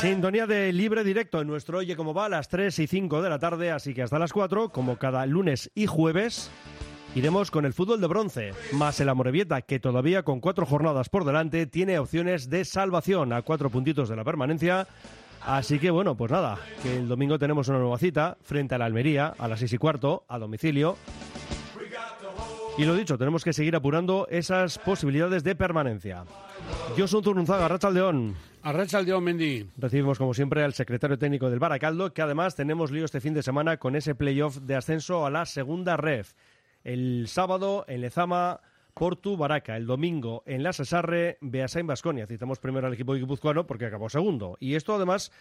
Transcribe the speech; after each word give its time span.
Sintonía 0.00 0.46
de 0.46 0.72
libre 0.72 1.04
directo 1.04 1.42
en 1.42 1.46
nuestro 1.46 1.78
Oye 1.78 1.94
Cómo 1.94 2.14
Va 2.14 2.24
a 2.24 2.28
las 2.30 2.48
3 2.48 2.78
y 2.78 2.86
5 2.86 3.20
de 3.20 3.28
la 3.28 3.38
tarde, 3.38 3.70
así 3.70 3.92
que 3.92 4.02
hasta 4.02 4.18
las 4.18 4.32
4, 4.32 4.70
como 4.70 4.96
cada 4.96 5.26
lunes 5.26 5.70
y 5.74 5.86
jueves, 5.86 6.50
iremos 7.14 7.50
con 7.50 7.64
el 7.64 7.72
fútbol 7.72 8.00
de 8.00 8.06
bronce, 8.06 8.50
más 8.72 9.00
el 9.00 9.08
Amorebieta, 9.08 9.62
que 9.62 9.80
todavía 9.80 10.22
con 10.22 10.40
cuatro 10.40 10.66
jornadas 10.66 11.08
por 11.08 11.24
delante 11.24 11.66
tiene 11.66 11.98
opciones 11.98 12.50
de 12.50 12.64
salvación 12.64 13.32
a 13.32 13.42
cuatro 13.42 13.70
puntitos 13.70 14.08
de 14.08 14.16
la 14.16 14.24
permanencia. 14.24 14.86
Así 15.42 15.78
que 15.78 15.90
bueno, 15.90 16.16
pues 16.16 16.30
nada, 16.30 16.58
que 16.82 16.96
el 16.96 17.08
domingo 17.08 17.38
tenemos 17.38 17.68
una 17.68 17.78
nueva 17.78 17.98
cita 17.98 18.36
frente 18.42 18.74
a 18.74 18.78
la 18.78 18.84
Almería 18.84 19.34
a 19.38 19.48
las 19.48 19.60
6 19.60 19.72
y 19.72 19.78
cuarto, 19.78 20.24
a 20.28 20.38
domicilio. 20.38 20.96
Y 22.78 22.84
lo 22.84 22.94
dicho, 22.94 23.18
tenemos 23.18 23.44
que 23.44 23.52
seguir 23.52 23.74
apurando 23.76 24.26
esas 24.30 24.78
posibilidades 24.78 25.42
de 25.42 25.54
permanencia. 25.54 26.24
Yo 26.96 27.06
soy 27.06 27.22
Zurunzaga, 27.22 27.68
Rachaldeón. 27.68 28.36
Arracha 28.62 28.98
el 29.00 29.06
Dios 29.06 29.22
Mendy. 29.22 29.68
Recibimos, 29.76 30.18
como 30.18 30.34
siempre, 30.34 30.62
al 30.62 30.74
secretario 30.74 31.18
técnico 31.18 31.48
del 31.48 31.58
Baracaldo, 31.58 32.12
que 32.12 32.22
además 32.22 32.54
tenemos 32.56 32.90
lío 32.90 33.04
este 33.04 33.20
fin 33.20 33.34
de 33.34 33.42
semana 33.42 33.78
con 33.78 33.96
ese 33.96 34.14
playoff 34.14 34.58
de 34.58 34.76
ascenso 34.76 35.24
a 35.24 35.30
la 35.30 35.46
segunda 35.46 35.96
ref. 35.96 36.32
El 36.84 37.26
sábado 37.28 37.84
en 37.88 38.00
Lezama, 38.00 38.60
Portu, 38.94 39.36
Baraca. 39.36 39.76
El 39.76 39.86
domingo 39.86 40.42
en 40.46 40.62
la 40.62 40.72
Cesarre, 40.72 41.38
Beasain, 41.40 41.86
Basconia. 41.86 42.26
Citamos 42.26 42.58
primero 42.58 42.86
al 42.86 42.92
equipo 42.94 43.14
guipuzcoano 43.14 43.66
porque 43.66 43.86
acabó 43.86 44.10
segundo. 44.10 44.56
Y 44.60 44.74
esto, 44.74 44.94
además, 44.94 45.32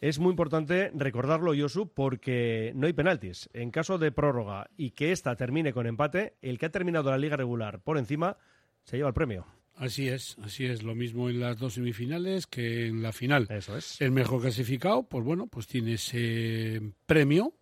es 0.00 0.18
muy 0.18 0.30
importante 0.30 0.90
recordarlo, 0.94 1.54
Yosu, 1.54 1.88
porque 1.88 2.72
no 2.74 2.86
hay 2.86 2.92
penaltis. 2.92 3.48
En 3.54 3.70
caso 3.70 3.96
de 3.96 4.12
prórroga 4.12 4.68
y 4.76 4.90
que 4.90 5.12
esta 5.12 5.34
termine 5.36 5.72
con 5.72 5.86
empate, 5.86 6.34
el 6.42 6.58
que 6.58 6.66
ha 6.66 6.70
terminado 6.70 7.10
la 7.10 7.18
liga 7.18 7.36
regular 7.36 7.80
por 7.80 7.96
encima 7.96 8.36
se 8.84 8.98
lleva 8.98 9.08
el 9.08 9.14
premio. 9.14 9.46
Así 9.74 10.08
es, 10.08 10.36
así 10.42 10.64
es. 10.64 10.82
Lo 10.82 10.94
mismo 10.94 11.28
en 11.28 11.40
las 11.40 11.58
dos 11.58 11.74
semifinales 11.74 12.46
que 12.46 12.86
en 12.86 13.02
la 13.02 13.12
final. 13.12 13.46
Eso 13.50 13.76
es. 13.76 14.00
El 14.00 14.10
mejor 14.10 14.40
clasificado, 14.40 15.02
pues 15.02 15.24
bueno, 15.24 15.46
pues 15.46 15.66
tiene 15.66 15.94
ese 15.94 16.80
premio 17.04 17.54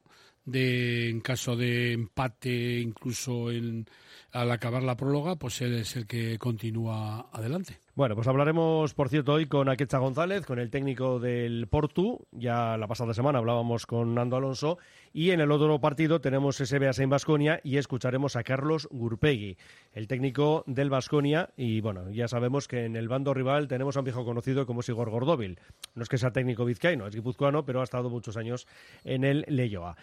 de 0.45 1.11
en 1.11 1.21
caso 1.21 1.57
de 1.57 1.93
empate, 1.93 2.81
incluso 2.81 3.51
en, 3.51 3.87
al 4.35 4.51
acabar 4.51 4.83
la 4.83 4.97
próloga, 4.97 5.37
pues 5.37 5.61
él 5.63 5.75
es 5.75 5.95
el 5.95 6.07
que 6.07 6.39
continúa 6.39 7.29
adelante. 7.33 7.79
Bueno, 7.95 8.17
pues 8.17 8.27
hablaremos, 8.27 8.93
por 8.93 9.09
cierto, 9.09 9.35
hoy 9.35 9.47
con 9.47 9.69
Akecha 9.69 9.99
González, 9.99 10.45
con 10.45 10.59
el 10.59 10.71
técnico 10.71 11.21
del 11.21 11.69
Portu. 11.69 12.27
Ya 12.33 12.77
la 12.77 12.89
pasada 12.89 13.15
semana 13.15 13.39
hablábamos 13.39 13.87
con 13.87 14.17
Nando 14.17 14.37
Alonso. 14.37 14.79
Y 15.13 15.31
en 15.31 15.41
el 15.41 15.53
otro 15.53 15.81
partido 15.81 16.21
tenemos 16.21 16.61
ese 16.61 16.77
en 16.77 17.09
Basconia 17.09 17.61
y 17.63 17.77
escucharemos 17.77 18.35
a 18.35 18.43
Carlos 18.43 18.89
Gurpegui, 18.91 19.57
el 19.93 20.09
técnico 20.09 20.65
del 20.67 20.91
Basconia. 20.91 21.51
Y 21.57 21.81
bueno, 21.81 22.11
ya 22.11 22.27
sabemos 22.27 22.67
que 22.67 22.85
en 22.85 22.97
el 22.97 23.07
bando 23.07 23.33
rival 23.33 23.69
tenemos 23.69 23.97
a 23.97 24.01
un 24.01 24.05
viejo 24.07 24.25
conocido 24.25 24.67
como 24.67 24.81
es 24.81 24.89
Igor 24.89 25.11
Gordóvil. 25.11 25.61
No 25.95 26.03
es 26.03 26.09
que 26.09 26.19
sea 26.19 26.33
técnico 26.33 26.65
vizcaíno, 26.65 27.07
es 27.07 27.15
guipuzcoano, 27.15 27.65
pero 27.65 27.81
ha 27.81 27.85
estado 27.85 28.11
muchos 28.11 28.37
años 28.37 28.67
en 29.05 29.23
el 29.23 29.45
Leyoa. 29.47 29.97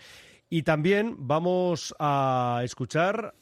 Y 0.53 0.63
también 0.63 1.15
vamos 1.17 1.95
a 1.97 2.59
escuchar 2.65 3.33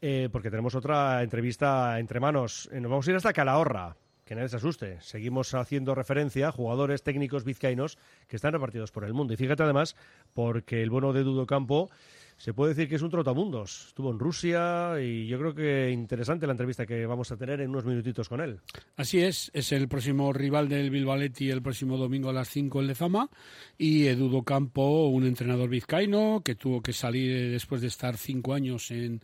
eh, 0.00 0.30
porque 0.32 0.48
tenemos 0.48 0.74
otra 0.74 1.22
entrevista 1.22 2.00
entre 2.00 2.20
manos. 2.20 2.70
Eh, 2.72 2.80
Nos 2.80 2.90
vamos 2.90 3.06
a 3.06 3.10
ir 3.10 3.16
hasta 3.18 3.34
Calahorra. 3.34 3.98
Que 4.24 4.34
nadie 4.34 4.48
se 4.48 4.56
asuste. 4.56 4.98
Seguimos 5.02 5.52
haciendo 5.52 5.94
referencia 5.94 6.48
a 6.48 6.52
jugadores 6.52 7.02
técnicos 7.02 7.44
vizcaínos 7.44 7.98
que 8.28 8.36
están 8.36 8.54
repartidos 8.54 8.92
por 8.92 9.04
el 9.04 9.12
mundo. 9.12 9.34
Y 9.34 9.36
fíjate 9.36 9.62
además, 9.62 9.94
porque 10.32 10.82
el 10.82 10.88
bueno 10.88 11.12
de 11.12 11.22
Dudo 11.22 11.44
Campo 11.46 11.90
se 12.44 12.52
puede 12.52 12.74
decir 12.74 12.90
que 12.90 12.96
es 12.96 13.00
un 13.00 13.08
trotamundos. 13.08 13.86
Estuvo 13.88 14.10
en 14.10 14.18
Rusia 14.18 15.00
y 15.00 15.26
yo 15.26 15.38
creo 15.38 15.54
que 15.54 15.90
interesante 15.90 16.46
la 16.46 16.52
entrevista 16.52 16.84
que 16.84 17.06
vamos 17.06 17.32
a 17.32 17.38
tener 17.38 17.62
en 17.62 17.70
unos 17.70 17.86
minutitos 17.86 18.28
con 18.28 18.42
él. 18.42 18.60
Así 18.96 19.22
es, 19.22 19.50
es 19.54 19.72
el 19.72 19.88
próximo 19.88 20.30
rival 20.30 20.68
del 20.68 20.90
Bilbaletti 20.90 21.50
el 21.50 21.62
próximo 21.62 21.96
domingo 21.96 22.28
a 22.28 22.34
las 22.34 22.50
5 22.50 22.82
en 22.82 22.86
Lezama 22.86 23.30
y 23.78 24.08
Edudo 24.08 24.42
Campo, 24.42 25.06
un 25.06 25.24
entrenador 25.24 25.70
vizcaíno 25.70 26.42
que 26.44 26.54
tuvo 26.54 26.82
que 26.82 26.92
salir 26.92 27.50
después 27.50 27.80
de 27.80 27.86
estar 27.86 28.18
cinco 28.18 28.52
años 28.52 28.90
en 28.90 29.22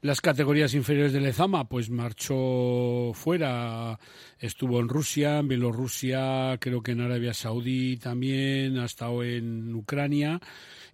las 0.00 0.22
categorías 0.22 0.72
inferiores 0.72 1.12
de 1.12 1.20
Lezama, 1.20 1.68
pues 1.68 1.90
marchó 1.90 3.12
fuera, 3.12 3.98
estuvo 4.38 4.80
en 4.80 4.88
Rusia, 4.88 5.40
en 5.40 5.48
Bielorrusia, 5.48 6.56
creo 6.58 6.82
que 6.82 6.92
en 6.92 7.02
Arabia 7.02 7.34
Saudí 7.34 7.98
también, 7.98 8.78
ha 8.78 8.86
estado 8.86 9.22
en 9.22 9.74
Ucrania 9.74 10.40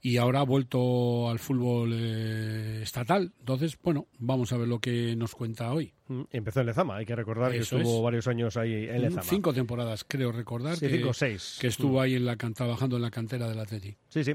y 0.01 0.17
ahora 0.17 0.41
ha 0.41 0.45
vuelto 0.45 1.29
al 1.29 1.39
fútbol 1.39 1.93
eh, 1.95 2.81
estatal. 2.83 3.33
Entonces, 3.41 3.79
bueno, 3.83 4.07
vamos 4.19 4.53
a 4.53 4.57
ver 4.57 4.69
lo 4.69 4.79
que 4.79 5.17
nos 5.17 5.35
cuenta 5.35 5.73
hoy. 5.73 5.93
Mm, 6.09 6.23
Empezó 6.31 6.61
en 6.61 6.67
Lezama, 6.67 6.97
hay 6.97 7.07
que 7.07 7.17
recordar 7.17 7.53
que 7.53 7.59
estuvo 7.59 7.97
es. 7.97 8.03
varios 8.03 8.29
años 8.29 8.57
ahí 8.57 8.87
en 8.89 9.03
Lezama. 9.03 9.23
Cinco 9.23 9.53
temporadas, 9.53 10.05
creo 10.07 10.33
recordar. 10.33 10.77
Sí, 10.77 10.87
que, 10.87 10.99
cinco 10.99 11.13
seis. 11.13 11.59
Que 11.61 11.67
estuvo 11.67 12.01
ahí 12.01 12.15
en 12.15 12.25
la, 12.25 12.37
trabajando 12.37 12.97
en 12.97 13.03
la 13.03 13.11
cantera 13.11 13.49
del 13.49 13.59
Atleti. 13.59 13.97
Sí, 14.09 14.25
sí. 14.25 14.35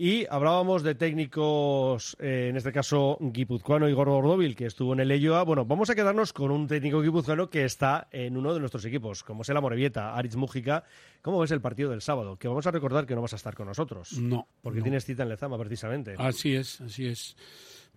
Y 0.00 0.26
hablábamos 0.30 0.84
de 0.84 0.94
técnicos, 0.94 2.16
eh, 2.20 2.46
en 2.50 2.56
este 2.56 2.70
caso 2.70 3.18
guipuzcoano 3.20 3.88
Igor 3.88 4.08
Gordóvil, 4.08 4.54
que 4.54 4.66
estuvo 4.66 4.92
en 4.92 5.00
el 5.00 5.10
Elloa. 5.10 5.42
Bueno, 5.42 5.64
vamos 5.64 5.90
a 5.90 5.96
quedarnos 5.96 6.32
con 6.32 6.52
un 6.52 6.68
técnico 6.68 7.02
guipuzcoano 7.02 7.50
que 7.50 7.64
está 7.64 8.06
en 8.12 8.36
uno 8.36 8.54
de 8.54 8.60
nuestros 8.60 8.84
equipos, 8.84 9.24
como 9.24 9.42
es 9.42 9.48
el 9.48 9.56
Amorebieta, 9.56 10.14
Aritz 10.14 10.36
Mújica. 10.36 10.84
¿Cómo 11.20 11.40
ves 11.40 11.50
el 11.50 11.60
partido 11.60 11.90
del 11.90 12.00
sábado? 12.00 12.36
Que 12.36 12.46
vamos 12.46 12.64
a 12.68 12.70
recordar 12.70 13.06
que 13.06 13.16
no 13.16 13.22
vas 13.22 13.32
a 13.32 13.36
estar 13.36 13.56
con 13.56 13.66
nosotros. 13.66 14.12
No. 14.12 14.46
Porque 14.62 14.78
no. 14.78 14.84
tienes 14.84 15.04
cita 15.04 15.24
en 15.24 15.30
Lezama, 15.30 15.58
precisamente. 15.58 16.14
Así 16.16 16.54
es, 16.54 16.80
así 16.80 17.08
es. 17.08 17.36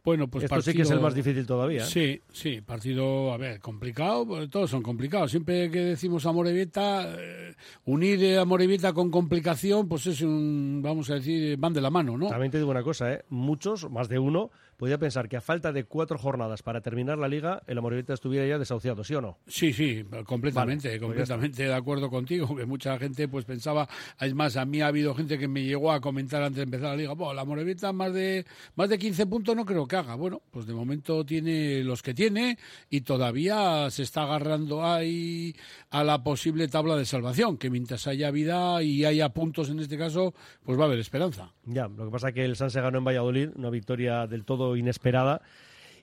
Bueno, 0.03 0.27
pues 0.27 0.45
Esto 0.45 0.61
sí 0.61 0.73
que 0.73 0.81
es 0.81 0.89
el 0.89 0.99
más 0.99 1.13
difícil 1.13 1.45
todavía. 1.45 1.83
¿eh? 1.83 1.85
Sí, 1.85 2.21
sí, 2.31 2.61
partido, 2.61 3.31
a 3.31 3.37
ver, 3.37 3.59
complicado, 3.59 4.25
pues, 4.25 4.49
todos 4.49 4.69
son 4.69 4.81
complicados. 4.81 5.29
Siempre 5.29 5.69
que 5.69 5.79
decimos 5.79 6.25
Amorebieta, 6.25 7.15
eh, 7.19 7.55
unir 7.85 8.23
eh, 8.23 8.39
Amorebieta 8.39 8.93
con 8.93 9.11
complicación, 9.11 9.87
pues 9.87 10.07
es 10.07 10.21
un, 10.21 10.81
vamos 10.83 11.11
a 11.11 11.15
decir, 11.15 11.55
van 11.57 11.73
de 11.73 11.81
la 11.81 11.91
mano, 11.91 12.17
¿no? 12.17 12.29
También 12.29 12.51
te 12.51 12.57
digo 12.57 12.71
una 12.71 12.81
cosa, 12.81 13.13
¿eh? 13.13 13.25
muchos, 13.29 13.91
más 13.91 14.09
de 14.09 14.17
uno, 14.17 14.49
podía 14.81 14.97
pensar 14.97 15.29
que 15.29 15.37
a 15.37 15.41
falta 15.41 15.71
de 15.71 15.83
cuatro 15.83 16.17
jornadas 16.17 16.63
para 16.63 16.81
terminar 16.81 17.19
la 17.19 17.27
liga, 17.27 17.61
el 17.67 17.77
Amorebieta 17.77 18.15
estuviera 18.15 18.47
ya 18.47 18.57
desahuciado, 18.57 19.03
¿sí 19.03 19.13
o 19.13 19.21
no? 19.21 19.37
Sí, 19.45 19.73
sí, 19.73 20.03
completamente, 20.25 20.87
Vale, 20.87 20.97
pues 20.97 21.07
completamente 21.07 21.63
de 21.65 21.73
acuerdo 21.75 22.09
contigo, 22.09 22.55
que 22.55 22.65
mucha 22.65 22.97
gente 22.97 23.27
pues 23.27 23.45
pensaba, 23.45 23.87
es 24.19 24.33
más, 24.33 24.57
a 24.57 24.65
mí 24.65 24.81
ha 24.81 24.87
habido 24.87 25.13
gente 25.13 25.37
que 25.37 25.47
me 25.47 25.63
llegó 25.63 25.91
a 25.91 26.01
comentar 26.01 26.41
antes 26.41 26.57
de 26.57 26.63
empezar 26.63 26.89
la 26.89 26.95
liga, 26.95 27.13
bueno, 27.13 27.35
la 27.35 27.45
Morevieta 27.45 27.93
más 27.93 28.11
de 28.11 28.43
más 28.73 28.89
de 28.89 28.97
15 28.97 29.27
puntos 29.27 29.55
no 29.55 29.67
creo 29.67 29.87
que 29.87 29.97
haga. 29.97 30.15
Bueno, 30.15 30.41
pues 30.49 30.65
de 30.65 30.73
momento 30.73 31.23
tiene 31.27 31.83
los 31.83 32.01
que 32.01 32.15
tiene 32.15 32.57
y 32.89 33.01
todavía 33.01 33.87
se 33.91 34.01
está 34.01 34.23
agarrando 34.23 34.83
ahí 34.83 35.55
a 35.91 36.03
la 36.03 36.23
posible 36.23 36.67
tabla 36.67 36.95
de 36.95 37.05
salvación, 37.05 37.59
que 37.59 37.69
mientras 37.69 38.07
haya 38.07 38.31
vida 38.31 38.81
y 38.81 39.05
haya 39.05 39.29
puntos 39.29 39.69
en 39.69 39.79
este 39.79 39.99
caso, 39.99 40.33
pues 40.63 40.79
va 40.79 40.85
a 40.85 40.87
haber 40.87 40.97
esperanza. 40.97 41.53
Ya, 41.65 41.87
lo 41.87 42.05
que 42.05 42.11
pasa 42.11 42.29
es 42.29 42.33
que 42.33 42.45
el 42.45 42.55
San 42.55 42.71
se 42.71 42.81
ganó 42.81 42.97
en 42.97 43.05
Valladolid, 43.05 43.49
una 43.55 43.69
victoria 43.69 44.25
del 44.25 44.43
todo 44.43 44.70
inesperada. 44.75 45.41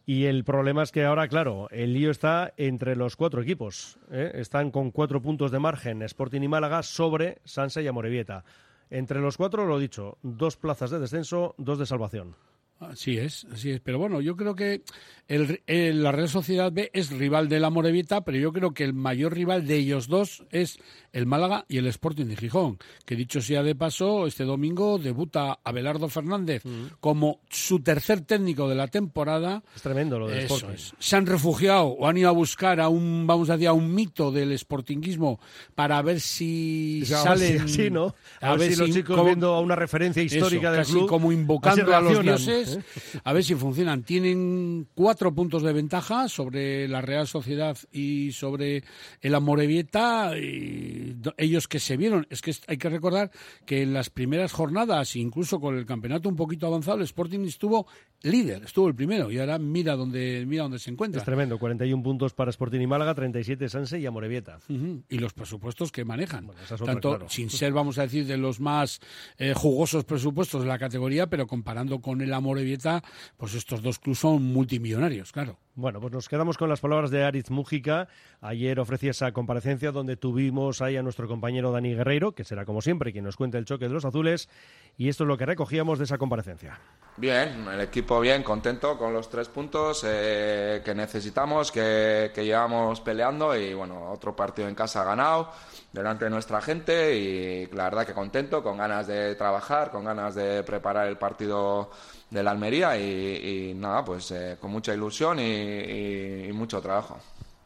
Y 0.06 0.25
el 0.25 0.43
problema 0.45 0.83
es 0.83 0.91
que 0.91 1.05
ahora, 1.05 1.29
claro, 1.29 1.69
el 1.71 1.93
lío 1.93 2.11
está 2.11 2.55
entre 2.56 2.97
los 2.97 3.15
cuatro 3.15 3.43
equipos. 3.43 3.98
¿eh? 4.10 4.31
Están 4.37 4.71
con 4.71 4.91
cuatro 4.91 5.21
puntos 5.21 5.51
de 5.51 5.59
margen 5.59 6.01
Sporting 6.03 6.41
y 6.41 6.48
Málaga 6.48 6.83
sobre 6.83 7.39
Sanse 7.45 7.83
y 7.83 7.87
Amorebieta. 7.89 8.42
Entre 8.89 9.21
los 9.21 9.37
cuatro, 9.37 9.66
lo 9.66 9.78
dicho, 9.78 10.16
dos 10.22 10.57
plazas 10.57 10.91
de 10.91 10.98
descenso, 10.98 11.54
dos 11.59 11.78
de 11.78 11.84
salvación. 11.84 12.37
Así 12.81 13.19
es, 13.19 13.45
así 13.53 13.71
es. 13.72 13.81
Pero 13.81 13.98
bueno, 13.98 14.21
yo 14.21 14.37
creo 14.37 14.54
que 14.54 14.83
el- 15.27 16.03
la 16.03 16.13
Real 16.13 16.28
Sociedad 16.28 16.71
B 16.72 16.91
es 16.95 17.10
rival 17.10 17.48
de 17.48 17.59
la 17.60 17.71
Morevieta, 17.71 18.21
pero 18.22 18.39
yo 18.39 18.53
creo 18.53 18.72
que 18.72 18.84
el 18.84 18.95
mayor 18.95 19.34
rival 19.34 19.66
de 19.66 19.77
ellos 19.77 20.07
dos 20.07 20.45
es 20.53 20.78
el 21.13 21.27
Málaga 21.27 21.65
y 21.69 21.78
el 21.78 21.87
Sporting 21.87 22.27
de 22.27 22.37
Gijón. 22.37 22.78
Que 23.05 23.16
dicho 23.16 23.41
sea 23.41 23.63
de 23.63 23.75
paso, 23.75 24.27
este 24.27 24.45
domingo 24.45 24.99
debuta 24.99 25.59
Abelardo 25.65 26.09
Fernández 26.09 26.63
como 27.01 27.41
su 27.49 27.81
tercer 27.81 28.21
técnico 28.22 28.69
de 28.69 28.75
la 28.75 28.89
temporada. 28.89 29.63
Es 29.75 29.83
tremendo 29.83 30.19
lo 30.19 30.28
del 30.28 30.39
Eso 30.41 30.55
Sporting. 30.57 30.75
es. 30.77 30.93
Se 30.99 31.16
han 31.16 31.27
refugiado 31.27 31.87
o 31.87 32.07
han 32.07 32.16
ido 32.19 32.28
a 32.28 32.33
buscar 32.33 32.81
a 32.81 32.89
un, 32.89 33.27
vamos 33.27 33.51
a 33.51 33.55
decir, 33.55 33.69
a 33.69 33.72
un 33.72 33.95
mito 33.95 34.31
del 34.33 34.57
sportinguismo 34.59 35.41
para 35.75 36.01
ver 36.03 36.21
si 36.21 37.01
O 37.03 37.07
sea, 37.07 37.22
a 37.22 37.34
ver 37.34 37.39
si 37.39 37.47
salen. 37.47 37.63
así, 37.63 37.91
¿no? 37.91 38.15
A, 38.41 38.54
ver, 38.57 38.72
si 38.72 38.78
los 38.81 38.91
chicos 38.91 39.16
cómo- 39.16 39.27
viendo 39.27 39.54
a 39.54 39.61
una 39.61 39.77
referencia 39.77 40.22
histórica 40.22 40.69
eso, 40.69 40.71
del 40.72 40.81
casi 40.81 40.93
club. 40.93 41.09
como 41.09 41.33
invocando 41.33 41.95
a 41.95 42.01
los 42.01 42.22
dioses, 42.22 42.77
¿eh? 42.77 43.21
a 43.25 43.33
ver 43.33 43.45
si 43.45 43.54
funcionan. 43.54 44.03
Tienen 44.03 44.87
cuatro 44.95 45.34
puntos 45.34 45.63
de 45.63 45.72
ventaja 45.72 46.28
sobre 46.28 46.87
la 46.89 47.01
Real 47.01 47.27
Sociedad 47.27 47.77
y 47.93 48.33
sobre 48.33 48.84
el 49.21 49.34
Amorebieta. 49.34 50.37
Y 50.39 50.97
ellos 51.36 51.68
que 51.68 51.80
se 51.80 51.97
vieron, 51.97 52.27
es 52.30 52.42
que 52.42 52.54
hay 52.66 52.78
que 52.78 52.89
recordar 52.89 53.30
que 53.66 53.83
en 53.83 53.92
las 53.92 54.10
primeras 54.10 54.53
jornadas, 54.53 55.16
incluso 55.16 55.60
con 55.60 55.77
el 55.77 55.86
campeonato 55.86 56.28
un 56.28 56.36
poquito 56.36 56.66
avanzado, 56.66 56.98
el 56.98 57.04
Sporting 57.04 57.41
estuvo 57.41 57.86
líder, 58.22 58.65
estuvo 58.65 58.89
el 58.89 58.95
primero 58.95 59.30
y 59.30 59.39
ahora 59.39 59.59
mira 59.59 59.95
dónde, 59.95 60.45
mira 60.47 60.65
dónde 60.65 60.78
se 60.78 60.91
encuentra. 60.91 61.21
Es 61.21 61.24
tremendo, 61.24 61.59
41 61.59 62.03
puntos 62.03 62.34
para 62.34 62.50
Sporting 62.50 62.80
y 62.80 62.86
Málaga, 62.86 63.15
37 63.15 63.68
Sanse 63.68 64.00
y 64.00 64.06
Amorebieta. 64.06 64.59
Ujú, 64.68 65.03
Y 65.09 65.18
los 65.18 65.33
presupuestos 65.33 65.92
que 65.92 66.04
manejan. 66.04 66.47
Bueno, 66.47 66.60
otra, 66.62 66.77
Tanto 66.84 67.10
claro. 67.10 67.28
sin 67.28 67.51
ser, 67.51 67.72
vamos 67.72 67.98
a 67.98 68.03
decir, 68.03 68.27
de 68.27 68.36
los 68.36 68.60
más 68.60 69.01
eh, 69.39 69.54
jugosos 69.54 70.04
presupuestos 70.04 70.62
de 70.62 70.68
la 70.68 70.78
categoría, 70.78 71.28
pero 71.28 71.47
comparando 71.47 72.01
con 72.01 72.21
el 72.21 72.33
Amorebieta, 72.33 73.03
pues 73.36 73.54
estos 73.54 73.83
dos 73.83 73.98
clubes 73.98 74.18
son 74.18 74.42
multimillonarios, 74.42 75.33
claro. 75.33 75.59
Bueno, 75.78 76.01
pues 76.01 76.13
nos 76.13 76.28
quedamos 76.28 76.59
con 76.59 76.69
las 76.69 76.80
palabras 76.80 77.13
de 77.13 77.22
Ariz 77.22 77.51
Mújica. 77.51 78.09
Ayer 78.41 78.80
ofrecía 78.80 79.13
esa 79.13 79.30
comparecencia 79.30 79.92
donde 79.92 80.16
tuvimos 80.16 80.83
ahí 80.83 80.97
a 80.97 81.04
nuestro 81.04 81.28
compañero 81.28 81.71
Dani 81.71 81.95
Guerreiro, 81.95 82.33
que 82.33 82.42
será 82.42 82.65
como 82.65 82.83
siempre 82.83 83.13
quien 83.13 83.22
nos 83.22 83.36
cuente 83.36 83.59
el 83.59 83.65
choque 83.65 83.86
de 83.86 83.95
los 83.95 84.04
azules, 84.04 84.48
y 84.97 85.09
esto 85.09 85.22
es 85.22 85.28
lo 85.28 85.39
que 85.39 85.47
recogíamos 85.47 85.98
de 85.98 86.07
esa 86.07 86.19
comparecencia. 86.19 86.80
Bien, 87.16 87.65
el 87.69 87.80
equipo 87.80 88.19
bien, 88.19 88.42
contento 88.42 88.98
con 88.98 89.13
los 89.13 89.30
tres 89.30 89.48
puntos 89.48 90.04
eh, 90.04 90.83
que 90.84 90.97
necesitamos, 90.97 91.71
que, 91.71 92.33
que 92.34 92.45
llevamos 92.45 93.01
peleando 93.01 93.57
y 93.57 93.72
bueno, 93.72 94.10
otro 94.10 94.34
partido 94.34 94.66
en 94.66 94.75
casa 94.75 95.04
ganado 95.04 95.53
delante 95.92 96.25
de 96.25 96.30
nuestra 96.33 96.60
gente 96.60 97.16
y 97.16 97.66
la 97.69 97.84
verdad 97.84 98.04
que 98.04 98.15
contento, 98.15 98.65
con 98.65 98.78
ganas 98.78 99.07
de 99.07 99.36
trabajar, 99.36 99.92
con 99.92 100.04
ganas 100.04 100.34
de 100.34 100.65
preparar 100.65 101.07
el 101.07 101.19
partido 101.19 101.91
de 102.30 102.42
la 102.42 102.51
Almería 102.51 102.97
y, 102.98 103.71
y 103.71 103.75
nada, 103.75 104.04
pues 104.04 104.30
eh, 104.33 104.57
con 104.60 104.71
mucha 104.71 104.92
ilusión 104.95 105.39
y, 105.41 105.42
y- 105.42 106.47
y 106.48 106.53
mucho 106.53 106.80
trabajo. 106.80 107.19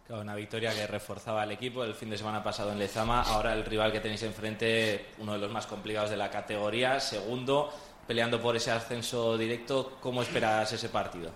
Claro, 0.06 0.22
una 0.22 0.34
victoria 0.34 0.74
que 0.74 0.86
reforzaba 0.86 1.42
al 1.42 1.52
equipo 1.52 1.84
el 1.84 1.94
fin 1.94 2.10
de 2.10 2.18
semana 2.18 2.42
pasado 2.42 2.72
en 2.72 2.78
Lezama. 2.78 3.22
Ahora 3.22 3.52
el 3.54 3.64
rival 3.64 3.92
que 3.92 4.00
tenéis 4.00 4.22
enfrente, 4.24 5.06
uno 5.18 5.32
de 5.32 5.38
los 5.38 5.50
más 5.50 5.66
complicados 5.66 6.10
de 6.10 6.16
la 6.16 6.30
categoría, 6.30 7.00
segundo, 7.00 7.70
peleando 8.06 8.40
por 8.40 8.56
ese 8.56 8.70
ascenso 8.70 9.38
directo. 9.38 9.98
¿Cómo 10.00 10.22
esperas 10.22 10.72
ese 10.72 10.88
partido? 10.88 11.30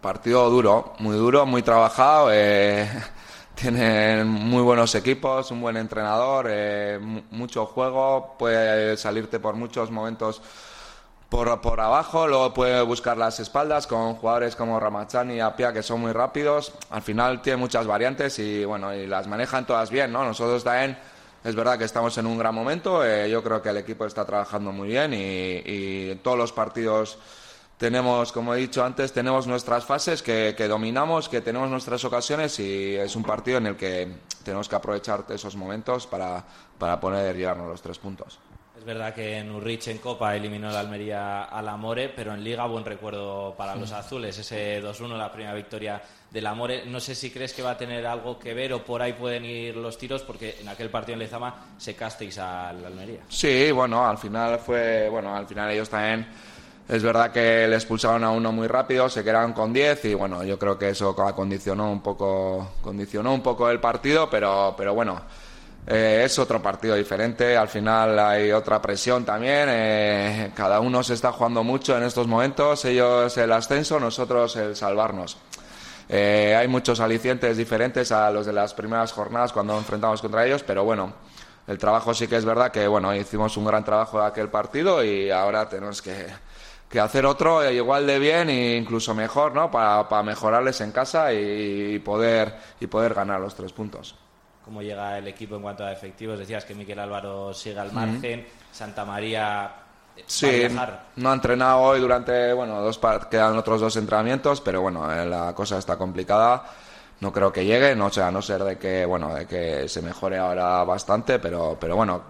Partido 0.00 0.48
duro, 0.48 0.94
muy 1.00 1.16
duro, 1.16 1.44
muy 1.46 1.62
trabajado. 1.62 2.30
eh, 2.32 2.88
tienen 3.54 4.26
muy 4.28 4.62
buenos 4.62 4.94
equipos, 4.94 5.50
un 5.50 5.60
buen 5.60 5.76
entrenador, 5.76 6.46
eh, 6.48 6.98
mu- 7.00 7.22
mucho 7.32 7.66
juego, 7.66 8.36
puede 8.38 8.96
salirte 8.96 9.40
por 9.40 9.54
muchos 9.56 9.90
momentos 9.90 10.40
por, 11.28 11.60
por 11.60 11.80
abajo, 11.80 12.26
luego 12.26 12.54
puede 12.54 12.80
buscar 12.82 13.16
las 13.16 13.38
espaldas 13.40 13.86
con 13.86 14.14
jugadores 14.14 14.56
como 14.56 14.80
Ramachani 14.80 15.34
y 15.34 15.40
Apia 15.40 15.72
que 15.72 15.82
son 15.82 16.00
muy 16.00 16.12
rápidos. 16.12 16.72
Al 16.90 17.02
final 17.02 17.42
tiene 17.42 17.58
muchas 17.58 17.86
variantes 17.86 18.38
y 18.38 18.64
bueno, 18.64 18.94
y 18.94 19.06
las 19.06 19.26
manejan 19.26 19.66
todas 19.66 19.90
bien, 19.90 20.12
¿no? 20.12 20.24
Nosotros 20.24 20.64
también 20.64 20.98
es 21.44 21.54
verdad 21.54 21.78
que 21.78 21.84
estamos 21.84 22.16
en 22.18 22.26
un 22.26 22.38
gran 22.38 22.54
momento, 22.54 23.04
eh, 23.04 23.30
yo 23.30 23.42
creo 23.42 23.62
que 23.62 23.68
el 23.68 23.76
equipo 23.76 24.06
está 24.06 24.24
trabajando 24.24 24.72
muy 24.72 24.88
bien 24.88 25.12
y, 25.14 25.62
y 25.64 26.14
todos 26.22 26.38
los 26.38 26.52
partidos 26.52 27.18
tenemos, 27.78 28.32
como 28.32 28.54
he 28.54 28.58
dicho 28.58 28.84
antes, 28.84 29.12
tenemos 29.12 29.46
nuestras 29.46 29.84
fases 29.84 30.20
que, 30.22 30.54
que 30.56 30.66
dominamos, 30.66 31.28
que 31.28 31.40
tenemos 31.40 31.70
nuestras 31.70 32.04
ocasiones 32.04 32.58
y 32.58 32.96
es 32.96 33.14
un 33.14 33.22
partido 33.22 33.58
en 33.58 33.66
el 33.66 33.76
que 33.76 34.08
tenemos 34.42 34.68
que 34.68 34.74
aprovechar 34.74 35.24
esos 35.28 35.54
momentos 35.54 36.06
para, 36.06 36.44
para 36.76 36.98
poder 36.98 37.36
llevarnos 37.36 37.68
los 37.68 37.80
tres 37.80 37.98
puntos. 37.98 38.40
Es 38.78 38.84
verdad 38.84 39.12
que 39.12 39.38
en 39.38 39.50
Urrich 39.50 39.88
en 39.88 39.98
Copa 39.98 40.36
eliminó 40.36 40.70
la 40.70 40.80
Almería 40.80 41.44
al 41.44 41.68
Amore, 41.68 42.08
pero 42.10 42.32
en 42.32 42.44
Liga 42.44 42.64
buen 42.66 42.84
recuerdo 42.84 43.54
para 43.56 43.74
los 43.74 43.90
azules, 43.90 44.38
ese 44.38 44.80
2-1, 44.80 45.18
la 45.18 45.32
primera 45.32 45.52
victoria 45.52 46.00
del 46.30 46.46
Amore. 46.46 46.86
No 46.86 47.00
sé 47.00 47.16
si 47.16 47.30
crees 47.30 47.52
que 47.52 47.60
va 47.60 47.72
a 47.72 47.76
tener 47.76 48.06
algo 48.06 48.38
que 48.38 48.54
ver 48.54 48.72
o 48.72 48.84
por 48.84 49.02
ahí 49.02 49.14
pueden 49.14 49.44
ir 49.44 49.76
los 49.76 49.98
tiros, 49.98 50.22
porque 50.22 50.58
en 50.60 50.68
aquel 50.68 50.90
partido 50.90 51.14
en 51.14 51.18
Lezama 51.18 51.66
se 51.76 51.96
casteis 51.96 52.38
al 52.38 52.84
Almería. 52.84 53.20
Sí, 53.28 53.72
bueno, 53.72 54.06
al 54.06 54.16
final 54.16 54.60
fue, 54.60 55.08
bueno, 55.08 55.34
al 55.34 55.46
final 55.46 55.70
ellos 55.72 55.90
también, 55.90 56.28
es 56.88 57.02
verdad 57.02 57.32
que 57.32 57.66
le 57.66 57.74
expulsaron 57.74 58.22
a 58.22 58.30
uno 58.30 58.52
muy 58.52 58.68
rápido, 58.68 59.08
se 59.08 59.24
quedaron 59.24 59.52
con 59.54 59.72
10 59.72 60.04
y 60.04 60.14
bueno, 60.14 60.44
yo 60.44 60.56
creo 60.56 60.78
que 60.78 60.90
eso 60.90 61.16
condicionó 61.34 61.90
un 61.90 62.00
poco, 62.00 62.74
condicionó 62.80 63.34
un 63.34 63.42
poco 63.42 63.68
el 63.68 63.80
partido, 63.80 64.30
pero, 64.30 64.74
pero 64.78 64.94
bueno, 64.94 65.20
eh, 65.90 66.22
es 66.22 66.38
otro 66.38 66.60
partido 66.60 66.94
diferente, 66.94 67.56
al 67.56 67.68
final 67.68 68.18
hay 68.18 68.52
otra 68.52 68.82
presión 68.82 69.24
también, 69.24 69.68
eh, 69.70 70.52
cada 70.54 70.80
uno 70.80 71.02
se 71.02 71.14
está 71.14 71.32
jugando 71.32 71.64
mucho 71.64 71.96
en 71.96 72.02
estos 72.02 72.26
momentos, 72.26 72.84
ellos 72.84 73.34
el 73.38 73.50
ascenso, 73.50 73.98
nosotros 73.98 74.54
el 74.56 74.76
salvarnos. 74.76 75.38
Eh, 76.06 76.54
hay 76.54 76.68
muchos 76.68 77.00
alicientes 77.00 77.56
diferentes 77.56 78.12
a 78.12 78.30
los 78.30 78.44
de 78.44 78.52
las 78.52 78.74
primeras 78.74 79.12
jornadas 79.12 79.54
cuando 79.54 79.78
enfrentamos 79.78 80.20
contra 80.20 80.44
ellos, 80.44 80.62
pero 80.62 80.84
bueno, 80.84 81.14
el 81.66 81.78
trabajo 81.78 82.12
sí 82.12 82.28
que 82.28 82.36
es 82.36 82.44
verdad 82.44 82.70
que 82.70 82.86
bueno, 82.86 83.14
hicimos 83.14 83.56
un 83.56 83.64
gran 83.64 83.82
trabajo 83.82 84.20
de 84.20 84.26
aquel 84.26 84.50
partido 84.50 85.02
y 85.02 85.30
ahora 85.30 85.70
tenemos 85.70 86.02
que, 86.02 86.26
hacer 87.00 87.24
otro 87.24 87.66
igual 87.70 88.06
de 88.06 88.18
bien 88.18 88.50
e 88.50 88.76
incluso 88.76 89.14
mejor, 89.14 89.54
¿no? 89.54 89.70
Para, 89.70 90.22
mejorarles 90.22 90.82
en 90.82 90.92
casa 90.92 91.32
y 91.32 91.98
poder 92.00 92.54
y 92.78 92.86
poder 92.88 93.14
ganar 93.14 93.40
los 93.40 93.54
tres 93.54 93.72
puntos. 93.72 94.14
Cómo 94.68 94.82
llega 94.82 95.16
el 95.16 95.26
equipo 95.26 95.56
en 95.56 95.62
cuanto 95.62 95.82
a 95.82 95.90
efectivos. 95.90 96.38
Decías 96.38 96.66
que 96.66 96.74
Miquel 96.74 96.98
Álvaro 96.98 97.54
sigue 97.54 97.78
al 97.80 97.90
margen, 97.90 98.46
Santa 98.70 99.02
María 99.02 99.72
eh, 100.14 100.24
Sí, 100.26 100.66
no 101.16 101.30
ha 101.30 101.32
entrenado 101.32 101.80
hoy 101.80 102.00
durante, 102.00 102.52
bueno, 102.52 102.82
dos 102.82 103.00
quedan 103.30 103.56
otros 103.56 103.80
dos 103.80 103.96
entrenamientos, 103.96 104.60
pero 104.60 104.82
bueno, 104.82 105.10
eh, 105.10 105.24
la 105.24 105.54
cosa 105.54 105.78
está 105.78 105.96
complicada. 105.96 106.64
No 107.20 107.32
creo 107.32 107.50
que 107.50 107.64
llegue, 107.64 107.96
no, 107.96 108.06
o 108.06 108.10
sea, 108.10 108.28
a 108.28 108.30
no 108.30 108.42
ser 108.42 108.62
de 108.62 108.76
que, 108.76 109.06
bueno, 109.06 109.34
de 109.34 109.46
que 109.46 109.88
se 109.88 110.02
mejore 110.02 110.36
ahora 110.36 110.84
bastante, 110.84 111.38
pero, 111.38 111.78
pero 111.80 111.96
bueno, 111.96 112.22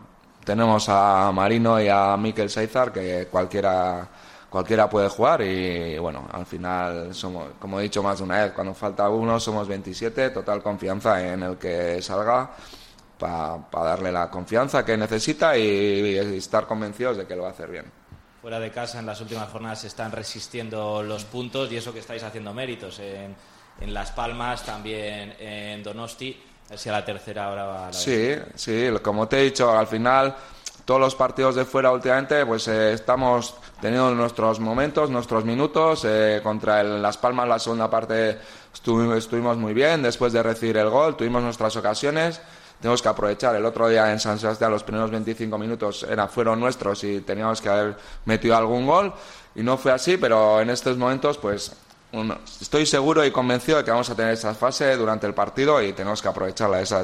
tenemos 0.45 0.89
a 0.89 1.33
Marino 1.33 1.81
y 1.81 1.89
a 1.89 2.17
Miquel 2.17 2.49
Seizar 2.49 2.93
que 2.93 3.27
cualquiera, 3.29 4.09
cualquiera 4.49 4.89
puede 4.89 5.09
jugar 5.09 5.43
y 5.43 5.99
bueno, 5.99 6.27
al 6.33 6.47
final 6.47 7.15
somos, 7.15 7.51
como 7.59 7.81
he 7.81 7.85
dicho 7.85 8.03
más 8.03 8.19
de 8.19 8.25
una 8.25 8.45
vez, 8.45 8.53
cuando 8.53 8.75
falta 8.75 9.09
uno 9.09 9.39
somos 9.39 9.69
27, 9.69 10.31
total 10.31 10.63
confianza 10.63 11.27
en 11.27 11.43
el 11.43 11.57
que 11.57 12.01
salga 12.03 12.51
para 13.19 13.59
darle 13.73 14.13
la 14.13 14.31
confianza 14.31 14.85
que 14.85 14.97
necesita 14.97 15.57
y, 15.57 15.63
y 15.63 16.37
estar 16.37 16.67
convencidos 16.67 17.17
de 17.17 17.27
que 17.27 17.35
lo 17.37 17.43
va 17.43 17.49
a 17.49 17.53
hacer 17.53 17.71
bien. 17.71 17.87
Fuera 18.41 18.61
de 18.61 18.71
casa, 18.71 19.01
en 19.01 19.07
las 19.07 19.21
últimas 19.21 19.49
jornadas 19.51 19.81
se 19.81 19.89
están 19.89 20.13
resistiendo 20.13 21.03
los 21.03 21.25
puntos 21.25 21.71
y 21.73 21.77
eso 21.77 21.93
que 21.93 21.99
estáis 21.99 22.23
haciendo 22.23 22.55
méritos 22.55 23.01
en, 23.01 23.35
en 23.81 23.95
Las 23.95 24.13
Palmas, 24.13 24.65
también 24.65 25.35
en 25.39 25.83
Donosti. 25.83 26.45
A 26.71 26.77
si 26.77 26.89
a 26.91 26.93
la 26.93 27.05
tercera 27.05 27.51
hora 27.51 27.65
va 27.65 27.87
la 27.87 27.93
Sí, 27.93 28.35
sí, 28.55 28.89
como 29.03 29.27
te 29.27 29.41
he 29.41 29.45
dicho, 29.45 29.77
al 29.77 29.87
final 29.87 30.37
todos 30.89 31.03
los 31.03 31.15
partidos 31.15 31.55
de 31.55 31.67
fuera 31.67 31.93
últimamente 31.93 32.47
pues 32.47 32.67
eh, 32.67 32.95
estamos 32.95 33.55
teniendo 33.79 34.15
nuestros 34.15 34.59
momentos, 34.59 35.11
nuestros 35.11 35.45
minutos. 35.45 36.03
eh, 36.07 36.41
contra 36.43 36.81
el 36.81 37.03
Las 37.03 37.19
Palmas 37.19 37.47
la 37.47 37.59
segunda 37.59 37.91
parte 37.91 38.39
estuvi- 38.75 39.15
estuvimos 39.15 39.59
muy 39.59 39.75
bien, 39.75 40.01
después 40.03 40.33
de 40.33 40.43
recibir 40.43 40.79
el 40.79 40.89
gol 40.89 41.15
tuvimos 41.15 41.43
nuestras 41.43 41.77
ocasiones. 41.77 42.41
Tenemos 42.81 43.03
que 43.03 43.09
aprovechar. 43.11 43.55
El 43.55 43.67
otro 43.67 43.87
día 43.89 44.11
en 44.11 44.19
San 44.19 44.39
Sebastián 44.39 44.71
los 44.71 44.83
primeros 44.83 45.11
25 45.11 45.59
minutos 45.59 46.07
era, 46.09 46.27
fueron 46.27 46.59
nuestros 46.59 47.05
y 47.05 47.21
teníamos 47.21 47.61
que 47.61 47.69
haber 47.69 47.97
metido 48.25 48.57
algún 48.57 48.87
gol 48.87 49.13
y 49.55 49.63
no 49.63 49.77
fue 49.77 49.93
así, 49.93 50.17
pero 50.17 50.59
en 50.63 50.71
estos 50.71 50.97
momentos 50.97 51.37
pues 51.37 51.71
estoy 52.63 52.87
seguro 52.87 53.23
y 53.27 53.31
convencido 53.31 53.77
de 53.77 53.85
que 53.85 53.91
vamos 53.91 54.09
a 54.09 54.15
tener 54.15 54.33
esa 54.33 54.55
fase 54.55 54.97
durante 54.97 55.27
el 55.27 55.35
partido 55.35 55.83
y 55.83 55.93
tenemos 55.93 56.23
que 56.23 56.29
aprovecharla. 56.29 56.81
Eso 56.81 56.99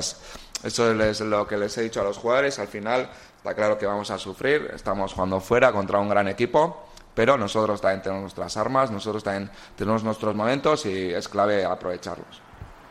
es 0.64 1.21
lo 1.21 1.47
que 1.47 1.59
les 1.59 1.76
he 1.76 1.83
dicho 1.83 2.00
a 2.00 2.05
los 2.05 2.17
jugadores. 2.17 2.59
Al 2.59 2.69
final 2.69 3.11
está 3.45 3.55
claro 3.55 3.77
que 3.77 3.85
vamos 3.85 4.11
a 4.11 4.19
sufrir. 4.19 4.71
Estamos 4.75 5.13
jugando 5.13 5.39
fuera 5.39 5.71
contra 5.71 5.99
un 5.99 6.09
gran 6.09 6.29
equipo, 6.29 6.87
pero 7.15 7.37
nosotros 7.37 7.79
también 7.79 8.01
tenemos 8.01 8.23
nuestras 8.23 8.57
armas, 8.57 8.91
nosotros 8.91 9.23
también 9.23 9.51
tenemos 9.77 10.03
nuestros 10.03 10.35
momentos 10.35 10.87
y 10.87 11.13
es 11.13 11.29
clave 11.29 11.63
aprovecharlos. 11.63 12.41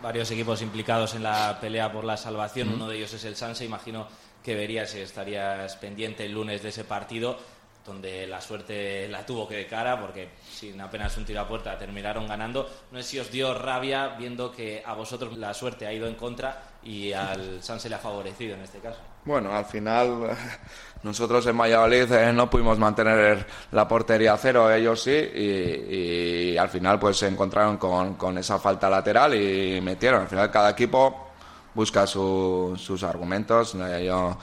varios 0.04 0.30
equipos 0.30 0.62
implicados 0.62 1.16
en 1.16 1.24
la 1.24 1.58
pelea 1.60 1.92
por 1.92 2.04
la 2.04 2.18
salvación. 2.18 2.70
Uno 2.72 2.88
de 2.88 2.98
ellos 2.98 3.14
es 3.14 3.24
el 3.26 3.36
Sanse. 3.36 3.66
Imagino 3.66 4.06
que 4.44 4.54
verías 4.54 4.92
si 4.92 5.00
estarías 5.00 5.76
pendiente 5.78 6.24
el 6.26 6.34
lunes 6.34 6.62
de 6.62 6.70
ese 6.70 6.84
partido, 6.84 7.36
donde 7.84 8.28
la 8.28 8.40
suerte 8.40 9.08
la 9.08 9.26
tuvo 9.26 9.48
que 9.48 9.56
de 9.56 9.66
cara, 9.66 10.00
porque 10.00 10.30
sin 10.52 10.80
apenas 10.82 11.18
un 11.18 11.26
tiro 11.26 11.42
a 11.42 11.48
puerta 11.48 11.80
terminaron 11.80 12.28
ganando. 12.28 12.70
No 12.92 13.02
sé 13.02 13.04
si 13.10 13.20
os 13.20 13.32
dio 13.32 13.56
rabia 13.56 14.10
viendo 14.10 14.52
que 14.52 14.84
a 14.86 14.94
vosotros 14.94 15.36
la 15.36 15.52
suerte 15.56 15.88
ha 15.88 15.94
ido 15.94 16.06
en 16.06 16.14
contra 16.14 16.76
y 16.84 17.12
al 17.12 17.64
Sanse 17.64 17.90
le 17.90 17.96
ha 17.96 18.00
favorecido 18.00 18.54
en 18.54 18.62
este 18.62 18.78
caso. 18.78 19.00
Bueno, 19.26 19.54
al 19.56 19.66
final 19.66 20.36
nosotros 21.04 21.46
en 21.48 21.58
Valladolid 21.58 22.12
eh, 22.12 22.34
no 22.34 22.50
pudimos 22.50 22.78
mantener 22.78 23.46
la 23.72 23.88
portería 23.88 24.34
a 24.34 24.38
cero, 24.38 24.72
ellos 24.72 25.02
sí, 25.02 25.12
y, 25.12 26.58
al 26.58 26.70
final 26.70 27.00
pues 27.00 27.18
se 27.18 27.28
encontraron 27.28 27.78
con, 27.78 28.16
con 28.16 28.38
esa 28.38 28.60
falta 28.60 28.90
lateral 28.90 29.34
y 29.36 29.80
metieron. 29.82 30.22
Al 30.24 30.28
final 30.28 30.52
cada 30.52 30.70
equipo 30.72 31.28
busca 31.74 32.06
su- 32.06 32.74
sus 32.78 33.04
argumentos. 33.04 33.74
Yo 33.74 34.38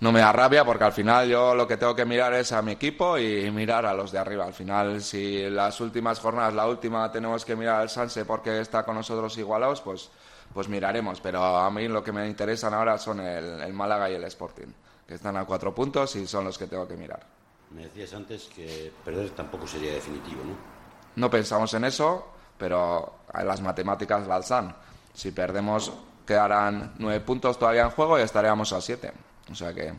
no 0.00 0.12
me 0.12 0.20
da 0.20 0.32
rabia 0.32 0.64
porque 0.64 0.84
al 0.84 0.92
final 0.92 1.28
yo 1.28 1.54
lo 1.54 1.66
que 1.68 1.76
tengo 1.76 1.94
que 1.94 2.04
mirar 2.06 2.32
es 2.34 2.52
a 2.52 2.62
mi 2.62 2.72
equipo 2.72 3.18
y 3.18 3.50
mirar 3.50 3.84
a 3.84 3.92
los 3.94 4.12
de 4.12 4.18
arriba. 4.18 4.46
Al 4.46 4.54
final, 4.54 5.02
si 5.02 5.48
las 5.50 5.80
últimas 5.80 6.18
jornadas, 6.20 6.54
la 6.54 6.66
última, 6.66 7.10
tenemos 7.12 7.44
que 7.44 7.54
mirar 7.56 7.80
al 7.82 7.90
Sanse 7.90 8.24
porque 8.24 8.60
está 8.60 8.82
con 8.84 8.94
nosotros 8.94 9.36
igualados, 9.38 9.80
pues, 9.82 10.08
pues 10.52 10.68
miraremos. 10.68 11.20
Pero 11.20 11.44
a 11.44 11.70
mí 11.70 11.88
lo 11.88 12.02
que 12.02 12.12
me 12.12 12.26
interesan 12.26 12.74
ahora 12.74 12.98
son 12.98 13.20
el, 13.20 13.62
el 13.62 13.72
Málaga 13.72 14.10
y 14.10 14.14
el 14.14 14.24
Sporting, 14.24 14.68
que 15.06 15.14
están 15.14 15.36
a 15.36 15.44
cuatro 15.44 15.74
puntos 15.74 16.14
y 16.16 16.26
son 16.26 16.44
los 16.44 16.58
que 16.58 16.66
tengo 16.66 16.86
que 16.86 16.96
mirar. 16.96 17.26
Me 17.70 17.82
decías 17.82 18.12
antes 18.14 18.48
que 18.54 18.92
perder 19.04 19.30
tampoco 19.30 19.66
sería 19.66 19.92
definitivo, 19.92 20.42
¿no? 20.44 20.80
no 21.16 21.30
pensamos 21.30 21.72
en 21.74 21.84
eso, 21.84 22.26
pero 22.58 23.20
las 23.32 23.60
matemáticas 23.60 24.26
las 24.26 24.48
dan. 24.48 24.74
Si 25.14 25.32
perdemos, 25.32 25.92
quedarán 26.26 26.94
nueve 26.98 27.20
puntos 27.20 27.58
todavía 27.58 27.82
en 27.82 27.90
juego 27.90 28.18
y 28.18 28.22
estaríamos 28.22 28.72
a 28.72 28.80
siete. 28.80 29.12
O 29.50 29.54
sea 29.54 29.74
que, 29.74 29.92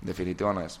definitivo 0.00 0.52
no 0.52 0.62
es. 0.62 0.80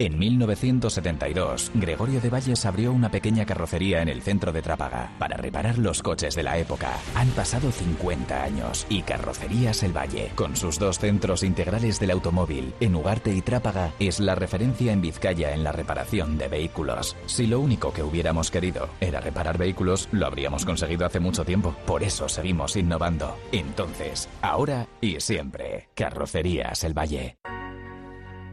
En 0.00 0.18
1972, 0.18 1.72
Gregorio 1.74 2.22
de 2.22 2.30
Valles 2.30 2.64
abrió 2.64 2.90
una 2.90 3.10
pequeña 3.10 3.44
carrocería 3.44 4.00
en 4.00 4.08
el 4.08 4.22
centro 4.22 4.50
de 4.50 4.62
Trápaga 4.62 5.12
para 5.18 5.36
reparar 5.36 5.76
los 5.76 6.02
coches 6.02 6.34
de 6.34 6.42
la 6.42 6.56
época. 6.56 6.94
Han 7.14 7.28
pasado 7.32 7.70
50 7.70 8.42
años 8.42 8.86
y 8.88 9.02
Carrocerías 9.02 9.82
El 9.82 9.94
Valle, 9.94 10.32
con 10.36 10.56
sus 10.56 10.78
dos 10.78 10.98
centros 10.98 11.42
integrales 11.42 12.00
del 12.00 12.12
automóvil, 12.12 12.72
en 12.80 12.94
Ugarte 12.94 13.34
y 13.34 13.42
Trápaga, 13.42 13.92
es 13.98 14.20
la 14.20 14.34
referencia 14.34 14.90
en 14.90 15.02
Vizcaya 15.02 15.52
en 15.52 15.62
la 15.62 15.72
reparación 15.72 16.38
de 16.38 16.48
vehículos. 16.48 17.14
Si 17.26 17.46
lo 17.46 17.60
único 17.60 17.92
que 17.92 18.02
hubiéramos 18.02 18.50
querido 18.50 18.88
era 19.02 19.20
reparar 19.20 19.58
vehículos, 19.58 20.08
lo 20.12 20.24
habríamos 20.24 20.64
conseguido 20.64 21.04
hace 21.04 21.20
mucho 21.20 21.44
tiempo. 21.44 21.76
Por 21.84 22.02
eso 22.02 22.26
seguimos 22.26 22.74
innovando. 22.74 23.36
Entonces, 23.52 24.30
ahora 24.40 24.88
y 25.02 25.20
siempre, 25.20 25.90
Carrocerías 25.94 26.84
El 26.84 26.96
Valle. 26.96 27.36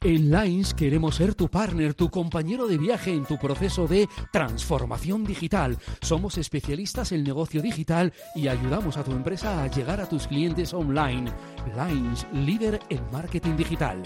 En 0.00 0.30
Lines 0.30 0.74
queremos 0.74 1.16
ser 1.16 1.34
tu 1.34 1.48
partner, 1.48 1.92
tu 1.92 2.08
compañero 2.08 2.68
de 2.68 2.78
viaje 2.78 3.12
en 3.12 3.24
tu 3.24 3.36
proceso 3.36 3.88
de 3.88 4.08
transformación 4.32 5.24
digital. 5.24 5.76
Somos 6.00 6.38
especialistas 6.38 7.10
en 7.10 7.24
negocio 7.24 7.60
digital 7.60 8.12
y 8.36 8.46
ayudamos 8.46 8.96
a 8.96 9.02
tu 9.02 9.10
empresa 9.10 9.60
a 9.60 9.66
llegar 9.66 10.00
a 10.00 10.08
tus 10.08 10.28
clientes 10.28 10.72
online. 10.72 11.32
Lines, 11.74 12.28
líder 12.32 12.78
en 12.90 13.00
marketing 13.10 13.56
digital. 13.56 14.00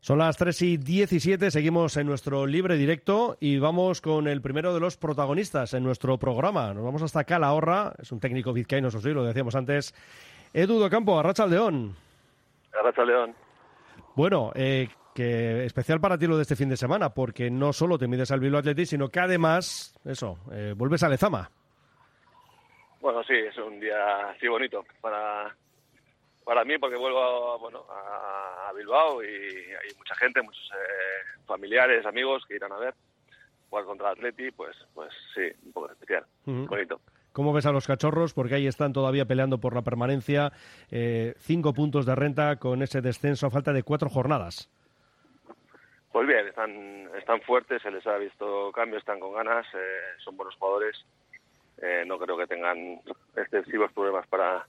Son 0.00 0.18
las 0.18 0.36
3 0.36 0.62
y 0.62 0.76
17, 0.76 1.52
seguimos 1.52 1.96
en 1.96 2.08
nuestro 2.08 2.46
libre 2.46 2.76
directo 2.76 3.36
y 3.38 3.60
vamos 3.60 4.00
con 4.00 4.26
el 4.26 4.42
primero 4.42 4.74
de 4.74 4.80
los 4.80 4.96
protagonistas 4.96 5.72
en 5.74 5.84
nuestro 5.84 6.18
programa. 6.18 6.74
Nos 6.74 6.82
vamos 6.82 7.02
hasta 7.02 7.22
Calahorra, 7.22 7.92
es 7.96 8.10
un 8.10 8.18
técnico 8.18 8.52
vizcaíno, 8.52 8.88
eso 8.88 9.00
sí, 9.00 9.10
lo 9.10 9.22
decíamos 9.22 9.54
antes. 9.54 9.94
Edu 10.52 10.88
Campo, 10.90 11.16
Arracha 11.16 11.46
León. 11.46 11.94
Arracha 12.72 13.04
León. 13.04 13.34
Bueno, 14.14 14.52
eh, 14.54 14.88
que 15.14 15.64
especial 15.64 16.00
para 16.00 16.18
ti 16.18 16.26
lo 16.26 16.36
de 16.36 16.42
este 16.42 16.56
fin 16.56 16.68
de 16.68 16.76
semana, 16.76 17.10
porque 17.10 17.50
no 17.50 17.72
solo 17.72 17.98
te 17.98 18.08
mides 18.08 18.30
al 18.30 18.40
Bilbao 18.40 18.60
Athletic, 18.60 18.86
sino 18.86 19.08
que 19.08 19.20
además, 19.20 19.94
eso, 20.04 20.38
eh, 20.52 20.74
vuelves 20.76 21.02
a 21.02 21.08
Lezama. 21.08 21.50
Bueno, 23.00 23.22
sí, 23.24 23.34
es 23.34 23.56
un 23.56 23.80
día 23.80 24.30
así 24.30 24.46
bonito 24.46 24.84
para, 25.00 25.54
para 26.44 26.64
mí, 26.64 26.78
porque 26.78 26.96
vuelvo 26.96 27.52
a, 27.52 27.56
bueno, 27.56 27.84
a, 27.88 28.72
Bilbao 28.72 29.22
y 29.22 29.26
hay 29.26 29.94
mucha 29.98 30.14
gente, 30.14 30.40
muchos 30.42 30.70
eh, 30.72 31.40
familiares, 31.44 32.06
amigos 32.06 32.44
que 32.46 32.54
irán 32.54 32.72
a 32.72 32.78
ver 32.78 32.94
jugar 33.68 33.84
contra 33.84 34.08
el 34.08 34.18
Atleti, 34.18 34.50
pues, 34.50 34.76
pues 34.94 35.12
sí, 35.34 35.42
un 35.64 35.72
poco 35.72 35.90
especial, 35.90 36.24
bonito. 36.44 37.00
¿Cómo 37.32 37.52
ves 37.52 37.66
a 37.66 37.72
los 37.72 37.86
cachorros? 37.86 38.34
Porque 38.34 38.56
ahí 38.56 38.66
están 38.66 38.92
todavía 38.92 39.24
peleando 39.24 39.58
por 39.58 39.74
la 39.74 39.82
permanencia. 39.82 40.52
eh, 40.90 41.34
cinco 41.38 41.72
puntos 41.72 42.06
de 42.06 42.14
renta 42.14 42.56
con 42.56 42.82
ese 42.82 43.00
descenso 43.00 43.46
a 43.46 43.50
falta 43.50 43.72
de 43.72 43.82
cuatro 43.82 44.08
jornadas. 44.08 44.68
Pues 46.12 46.26
bien, 46.26 46.46
están, 46.48 47.08
están 47.16 47.40
fuertes, 47.42 47.80
se 47.82 47.90
les 47.90 48.04
ha 48.06 48.16
visto 48.16 48.72
cambio, 48.72 48.98
están 48.98 49.20
con 49.20 49.32
ganas, 49.32 49.64
eh, 49.74 50.18
son 50.24 50.36
buenos 50.36 50.56
jugadores. 50.56 50.96
Eh, 51.80 52.04
no 52.06 52.18
creo 52.18 52.36
que 52.36 52.46
tengan 52.46 53.00
excesivos 53.36 53.92
problemas 53.92 54.26
para, 54.26 54.66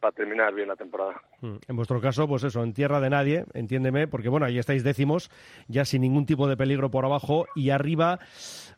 para 0.00 0.12
terminar 0.12 0.54
bien 0.54 0.68
la 0.68 0.76
temporada. 0.76 1.20
Mm. 1.40 1.56
En 1.68 1.76
vuestro 1.76 2.00
caso, 2.00 2.28
pues 2.28 2.44
eso, 2.44 2.62
en 2.62 2.72
tierra 2.72 3.00
de 3.00 3.10
nadie, 3.10 3.44
entiéndeme, 3.54 4.08
porque 4.08 4.28
bueno, 4.28 4.46
ahí 4.46 4.58
estáis 4.58 4.84
décimos, 4.84 5.30
ya 5.68 5.84
sin 5.84 6.02
ningún 6.02 6.26
tipo 6.26 6.48
de 6.48 6.56
peligro 6.56 6.90
por 6.90 7.04
abajo 7.04 7.46
y 7.54 7.70
arriba. 7.70 8.18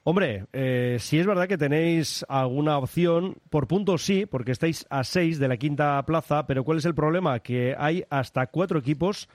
Hombre, 0.04 0.46
eh, 0.52 0.96
si 1.00 1.18
es 1.18 1.26
verdad 1.26 1.48
que 1.48 1.58
tenéis 1.58 2.24
alguna 2.28 2.78
opción, 2.78 3.36
por 3.50 3.66
puntos 3.66 4.02
sí, 4.02 4.26
porque 4.26 4.52
estáis 4.52 4.86
a 4.90 5.04
seis 5.04 5.38
de 5.38 5.48
la 5.48 5.56
quinta 5.56 6.02
plaza, 6.04 6.46
pero 6.46 6.64
¿cuál 6.64 6.78
es 6.78 6.84
el 6.84 6.94
problema? 6.94 7.40
Que 7.40 7.74
hay 7.76 8.04
hasta 8.10 8.46
cuatro 8.46 8.78
equipos 8.78 9.28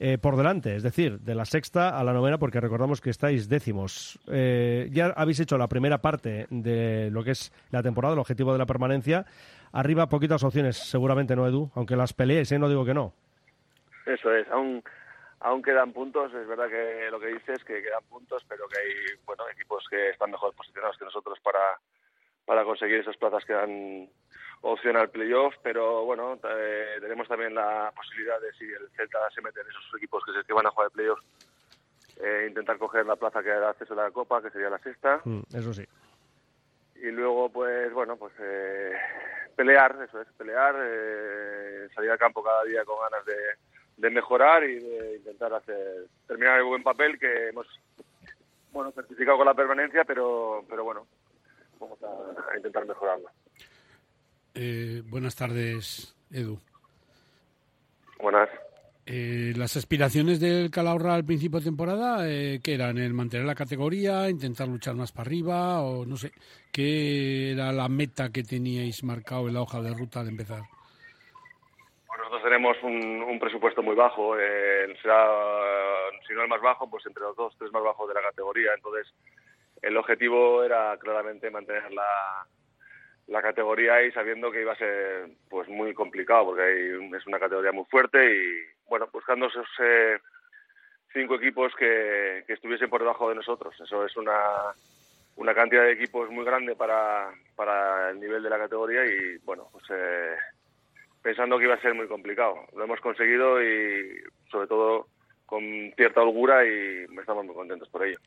eh, 0.00 0.16
por 0.16 0.36
delante, 0.36 0.76
es 0.76 0.84
decir, 0.84 1.18
de 1.18 1.34
la 1.34 1.44
sexta 1.44 1.98
a 1.98 2.04
la 2.04 2.12
novena, 2.12 2.38
porque 2.38 2.60
recordamos 2.60 3.00
que 3.00 3.10
estáis 3.10 3.48
décimos. 3.48 4.16
Eh, 4.28 4.88
ya 4.92 5.06
habéis 5.06 5.40
hecho 5.40 5.58
la 5.58 5.66
primera 5.66 5.98
parte 5.98 6.46
de 6.50 7.10
lo 7.10 7.24
que 7.24 7.32
es 7.32 7.52
la 7.70 7.82
temporada, 7.82 8.14
el 8.14 8.20
objetivo 8.20 8.52
de 8.52 8.58
la 8.58 8.66
permanencia. 8.66 9.26
Arriba 9.72 10.08
poquitas 10.08 10.42
opciones, 10.44 10.76
seguramente, 10.76 11.36
¿no, 11.36 11.46
Edu? 11.46 11.70
Aunque 11.74 11.96
las 11.96 12.12
peleéis, 12.12 12.50
¿eh? 12.52 12.58
No 12.58 12.68
digo 12.68 12.84
que 12.84 12.94
no. 12.94 13.12
Eso 14.06 14.32
es, 14.32 14.48
aún, 14.50 14.82
aún 15.40 15.62
quedan 15.62 15.92
puntos, 15.92 16.32
es 16.32 16.46
verdad 16.48 16.68
que 16.68 17.08
lo 17.10 17.20
que 17.20 17.26
dices 17.28 17.62
que 17.64 17.82
quedan 17.82 18.02
puntos, 18.08 18.42
pero 18.48 18.66
que 18.68 18.78
hay 18.80 18.88
bueno 19.26 19.44
equipos 19.52 19.84
que 19.90 20.10
están 20.10 20.30
mejor 20.30 20.54
posicionados 20.54 20.96
que 20.96 21.04
nosotros 21.04 21.38
para, 21.40 21.78
para 22.46 22.64
conseguir 22.64 23.00
esas 23.00 23.16
plazas 23.18 23.44
que 23.44 23.52
dan 23.52 24.08
opción 24.62 24.96
al 24.96 25.10
playoff, 25.10 25.54
pero 25.62 26.04
bueno, 26.06 26.38
eh, 26.50 26.96
tenemos 27.00 27.28
también 27.28 27.54
la 27.54 27.92
posibilidad 27.94 28.40
de 28.40 28.52
si 28.54 28.64
el 28.64 28.88
Celta 28.96 29.18
se 29.34 29.42
mete 29.42 29.60
en 29.60 29.68
esos 29.68 29.84
equipos 29.96 30.24
que, 30.24 30.32
se, 30.32 30.44
que 30.44 30.52
van 30.54 30.66
a 30.66 30.70
jugar 30.70 30.86
el 30.86 30.92
playoff, 30.92 31.20
eh, 32.20 32.46
intentar 32.48 32.78
coger 32.78 33.04
la 33.06 33.14
plaza 33.16 33.42
que 33.42 33.50
da 33.50 33.70
acceso 33.70 33.92
a 33.92 34.04
la 34.04 34.10
Copa, 34.10 34.40
que 34.42 34.50
sería 34.50 34.70
la 34.70 34.78
sexta, 34.78 35.20
Mm, 35.24 35.40
eso 35.54 35.72
sí. 35.74 35.84
y 36.96 37.10
luego 37.10 37.50
pues 37.50 37.92
bueno, 37.92 38.16
pues 38.16 38.32
eh, 38.40 38.92
pelear, 39.58 39.98
eso 40.08 40.20
es, 40.20 40.28
pelear, 40.38 40.76
eh, 40.78 41.88
salir 41.92 42.12
al 42.12 42.18
campo 42.18 42.44
cada 42.44 42.62
día 42.62 42.84
con 42.84 43.00
ganas 43.00 43.24
de, 43.26 43.34
de 43.96 44.10
mejorar 44.10 44.62
y 44.62 44.78
de 44.78 45.16
intentar 45.16 45.52
hacer 45.52 46.06
terminar 46.28 46.58
el 46.58 46.64
buen 46.64 46.84
papel 46.84 47.18
que 47.18 47.48
hemos 47.48 47.66
bueno 48.70 48.92
certificado 48.92 49.38
con 49.38 49.46
la 49.46 49.54
permanencia, 49.54 50.04
pero 50.04 50.64
pero 50.68 50.84
bueno, 50.84 51.08
vamos 51.80 51.98
a, 52.04 52.56
intentar 52.56 52.86
mejorarlo. 52.86 53.28
Eh, 54.54 55.02
buenas 55.06 55.34
tardes, 55.34 56.14
Edu. 56.30 56.60
Buenas. 58.20 58.48
Eh, 59.10 59.54
las 59.56 59.74
aspiraciones 59.74 60.38
del 60.38 60.70
Calahorra 60.70 61.14
al 61.14 61.24
principio 61.24 61.60
de 61.60 61.64
temporada, 61.64 62.28
eh, 62.28 62.60
¿qué 62.62 62.74
eran? 62.74 62.98
¿El 62.98 63.14
mantener 63.14 63.46
la 63.46 63.54
categoría, 63.54 64.28
intentar 64.28 64.68
luchar 64.68 64.96
más 64.96 65.12
para 65.12 65.26
arriba 65.26 65.80
o 65.80 66.04
no 66.04 66.18
sé? 66.18 66.30
¿Qué 66.70 67.52
era 67.52 67.72
la 67.72 67.88
meta 67.88 68.30
que 68.30 68.42
teníais 68.42 69.02
marcado 69.04 69.48
en 69.48 69.54
la 69.54 69.62
hoja 69.62 69.80
de 69.80 69.94
ruta 69.94 70.20
al 70.20 70.28
empezar? 70.28 70.60
Pues 72.06 72.18
nosotros 72.18 72.42
tenemos 72.42 72.76
un, 72.82 73.22
un 73.22 73.38
presupuesto 73.38 73.82
muy 73.82 73.96
bajo, 73.96 74.38
eh, 74.38 74.94
será, 75.00 75.26
si 76.26 76.34
no 76.34 76.42
el 76.42 76.48
más 76.48 76.60
bajo, 76.60 76.90
pues 76.90 77.06
entre 77.06 77.22
los 77.22 77.34
dos, 77.34 77.56
tres 77.58 77.72
más 77.72 77.82
bajos 77.82 78.08
de 78.08 78.14
la 78.14 78.20
categoría. 78.20 78.72
Entonces, 78.76 79.10
el 79.80 79.96
objetivo 79.96 80.62
era 80.62 80.98
claramente 80.98 81.50
mantener 81.50 81.90
la, 81.94 82.46
la 83.28 83.42
categoría 83.42 84.02
y 84.02 84.10
sabiendo 84.12 84.50
que 84.50 84.62
iba 84.62 84.72
a 84.72 84.78
ser 84.78 85.28
pues 85.48 85.68
muy 85.68 85.92
complicado 85.92 86.46
porque 86.46 86.96
es 87.16 87.26
una 87.26 87.38
categoría 87.38 87.72
muy 87.72 87.84
fuerte 87.84 88.18
y 88.24 88.88
bueno 88.88 89.08
buscando 89.12 89.46
esos 89.46 89.68
eh, 89.80 90.18
cinco 91.12 91.34
equipos 91.34 91.74
que, 91.78 92.44
que 92.46 92.54
estuviesen 92.54 92.88
por 92.88 93.00
debajo 93.00 93.28
de 93.28 93.34
nosotros. 93.34 93.74
Eso 93.80 94.04
es 94.04 94.16
una 94.16 94.34
una 95.36 95.54
cantidad 95.54 95.82
de 95.82 95.92
equipos 95.92 96.28
muy 96.30 96.44
grande 96.44 96.74
para, 96.74 97.30
para 97.54 98.10
el 98.10 98.18
nivel 98.18 98.42
de 98.42 98.50
la 98.50 98.58
categoría 98.58 99.04
y 99.04 99.36
bueno 99.44 99.68
pues 99.72 99.84
eh, 99.90 100.34
pensando 101.22 101.58
que 101.58 101.64
iba 101.64 101.74
a 101.74 101.82
ser 101.82 101.94
muy 101.94 102.08
complicado. 102.08 102.56
Lo 102.74 102.84
hemos 102.84 103.00
conseguido 103.00 103.62
y 103.62 104.22
sobre 104.50 104.66
todo 104.66 105.06
con 105.44 105.62
cierta 105.96 106.22
holgura 106.22 106.64
y 106.66 107.04
estamos 107.20 107.44
muy 107.44 107.54
contentos 107.54 107.88
por 107.90 108.06
ello 108.06 108.18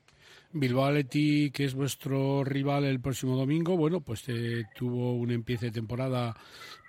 Bilbao 0.54 0.92
que 1.10 1.52
es 1.56 1.74
vuestro 1.74 2.44
rival 2.44 2.84
el 2.86 3.00
próximo 3.00 3.36
domingo, 3.36 3.78
bueno, 3.78 4.02
pues 4.02 4.24
eh, 4.28 4.66
tuvo 4.76 5.14
un 5.14 5.32
empiece 5.32 5.68
de 5.68 5.72
temporada 5.72 6.36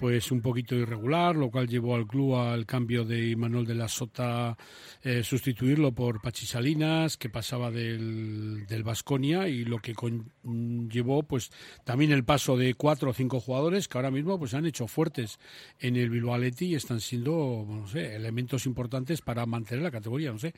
pues 0.03 0.33
un 0.33 0.41
poquito 0.41 0.75
irregular, 0.75 1.37
lo 1.37 1.49
cual 1.49 1.69
llevó 1.69 1.95
al 1.95 2.09
club 2.09 2.35
al 2.35 2.67
cambio 2.67 3.05
de 3.05 3.29
Imanol 3.29 3.65
de 3.65 3.77
la 3.77 3.87
Sota, 3.87 4.57
eh, 5.03 5.23
sustituirlo 5.23 5.93
por 5.93 6.21
Pachi 6.21 6.45
Salinas, 6.45 7.17
que 7.17 7.29
pasaba 7.29 7.71
del, 7.71 8.67
del 8.67 8.83
Vasconia 8.83 9.47
y 9.47 9.65
lo 9.65 9.79
que 9.79 9.95
llevó 10.89 11.23
pues 11.23 11.53
también 11.85 12.11
el 12.11 12.25
paso 12.25 12.57
de 12.57 12.75
cuatro 12.75 13.11
o 13.11 13.15
cinco 13.15 13.39
jugadores 13.39 13.87
que 13.87 13.97
ahora 13.97 14.11
mismo 14.11 14.41
pues 14.41 14.55
han 14.55 14.67
hecho 14.67 14.89
fuertes 14.89 15.39
en 15.79 15.95
el 15.95 16.11
Bilbao 16.11 16.37
y 16.59 16.75
están 16.75 17.01
siendo, 17.01 17.65
no 17.69 17.87
sé, 17.87 18.17
elementos 18.17 18.67
importantes 18.67 19.21
para 19.21 19.47
mantener 19.47 19.85
la 19.85 19.91
categoría, 19.93 20.33
no 20.33 20.39
sé. 20.39 20.53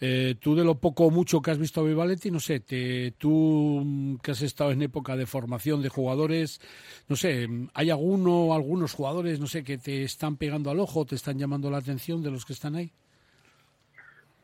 Eh, 0.00 0.36
tú 0.38 0.54
de 0.54 0.62
lo 0.62 0.78
poco 0.78 1.06
o 1.06 1.10
mucho 1.10 1.42
que 1.42 1.50
has 1.50 1.58
visto 1.58 1.80
a 1.80 1.84
Bilbao 1.84 2.04
Athletic, 2.04 2.32
no 2.32 2.38
sé, 2.44 2.60
te, 2.60 3.12
tú 3.18 3.80
mm, 3.84 4.16
que 4.18 4.32
has 4.32 4.42
estado 4.42 4.70
en 4.70 4.82
época 4.82 5.16
de 5.16 5.26
formación 5.26 5.82
de 5.82 5.88
jugadores, 5.88 6.60
no 7.08 7.16
sé, 7.16 7.48
¿hay 7.74 7.90
alguno 7.90 8.54
algunos 8.54 8.92
jugadores, 8.92 9.40
no 9.40 9.46
sé, 9.46 9.64
que 9.64 9.78
te 9.78 10.02
están 10.02 10.36
pegando 10.36 10.70
al 10.70 10.78
ojo, 10.78 11.06
te 11.06 11.14
están 11.14 11.38
llamando 11.38 11.70
la 11.70 11.78
atención 11.78 12.22
de 12.22 12.30
los 12.30 12.44
que 12.44 12.52
están 12.52 12.74
ahí? 12.76 12.92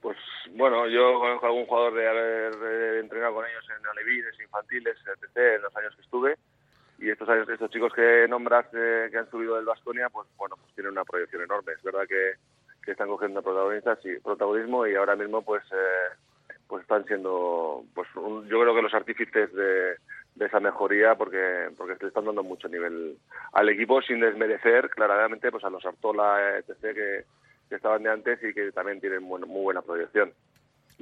Pues 0.01 0.17
bueno, 0.53 0.89
yo 0.89 1.21
conozco 1.21 1.47
algún 1.47 1.67
jugador 1.67 1.95
de 1.95 2.09
haber 2.09 2.99
entrenado 3.01 3.35
con 3.35 3.45
ellos 3.45 3.65
en 3.69 3.87
alevines, 3.87 4.35
infantiles, 4.41 4.97
etc., 4.97 5.57
en 5.57 5.63
los 5.63 5.77
años 5.77 5.95
que 5.95 6.03
estuve. 6.03 6.37
Y 6.99 7.09
estos 7.09 7.29
años, 7.29 7.49
estos 7.49 7.71
chicos 7.71 7.93
que 7.95 8.27
nombras 8.29 8.67
eh, 8.75 9.09
que 9.11 9.19
han 9.19 9.31
subido 9.31 9.57
del 9.57 9.65
Vasconia, 9.65 10.09
pues 10.11 10.29
bueno, 10.37 10.57
pues 10.57 10.75
tienen 10.75 10.93
una 10.93 11.05
proyección 11.05 11.43
enorme. 11.43 11.73
Es 11.73 11.83
verdad 11.83 12.07
que, 12.07 12.33
que 12.85 12.93
están 12.93 13.09
cogiendo 13.09 13.43
protagonistas 13.43 13.99
y 14.05 14.19
protagonismo 14.21 14.87
y 14.87 14.95
ahora 14.97 15.17
mismo 15.17 15.43
pues 15.43 15.63
eh, 15.73 16.17
pues 16.71 16.83
están 16.83 17.05
siendo 17.05 17.83
pues 17.95 18.09
un- 18.17 18.49
yo 18.49 18.61
creo 18.63 18.75
que 18.75 18.81
los 18.83 18.95
artífices 18.95 19.53
de, 19.53 19.97
de 20.37 20.47
esa 20.47 20.61
mejoría 20.61 21.17
porque 21.17 21.69
porque 21.77 21.97
le 22.01 22.09
están 22.09 22.25
dando 22.25 22.43
mucho 22.43 22.69
nivel 22.69 23.19
al 23.53 23.69
equipo 23.69 24.01
sin 24.01 24.21
desmerecer 24.21 24.89
claramente 24.89 25.51
pues 25.51 25.65
a 25.65 25.71
los 25.71 25.85
Artola 25.85 26.57
etc 26.59 26.95
que, 26.95 27.25
estaban 27.75 28.03
de 28.05 28.11
antes 28.11 28.39
y 28.43 28.55
que 28.55 28.73
también 28.73 29.01
tienen 29.01 29.29
buen- 29.29 29.47
muy 29.47 29.63
buena 29.63 29.83
proyección. 29.83 30.33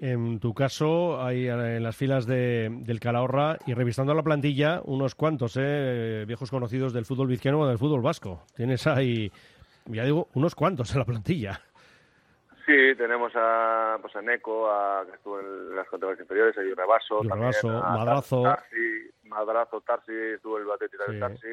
En 0.01 0.39
tu 0.39 0.55
caso, 0.55 1.21
hay 1.21 1.49
eh, 1.49 1.77
en 1.77 1.83
las 1.83 1.97
filas 1.97 2.25
de, 2.27 2.69
del 2.71 3.01
Calahorra 3.01 3.59
y 3.67 3.75
revisando 3.75 4.15
la 4.15 4.23
plantilla, 4.23 4.81
unos 4.85 5.15
cuantos 5.17 5.57
eh, 5.59 6.25
viejos 6.27 6.51
conocidos 6.51 6.93
del 6.93 7.05
fútbol 7.05 7.27
vizcaíno 7.27 7.61
o 7.61 7.67
del 7.67 7.79
fútbol 7.79 8.01
vasco. 8.03 8.45
Tienes 8.55 8.87
ahí, 8.87 9.33
ya 9.87 10.05
digo, 10.05 10.29
unos 10.35 10.55
cuantos 10.55 10.93
en 10.93 11.01
la 11.01 11.05
plantilla. 11.05 11.61
Sí, 12.69 12.95
tenemos 12.97 13.33
a, 13.35 13.97
pues 14.03 14.15
a 14.15 14.21
Neco, 14.21 14.71
a, 14.71 15.03
que 15.07 15.17
estuvo 15.17 15.41
en 15.41 15.75
las 15.75 15.89
categorías 15.89 16.21
inferiores, 16.21 16.59
a 16.59 16.63
Yurre 16.63 16.85
Basso, 16.87 17.23
Yurre 17.23 17.29
también 17.31 17.49
Basso, 17.51 17.71
a 17.71 17.97
Madrazo. 17.97 18.43
Tarsi, 18.43 19.11
Madrazo, 19.25 19.81
Tarsi, 19.81 20.13
estuvo 20.35 20.59
el 20.59 20.65
Bateti 20.67 20.97
Sí. 21.07 21.13
de 21.15 21.19
Tarsi. 21.19 21.47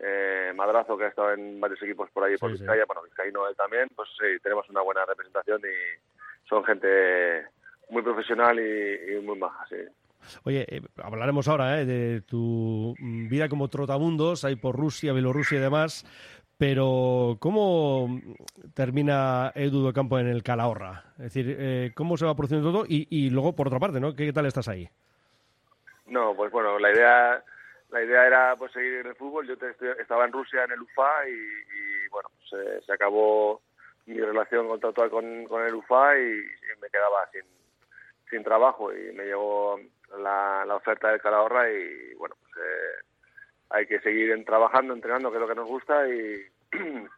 Eh, 0.00 0.52
Madrazo, 0.54 0.98
que 0.98 1.04
ha 1.04 1.08
estado 1.08 1.32
en 1.32 1.58
varios 1.58 1.80
equipos 1.82 2.10
por 2.10 2.24
ahí, 2.24 2.36
por 2.36 2.50
Sí, 2.50 2.56
sí. 2.58 2.62
Vizcaya, 2.62 2.84
bueno, 2.86 3.02
Vizcaíno 3.04 3.48
él 3.48 3.56
también, 3.56 3.88
pues 3.96 4.06
sí, 4.18 4.26
tenemos 4.42 4.68
una 4.68 4.82
buena 4.82 5.06
representación 5.06 5.62
y 5.62 6.46
son 6.46 6.62
gente 6.64 7.46
muy 7.88 8.02
profesional 8.02 8.58
y, 8.60 9.14
y 9.16 9.20
muy 9.22 9.38
maja, 9.38 9.64
sí. 9.70 9.76
Oye, 10.44 10.66
eh, 10.68 10.82
hablaremos 11.02 11.48
ahora 11.48 11.80
eh, 11.80 11.86
de 11.86 12.20
tu 12.20 12.94
vida 13.00 13.48
como 13.48 13.68
trotamundos, 13.68 14.44
ahí 14.44 14.56
por 14.56 14.76
Rusia, 14.76 15.14
Bielorrusia 15.14 15.56
y 15.58 15.62
demás, 15.62 16.04
pero 16.58 17.36
¿cómo 17.40 18.20
termina 18.74 19.52
Edu 19.54 19.86
de 19.86 19.92
Campo 19.92 20.18
en 20.18 20.28
el 20.28 20.42
Calahorra? 20.42 21.04
Es 21.18 21.34
decir, 21.34 21.56
eh, 21.58 21.92
¿cómo 21.94 22.16
se 22.16 22.24
va 22.26 22.34
produciendo 22.34 22.70
todo? 22.70 22.84
Y, 22.88 23.30
luego, 23.30 23.54
por 23.54 23.66
otra 23.66 23.80
parte, 23.80 24.00
¿no? 24.00 24.14
¿Qué 24.14 24.32
tal 24.32 24.46
estás 24.46 24.68
ahí? 24.68 24.88
No, 26.06 26.34
pues 26.34 26.52
bueno, 26.52 26.78
la 26.78 26.92
idea 26.92 27.42
la 27.90 28.02
idea 28.02 28.26
era 28.26 28.56
pues 28.56 28.72
seguir 28.72 28.94
en 28.94 29.06
el 29.06 29.14
fútbol. 29.14 29.46
Yo 29.46 29.56
te- 29.56 29.74
estaba 30.00 30.24
en 30.24 30.32
Rusia 30.32 30.64
en 30.64 30.72
el 30.72 30.82
UFA 30.82 31.28
y, 31.28 32.08
bueno, 32.10 32.28
pues, 32.36 32.60
eh, 32.66 32.80
se 32.84 32.92
acabó 32.92 33.62
mi 34.06 34.18
relación 34.20 34.66
contractual 34.68 35.10
con, 35.10 35.44
con 35.46 35.64
el 35.64 35.74
UFA 35.74 36.18
y, 36.18 36.22
y 36.40 36.80
me 36.80 36.88
quedaba 36.90 37.28
sin, 37.32 37.42
sin 38.30 38.42
trabajo 38.44 38.92
y 38.92 39.12
me 39.12 39.24
llegó 39.24 39.78
la, 40.18 40.64
la 40.66 40.76
oferta 40.76 41.08
del 41.10 41.20
Calahorra 41.20 41.70
y 41.70 42.14
bueno, 42.14 42.34
pues 42.42 42.52
eh, 42.64 43.04
hay 43.74 43.86
que 43.86 43.98
seguir 44.00 44.44
trabajando, 44.44 44.94
entrenando, 44.94 45.30
que 45.30 45.36
es 45.36 45.40
lo 45.40 45.48
que 45.48 45.54
nos 45.56 45.66
gusta 45.66 46.08
y 46.08 46.46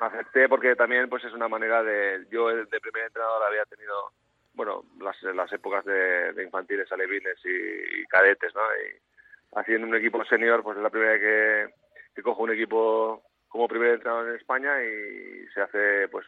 acepté 0.00 0.48
porque 0.48 0.76
también 0.76 1.08
pues 1.08 1.24
es 1.24 1.32
una 1.32 1.48
manera 1.48 1.82
de 1.82 2.26
yo 2.30 2.48
de 2.48 2.66
primer 2.66 3.04
entrenador 3.06 3.42
había 3.42 3.64
tenido 3.64 4.12
bueno 4.52 4.84
las, 5.00 5.20
las 5.22 5.50
épocas 5.52 5.82
de, 5.86 6.34
infantiles 6.44 6.92
alevines 6.92 7.38
y, 7.44 8.04
cadetes 8.06 8.54
no 8.54 8.60
y 8.60 9.58
haciendo 9.58 9.86
un 9.86 9.96
equipo 9.96 10.22
senior 10.26 10.62
pues 10.62 10.76
es 10.76 10.82
la 10.82 10.90
primera 10.90 11.18
que, 11.18 11.72
que 12.14 12.22
cojo 12.22 12.42
un 12.42 12.52
equipo 12.52 13.22
como 13.48 13.66
primer 13.66 13.94
entrenador 13.94 14.28
en 14.28 14.36
España 14.36 14.84
y 14.84 15.46
se 15.54 15.62
hace 15.62 16.08
pues 16.08 16.26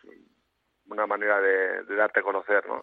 una 0.88 1.06
manera 1.06 1.38
de, 1.40 1.82
de 1.82 1.94
darte 1.96 2.20
a 2.20 2.22
conocer 2.22 2.66
no 2.66 2.82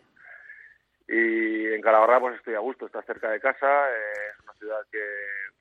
y 1.07 1.73
en 1.73 1.81
Calahorra 1.81 2.19
pues 2.19 2.35
estoy 2.35 2.55
a 2.55 2.59
gusto, 2.59 2.85
está 2.85 3.01
cerca 3.03 3.29
de 3.29 3.39
casa, 3.39 3.89
eh, 3.89 4.31
es 4.31 4.43
una 4.43 4.53
ciudad 4.53 4.85
que, 4.91 5.03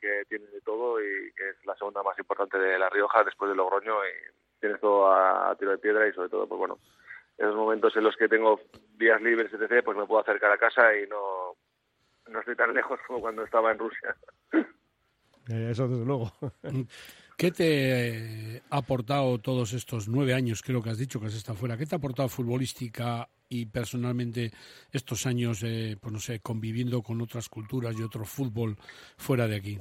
que 0.01 0.25
tiene 0.29 0.47
de 0.47 0.61
todo 0.61 1.01
y 1.01 1.33
que 1.35 1.51
es 1.51 1.67
la 1.67 1.77
segunda 1.77 2.03
más 2.03 2.19
importante 2.19 2.59
de 2.59 2.79
La 2.79 2.89
Rioja 2.89 3.25
después 3.25 3.49
de 3.51 3.57
Logroño 3.57 4.05
y 4.05 4.61
tienes 4.61 4.81
todo 4.81 5.11
a, 5.11 5.51
a 5.51 5.57
tiro 5.57 5.73
de 5.73 5.79
piedra 5.79 6.07
y 6.07 6.13
sobre 6.13 6.29
todo 6.29 6.47
pues 6.47 6.59
bueno, 6.59 6.79
esos 7.37 7.57
momentos 7.57 7.97
en 7.97 8.05
los 8.05 8.17
que 8.17 8.29
tengo 8.29 8.61
días 8.97 9.21
libres 9.21 9.53
etc 9.53 9.85
pues 9.85 9.97
me 9.97 10.07
puedo 10.07 10.21
acercar 10.21 10.53
a 10.53 10.59
casa 10.59 10.97
y 10.97 11.07
no, 11.09 11.57
no 12.29 12.39
estoy 12.39 12.57
tan 12.57 12.73
lejos 12.73 13.01
como 13.07 13.21
cuando 13.21 13.45
estaba 13.45 13.73
en 13.73 13.79
Rusia. 13.79 14.17
Eh, 15.49 15.71
eso 15.71 15.89
desde 15.89 16.05
luego. 16.05 16.31
¿Qué 17.37 17.51
te 17.51 18.57
eh, 18.57 18.63
ha 18.71 18.79
aportado 18.79 19.39
todos 19.39 19.73
estos 19.73 20.09
nueve 20.09 20.35
años, 20.35 20.63
creo 20.63 20.83
que 20.83 20.91
has 20.91 20.99
dicho 20.99 21.21
que 21.21 21.27
has 21.27 21.35
estado 21.35 21.59
fuera? 21.59 21.77
¿Qué 21.77 21.87
te 21.87 21.95
ha 21.95 21.99
aportado 21.99 22.29
futbolística 22.29 23.29
y 23.49 23.67
personalmente 23.67 24.51
estos 24.93 25.27
años, 25.27 25.63
eh, 25.65 25.97
pues 26.01 26.13
no 26.13 26.19
sé, 26.19 26.41
conviviendo 26.41 27.03
con 27.03 27.21
otras 27.21 27.49
culturas 27.49 27.95
y 27.99 28.03
otro 28.03 28.25
fútbol 28.25 28.77
fuera 29.17 29.47
de 29.49 29.57
aquí? 29.57 29.79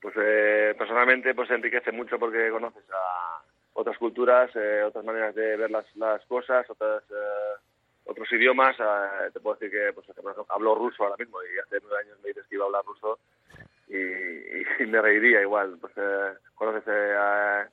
Pues 0.00 0.14
eh, 0.18 0.74
personalmente 0.78 1.34
pues 1.34 1.50
enriquece 1.50 1.90
mucho 1.90 2.18
porque 2.18 2.50
conoces 2.50 2.84
a 2.90 3.42
otras 3.72 3.98
culturas, 3.98 4.50
eh, 4.54 4.82
otras 4.84 5.04
maneras 5.04 5.34
de 5.34 5.56
ver 5.56 5.70
las, 5.70 5.84
las 5.96 6.24
cosas, 6.26 6.68
otras 6.70 7.02
eh, 7.10 7.60
otros 8.06 8.30
idiomas. 8.32 8.76
eh, 8.78 9.30
te 9.32 9.40
puedo 9.40 9.56
decir 9.56 9.70
que 9.70 9.92
pues, 9.92 10.06
hablo 10.48 10.74
ruso 10.74 11.02
ahora 11.02 11.16
mismo 11.18 11.38
y 11.42 11.58
hace 11.58 11.78
nueve 11.82 12.04
años 12.04 12.18
me 12.22 12.28
dices 12.28 12.46
que 12.48 12.54
iba 12.54 12.64
a 12.64 12.66
hablar 12.66 12.84
ruso 12.84 13.18
y, 13.88 13.96
y 14.82 14.86
me 14.86 15.00
reiría 15.00 15.40
igual. 15.42 15.78
Pues 15.80 15.92
eh, 15.96 16.34
conoces 16.54 16.84
eh, 16.86 17.14
a- 17.18 17.68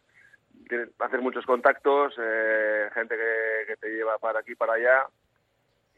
tienes- 0.70 0.90
haces 1.00 1.22
muchos 1.22 1.46
contactos, 1.46 2.14
eh, 2.20 2.90
gente 2.94 3.16
que, 3.16 3.66
que 3.68 3.78
te 3.78 3.90
lleva 3.90 4.18
para 4.20 4.40
aquí 4.40 4.56
para 4.56 4.74
allá 4.74 5.06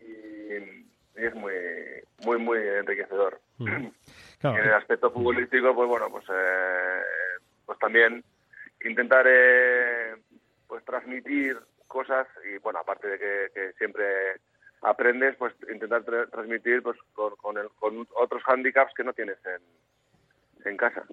y, 0.01 0.85
es 1.15 1.33
muy 1.33 1.53
muy 2.25 2.37
muy 2.37 2.59
enriquecedor. 2.59 3.39
Claro. 4.41 4.57
Y 4.57 4.59
en 4.61 4.67
el 4.67 4.73
aspecto 4.75 5.09
futbolístico, 5.11 5.73
pues 5.73 5.87
bueno, 5.87 6.09
pues, 6.11 6.25
eh, 6.29 6.99
pues 7.65 7.79
también 7.79 8.21
intentar 8.83 9.25
eh, 9.27 10.13
pues 10.67 10.83
transmitir 10.83 11.57
cosas 11.87 12.27
y 12.43 12.57
bueno, 12.57 12.79
aparte 12.79 13.07
de 13.07 13.17
que, 13.17 13.47
que 13.53 13.73
siempre 13.77 14.05
aprendes, 14.81 15.35
pues 15.37 15.53
intentar 15.73 16.03
tra- 16.03 16.29
transmitir 16.29 16.83
pues 16.83 16.97
con, 17.13 17.33
con, 17.37 17.57
el- 17.57 17.69
con 17.79 18.05
otros 18.15 18.43
handicaps 18.45 18.93
que 18.93 19.05
no 19.05 19.13
tienes 19.13 19.37
en, 19.45 19.61
en 20.69 20.77
casa. 20.77 21.03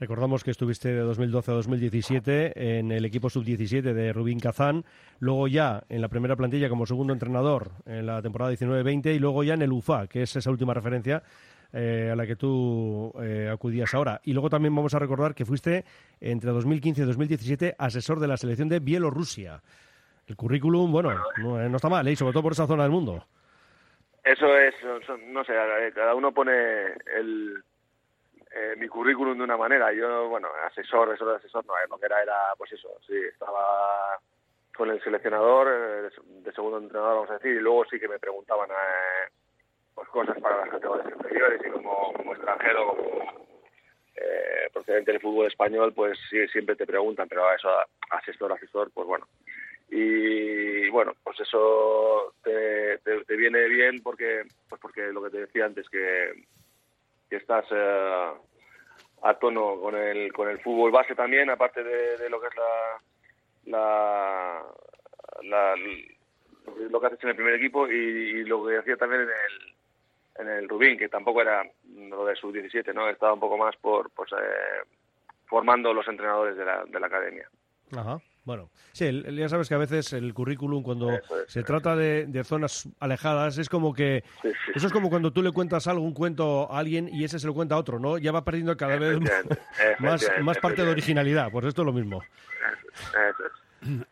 Recordamos 0.00 0.42
que 0.42 0.50
estuviste 0.50 0.88
de 0.88 1.00
2012 1.00 1.50
a 1.50 1.54
2017 1.54 2.78
en 2.78 2.90
el 2.90 3.04
equipo 3.04 3.30
sub-17 3.30 3.80
de 3.80 4.12
Rubín 4.12 4.40
Kazán, 4.40 4.84
luego 5.20 5.46
ya 5.46 5.84
en 5.88 6.00
la 6.00 6.08
primera 6.08 6.34
plantilla 6.34 6.68
como 6.68 6.84
segundo 6.84 7.12
entrenador 7.12 7.70
en 7.86 8.06
la 8.06 8.20
temporada 8.20 8.52
19-20 8.52 9.14
y 9.14 9.18
luego 9.20 9.44
ya 9.44 9.54
en 9.54 9.62
el 9.62 9.72
UFA, 9.72 10.08
que 10.08 10.22
es 10.22 10.34
esa 10.34 10.50
última 10.50 10.74
referencia 10.74 11.22
eh, 11.72 12.10
a 12.12 12.16
la 12.16 12.26
que 12.26 12.34
tú 12.34 13.12
eh, 13.22 13.48
acudías 13.52 13.94
ahora. 13.94 14.20
Y 14.24 14.32
luego 14.32 14.50
también 14.50 14.74
vamos 14.74 14.94
a 14.94 14.98
recordar 14.98 15.34
que 15.34 15.44
fuiste 15.44 15.84
entre 16.20 16.50
2015 16.50 17.02
y 17.02 17.04
2017 17.04 17.74
asesor 17.78 18.18
de 18.18 18.28
la 18.28 18.36
selección 18.36 18.68
de 18.68 18.80
Bielorrusia. 18.80 19.62
El 20.26 20.36
currículum, 20.36 20.90
bueno, 20.90 21.14
no, 21.38 21.60
eh, 21.60 21.68
no 21.68 21.76
está 21.76 21.88
mal, 21.88 22.06
¿eh? 22.08 22.12
Y 22.12 22.16
sobre 22.16 22.32
todo 22.32 22.42
por 22.42 22.52
esa 22.52 22.66
zona 22.66 22.82
del 22.82 22.92
mundo. 22.92 23.24
Eso 24.24 24.56
es, 24.56 24.74
no 25.28 25.44
sé, 25.44 25.52
cada 25.94 26.14
uno 26.14 26.32
pone 26.32 26.52
el, 27.16 27.62
eh, 28.54 28.76
mi 28.76 28.86
currículum 28.86 29.36
de 29.36 29.44
una 29.44 29.56
manera. 29.56 29.92
Yo, 29.92 30.28
bueno, 30.28 30.48
asesor, 30.66 31.12
eso 31.12 31.26
de 31.26 31.36
asesor, 31.36 31.66
no, 31.66 31.74
eh, 31.74 31.86
lo 31.90 31.98
que 31.98 32.06
era 32.06 32.22
era, 32.22 32.54
pues 32.56 32.72
eso, 32.72 32.88
sí, 33.06 33.14
estaba 33.16 34.18
con 34.76 34.90
el 34.90 35.02
seleccionador, 35.02 35.68
eh, 35.68 36.10
de, 36.42 36.52
segundo 36.52 36.78
entrenador, 36.78 37.14
vamos 37.14 37.30
a 37.30 37.34
decir, 37.34 37.52
y 37.52 37.60
luego 37.60 37.84
sí 37.86 37.98
que 37.98 38.08
me 38.08 38.18
preguntaban 38.18 38.70
eh, 38.70 39.30
pues 39.94 40.08
cosas 40.08 40.38
para 40.40 40.58
las 40.58 40.70
categorías 40.70 41.12
inferiores 41.16 41.60
y 41.64 41.70
como, 41.70 42.12
como 42.12 42.32
extranjero, 42.32 42.88
como 42.88 43.44
eh, 44.16 44.68
procedente 44.72 45.12
del 45.12 45.20
fútbol 45.20 45.46
español, 45.46 45.92
pues 45.92 46.18
sí, 46.30 46.46
siempre 46.48 46.76
te 46.76 46.86
preguntan, 46.86 47.28
pero 47.28 47.52
eso, 47.52 47.68
asesor, 48.10 48.52
asesor, 48.52 48.90
pues 48.92 49.06
bueno. 49.06 49.26
Y 49.90 50.88
bueno, 50.90 51.12
pues 51.22 51.38
eso 51.40 52.34
te, 52.42 52.98
te, 52.98 53.24
te 53.24 53.36
viene 53.36 53.68
bien 53.68 54.02
porque, 54.02 54.42
pues 54.68 54.80
porque 54.80 55.12
lo 55.12 55.22
que 55.22 55.30
te 55.30 55.40
decía 55.40 55.66
antes, 55.66 55.88
que, 55.88 56.32
que 57.28 57.36
estás 57.36 57.64
eh, 57.70 58.30
a 59.22 59.34
tono 59.34 59.80
con 59.80 59.94
el, 59.96 60.32
con 60.32 60.48
el 60.48 60.60
fútbol 60.60 60.90
base 60.90 61.14
también, 61.14 61.50
aparte 61.50 61.82
de, 61.82 62.18
de 62.18 62.30
lo 62.30 62.40
que 62.40 62.48
es 62.48 62.54
la, 63.66 64.62
la, 65.42 65.74
lo 66.90 67.00
que 67.00 67.06
haces 67.06 67.22
en 67.22 67.30
el 67.30 67.36
primer 67.36 67.54
equipo 67.54 67.88
y, 67.88 67.94
y 67.94 68.44
lo 68.44 68.66
que 68.66 68.78
hacía 68.78 68.96
también 68.96 69.22
en 69.22 69.28
el, 69.28 69.74
en 70.36 70.48
el 70.58 70.68
Rubín, 70.68 70.98
que 70.98 71.08
tampoco 71.08 71.40
era 71.40 71.64
lo 71.96 72.26
de 72.26 72.36
sub-17, 72.36 72.92
¿no? 72.92 73.08
Estaba 73.08 73.34
un 73.34 73.40
poco 73.40 73.56
más 73.56 73.76
por, 73.76 74.10
pues, 74.10 74.30
eh, 74.32 74.82
formando 75.46 75.92
los 75.92 76.06
entrenadores 76.08 76.56
de 76.56 76.64
la, 76.64 76.84
de 76.84 77.00
la 77.00 77.06
academia. 77.06 77.48
Ajá. 77.96 78.20
Bueno, 78.44 78.70
sí, 78.92 79.22
ya 79.32 79.48
sabes 79.48 79.68
que 79.68 79.74
a 79.74 79.78
veces 79.78 80.12
el 80.12 80.34
currículum 80.34 80.82
cuando 80.82 81.10
es, 81.10 81.22
se 81.48 81.62
trata 81.62 81.96
de, 81.96 82.26
de 82.26 82.44
zonas 82.44 82.88
alejadas 83.00 83.56
es 83.56 83.70
como 83.70 83.94
que 83.94 84.22
eso 84.74 84.86
es 84.86 84.92
como 84.92 85.08
cuando 85.08 85.32
tú 85.32 85.42
le 85.42 85.50
cuentas 85.50 85.86
algo, 85.86 86.04
un 86.04 86.12
cuento 86.12 86.70
a 86.70 86.78
alguien 86.78 87.08
y 87.10 87.24
ese 87.24 87.38
se 87.38 87.46
lo 87.46 87.54
cuenta 87.54 87.74
a 87.74 87.78
otro, 87.78 87.98
¿no? 87.98 88.18
Ya 88.18 88.32
va 88.32 88.44
perdiendo 88.44 88.76
cada 88.76 88.96
vez 88.96 89.18
más, 89.98 90.58
parte 90.58 90.84
de 90.84 90.90
originalidad. 90.90 91.50
Pues 91.50 91.64
esto 91.66 91.82
es 91.82 91.86
lo 91.86 91.92
mismo. 91.92 92.22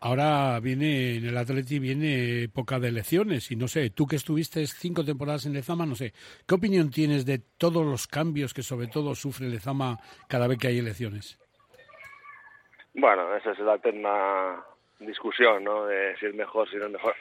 Ahora 0.00 0.60
viene 0.60 1.16
en 1.16 1.26
el 1.26 1.36
Atleti 1.36 1.78
viene 1.78 2.42
época 2.42 2.78
de 2.78 2.88
elecciones 2.88 3.50
y 3.50 3.56
no 3.56 3.68
sé, 3.68 3.90
tú 3.90 4.06
que 4.06 4.16
estuviste 4.16 4.66
cinco 4.66 5.04
temporadas 5.04 5.46
en 5.46 5.54
Lezama, 5.54 5.86
no 5.86 5.94
sé, 5.94 6.12
¿qué 6.46 6.54
opinión 6.54 6.90
tienes 6.90 7.24
de 7.24 7.38
todos 7.38 7.84
los 7.84 8.06
cambios 8.06 8.52
que 8.52 8.62
sobre 8.62 8.88
todo 8.88 9.14
sufre 9.14 9.48
Lezama 9.48 9.98
cada 10.28 10.46
vez 10.46 10.58
que 10.58 10.68
hay 10.68 10.78
elecciones? 10.78 11.38
Bueno, 12.94 13.34
esa 13.36 13.52
es 13.52 13.58
la 13.60 13.76
eterna 13.76 14.62
discusión, 14.98 15.64
¿no? 15.64 15.86
De 15.86 16.16
si 16.18 16.26
es 16.26 16.34
mejor, 16.34 16.68
si 16.68 16.76
no 16.76 16.86
es 16.86 16.92
mejor. 16.92 17.14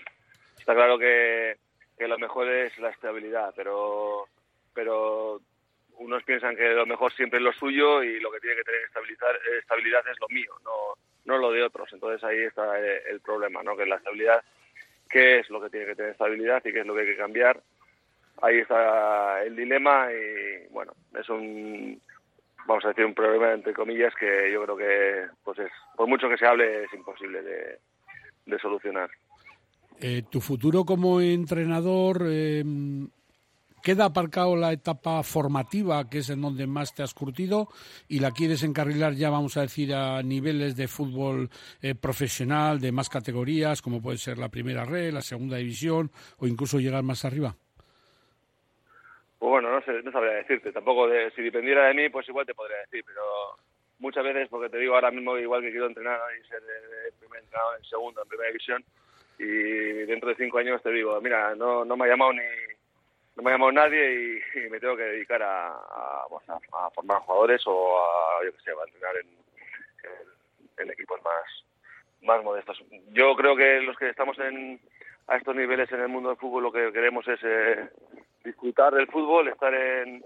Está 0.58 0.74
claro 0.74 0.98
que, 0.98 1.58
que 1.98 2.08
lo 2.08 2.18
mejor 2.20 2.50
es 2.50 2.78
la 2.80 2.90
estabilidad, 2.90 3.54
pero, 3.56 4.26
pero 4.74 5.40
unos 5.98 6.24
piensan 6.24 6.56
que 6.56 6.70
lo 6.70 6.86
mejor 6.86 7.14
siempre 7.14 7.40
es 7.40 7.44
lo 7.44 7.54
suyo 7.54 8.04
y 8.04 8.20
lo 8.20 8.32
que 8.32 8.40
tiene 8.40 8.58
que 8.58 8.64
tener 8.64 8.82
estabilizar, 8.82 9.40
estabilidad 9.60 10.04
es 10.12 10.20
lo 10.20 10.28
mío, 10.30 10.52
no, 10.64 10.98
no 11.26 11.38
lo 11.38 11.52
de 11.52 11.64
otros. 11.64 11.92
Entonces 11.94 12.24
ahí 12.24 12.40
está 12.40 12.78
el, 12.78 13.02
el 13.10 13.22
problema, 13.22 13.64
¿no? 13.64 13.78
Que 13.78 13.86
la 13.86 13.96
estabilidad, 13.96 14.44
¿qué 15.10 15.40
es 15.40 15.50
lo 15.50 15.62
que 15.62 15.70
tiene 15.70 15.86
que 15.88 15.96
tener 15.96 16.12
estabilidad 16.12 16.62
y 16.66 16.74
qué 16.74 16.82
es 16.82 16.86
lo 16.86 16.94
que 16.94 17.02
hay 17.02 17.08
que 17.08 17.18
cambiar? 17.18 17.62
Ahí 18.42 18.60
está 18.60 19.44
el 19.44 19.56
dilema 19.56 20.10
y, 20.12 20.68
bueno, 20.72 20.94
es 21.18 21.30
un, 21.30 22.02
vamos 22.68 22.86
a 22.86 22.90
decir, 22.90 23.06
un 23.06 23.14
problema 23.14 23.54
entre 23.54 23.74
comillas 23.74 24.14
que 24.20 24.52
yo 24.52 24.64
creo 24.64 24.78
que, 24.78 25.34
pues 25.44 25.60
es, 25.60 25.72
por 25.96 26.08
mucho 26.08 26.30
que 26.30 26.38
se 26.38 26.46
hable, 26.46 26.84
es 26.84 26.94
imposible 26.94 27.42
de, 27.42 28.60
solucionar. 28.60 29.10
Eh, 30.00 30.24
tu 30.30 30.42
futuro 30.42 30.84
como 30.84 31.22
entrenador, 31.22 32.24
eh, 32.28 32.64
¿queda 33.82 34.06
aparcado 34.06 34.56
la 34.56 34.74
etapa 34.74 35.24
formativa, 35.24 36.10
que 36.10 36.20
es 36.20 36.30
en 36.30 36.42
donde 36.42 36.68
más 36.68 36.94
te 36.94 37.04
has 37.04 37.14
curtido, 37.14 37.70
y 38.08 38.20
la 38.20 38.32
quieres 38.32 38.64
encarrilar 38.64 39.14
ya, 39.14 39.30
vamos 39.30 39.58
a 39.58 39.62
decir, 39.62 39.94
a 39.94 40.22
niveles 40.22 40.76
de 40.76 40.88
fútbol 40.88 41.50
eh, 41.82 41.96
profesional, 41.96 42.80
de 42.80 42.92
más 42.92 43.10
categorías, 43.10 43.82
como 43.82 44.02
puede 44.02 44.18
ser 44.18 44.38
la 44.38 44.50
primera 44.50 44.86
red, 44.86 45.14
la 45.14 45.22
segunda 45.22 45.58
división, 45.58 46.12
o 46.38 46.48
incluso 46.48 46.80
llegar 46.80 47.04
más 47.04 47.24
arriba? 47.24 47.56
Bueno, 49.52 49.70
no 49.70 49.82
sé, 49.82 50.02
no 50.04 50.12
sabría 50.14 50.34
decirte. 50.34 50.72
Tampoco, 50.72 51.08
de, 51.10 51.30
si 51.32 51.42
dependiera 51.42 51.88
de 51.88 51.94
mí, 51.94 52.08
pues 52.10 52.28
igual 52.30 52.46
te 52.46 52.54
podría 52.54 52.78
decir, 52.78 53.04
pero 53.06 53.22
muchas 54.00 54.24
veces, 54.24 54.48
porque 54.50 54.70
te 54.70 54.78
digo 54.78 54.96
ahora 54.96 55.12
mismo 55.12 55.38
igual 55.38 55.62
que 55.62 55.72
quiero 55.72 55.88
entrenar 55.88 56.20
y 56.40 56.48
ser 56.48 56.62
de, 56.62 56.74
de 57.04 57.12
primer 57.20 57.42
entrenador 57.44 57.78
en 57.78 57.84
segunda, 57.86 58.22
en 58.22 58.28
primera 58.30 58.48
división, 58.48 58.84
y 59.38 59.46
dentro 60.06 60.30
de 60.30 60.36
cinco 60.36 60.58
años 60.58 60.82
te 60.82 60.90
digo, 60.92 61.20
mira, 61.20 61.54
no, 61.56 61.84
no 61.84 61.98
me 61.98 62.06
ha 62.06 62.08
llamado 62.08 62.32
ni 62.34 62.42
no 63.36 63.44
me 63.44 63.50
ha 63.50 63.54
llamado 63.56 63.72
nadie 63.74 64.42
y, 64.56 64.60
me 64.70 64.80
tengo 64.80 64.96
que 64.96 65.04
dedicar 65.04 65.42
a, 65.44 65.76
pues, 66.30 66.48
a- 66.50 66.86
a 66.86 66.90
formar 66.92 67.20
jugadores 67.24 67.62
o 67.66 68.00
a, 68.00 68.46
yo 68.46 68.52
qué 68.54 68.62
sé, 68.62 68.72
a 68.72 68.84
entrenar 68.88 69.16
en, 69.18 69.28
en- 69.28 70.84
en 70.86 70.92
equipos 70.92 71.22
más, 71.24 71.66
más 72.22 72.44
modestos. 72.44 72.82
Yo 73.12 73.36
creo 73.36 73.56
que 73.58 73.82
los 73.82 73.98
que 73.98 74.10
estamos 74.10 74.40
en, 74.40 74.80
a 75.28 75.36
estos 75.38 75.56
niveles 75.56 75.92
en 75.92 76.02
el 76.02 76.08
mundo 76.08 76.30
del 76.30 76.38
fútbol 76.38 76.64
lo 76.64 76.72
que 76.72 76.92
queremos 76.94 77.28
es 77.28 77.40
eh, 77.44 77.90
disfrutar 78.44 78.94
del 78.94 79.08
fútbol, 79.08 79.48
estar 79.48 79.74
en, 79.74 80.24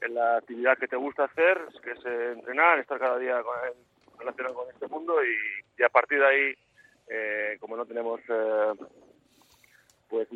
en 0.00 0.14
la 0.14 0.36
actividad 0.38 0.76
que 0.78 0.88
te 0.88 0.96
gusta 0.96 1.24
hacer, 1.24 1.58
que 1.82 1.92
es 1.92 2.04
entrenar, 2.04 2.78
estar 2.78 2.98
cada 2.98 3.18
día 3.18 3.42
con 3.42 3.54
el- 3.66 4.18
relacionado 4.18 4.54
con 4.54 4.68
este 4.70 4.86
mundo 4.88 5.16
y, 5.24 5.80
y 5.80 5.82
a 5.82 5.88
partir 5.88 6.18
de 6.20 6.26
ahí, 6.26 6.54
eh, 7.08 7.56
como 7.60 7.76
no 7.76 7.84
tenemos 7.84 8.20
eh, 8.28 8.72
pues 10.08 10.28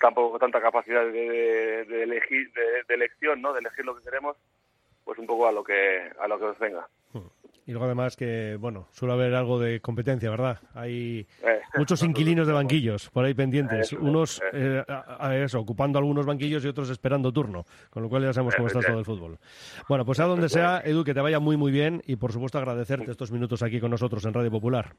tampoco 0.00 0.38
tanta 0.38 0.60
capacidad 0.60 1.04
de, 1.04 1.84
de- 1.84 2.02
elegir, 2.02 2.52
de, 2.52 2.82
de 2.88 2.94
elección, 2.94 3.40
¿no? 3.40 3.52
De 3.52 3.60
elegir 3.60 3.84
lo 3.84 3.96
que 3.96 4.02
queremos, 4.02 4.36
pues 5.04 5.18
un 5.18 5.26
poco 5.26 5.46
a 5.46 5.52
lo 5.52 5.62
que 5.64 6.10
a 6.18 6.26
lo 6.28 6.38
que 6.38 6.44
nos 6.46 6.58
venga. 6.58 6.88
Y 7.66 7.72
luego 7.72 7.86
además 7.86 8.14
que, 8.16 8.56
bueno, 8.60 8.86
suele 8.92 9.14
haber 9.14 9.34
algo 9.34 9.58
de 9.58 9.80
competencia, 9.80 10.30
¿verdad? 10.30 10.60
Hay 10.74 11.26
Eh, 11.42 11.60
muchos 11.76 12.00
inquilinos 12.04 12.46
de 12.46 12.52
banquillos 12.52 13.10
por 13.10 13.24
ahí 13.24 13.34
pendientes. 13.34 13.92
Unos, 13.92 14.40
eh, 14.52 14.84
a- 14.86 15.26
a 15.28 15.36
eso, 15.36 15.58
ocupando 15.58 15.98
algunos 15.98 16.26
banquillos 16.26 16.64
y 16.64 16.68
otros 16.68 16.90
esperando 16.90 17.32
turno. 17.32 17.64
Con 17.90 18.04
lo 18.04 18.08
cual 18.08 18.22
ya 18.22 18.32
sabemos 18.32 18.54
cómo 18.54 18.68
está 18.68 18.80
todo 18.80 18.98
el 19.00 19.04
fútbol. 19.04 19.38
Bueno, 19.88 20.04
pues 20.04 20.16
sea 20.16 20.26
donde 20.26 20.48
sea, 20.48 20.80
Edu, 20.84 21.02
que 21.02 21.12
te 21.12 21.20
vaya 21.20 21.40
muy, 21.40 21.56
muy 21.56 21.72
bien. 21.72 22.02
Y 22.06 22.14
por 22.16 22.30
supuesto 22.32 22.58
agradecerte 22.58 23.10
estos 23.10 23.32
minutos 23.32 23.62
aquí 23.64 23.80
con 23.80 23.90
nosotros 23.90 24.24
en 24.24 24.32
Radio 24.34 24.50
Popular. 24.52 24.94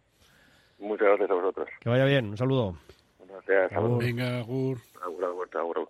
Muchas 0.79 1.07
gracias 1.07 1.31
a 1.31 1.33
vosotros. 1.35 1.69
Que 1.79 1.89
vaya 1.89 2.03
bien. 2.05 2.25
Un 2.31 2.37
saludo. 2.37 2.77
Gracias. 3.27 3.71
Agur. 3.71 4.03
Venga, 4.03 4.41
Gur. 4.41 4.77
Agur, 5.03 5.23
agur, 5.23 5.49
agur. 5.57 5.89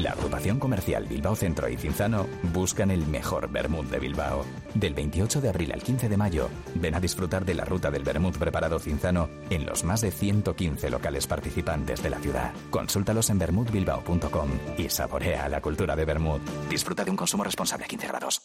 La 0.00 0.12
agrupación 0.12 0.58
comercial 0.58 1.04
Bilbao 1.04 1.36
Centro 1.36 1.68
y 1.68 1.76
Cinzano 1.76 2.26
buscan 2.54 2.90
el 2.90 3.06
mejor 3.06 3.50
vermut 3.50 3.84
de 3.90 3.98
Bilbao. 3.98 4.46
Del 4.72 4.94
28 4.94 5.42
de 5.42 5.50
abril 5.50 5.72
al 5.72 5.82
15 5.82 6.08
de 6.08 6.16
mayo, 6.16 6.48
ven 6.74 6.94
a 6.94 7.00
disfrutar 7.00 7.44
de 7.44 7.52
la 7.52 7.66
ruta 7.66 7.90
del 7.90 8.02
vermut 8.02 8.38
preparado 8.38 8.78
Cinzano 8.78 9.28
en 9.50 9.66
los 9.66 9.84
más 9.84 10.00
de 10.00 10.10
115 10.10 10.88
locales 10.88 11.26
participantes 11.26 12.02
de 12.02 12.08
la 12.08 12.18
ciudad. 12.18 12.54
Consúltalos 12.70 13.28
en 13.28 13.40
vermutbilbao.com 13.40 14.50
y 14.78 14.88
saborea 14.88 15.50
la 15.50 15.60
cultura 15.60 15.94
de 15.94 16.06
vermut. 16.06 16.40
Disfruta 16.70 17.04
de 17.04 17.10
un 17.10 17.18
consumo 17.18 17.44
responsable 17.44 17.84
a 17.84 17.88
15 17.88 18.06
grados. 18.08 18.40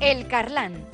El 0.00 0.26
Carlán. 0.26 0.93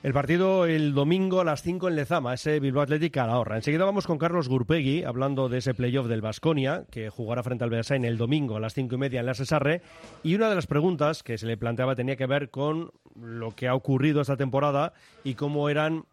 El 0.00 0.12
partido 0.12 0.64
el 0.64 0.94
domingo 0.94 1.40
a 1.40 1.44
las 1.44 1.62
5 1.62 1.88
en 1.88 1.96
Lezama, 1.96 2.34
ese 2.34 2.60
Bilbao 2.60 2.84
Athletic 2.84 3.14
Calahorra. 3.14 3.56
Enseguida 3.56 3.84
vamos 3.84 4.06
con 4.06 4.16
Carlos 4.16 4.48
Gurpegui, 4.48 5.02
hablando 5.02 5.48
de 5.48 5.58
ese 5.58 5.74
playoff 5.74 6.06
del 6.06 6.20
Vasconia, 6.20 6.84
que 6.92 7.10
jugará 7.10 7.42
frente 7.42 7.64
al 7.64 7.70
Beasain 7.70 8.04
el 8.04 8.16
domingo 8.16 8.56
a 8.56 8.60
las 8.60 8.74
5 8.74 8.94
y 8.94 8.98
media 8.98 9.18
en 9.18 9.26
la 9.26 9.34
Cesarre. 9.34 9.82
Y 10.22 10.36
una 10.36 10.48
de 10.50 10.54
las 10.54 10.68
preguntas 10.68 11.24
que 11.24 11.36
se 11.36 11.46
le 11.46 11.56
planteaba 11.56 11.96
tenía 11.96 12.14
que 12.14 12.26
ver 12.26 12.50
con 12.50 12.92
lo 13.16 13.56
que 13.56 13.66
ha 13.66 13.74
ocurrido 13.74 14.20
esta 14.20 14.36
temporada 14.36 14.92
y 15.24 15.34
cómo 15.34 15.68
eran 15.68 16.04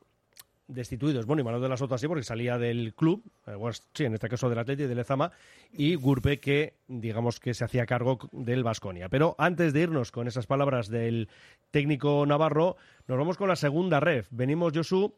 destituidos. 0.68 1.26
Bueno, 1.26 1.42
y 1.42 1.44
Manuel 1.44 1.64
de 1.64 1.70
las 1.70 1.82
otras 1.82 2.02
sí, 2.02 2.08
porque 2.08 2.24
salía 2.24 2.58
del 2.58 2.94
club, 2.94 3.24
eh, 3.48 3.56
bueno, 3.56 3.78
sí, 3.94 4.06
en 4.06 4.14
este 4.14 4.30
caso 4.30 4.50
del 4.50 4.60
Atleti 4.60 4.84
de 4.84 4.96
Lezama, 4.96 5.32
y 5.72 5.96
Gurpe 5.96 6.40
que, 6.40 6.74
digamos 6.88 7.40
que 7.40 7.54
se 7.54 7.64
hacía 7.64 7.86
cargo 7.86 8.18
del 8.32 8.64
Vasconia. 8.64 9.10
Pero 9.10 9.36
antes 9.38 9.74
de 9.74 9.82
irnos 9.82 10.12
con 10.12 10.28
esas 10.28 10.48
palabras 10.48 10.90
del 10.90 11.30
técnico 11.72 12.26
navarro, 12.26 12.78
nos 13.08 13.18
vamos 13.18 13.38
con 13.38 13.50
la 13.50 13.56
segunda 13.56 14.00
ref. 14.00 14.28
Venimos, 14.32 14.74
Josu, 14.74 15.14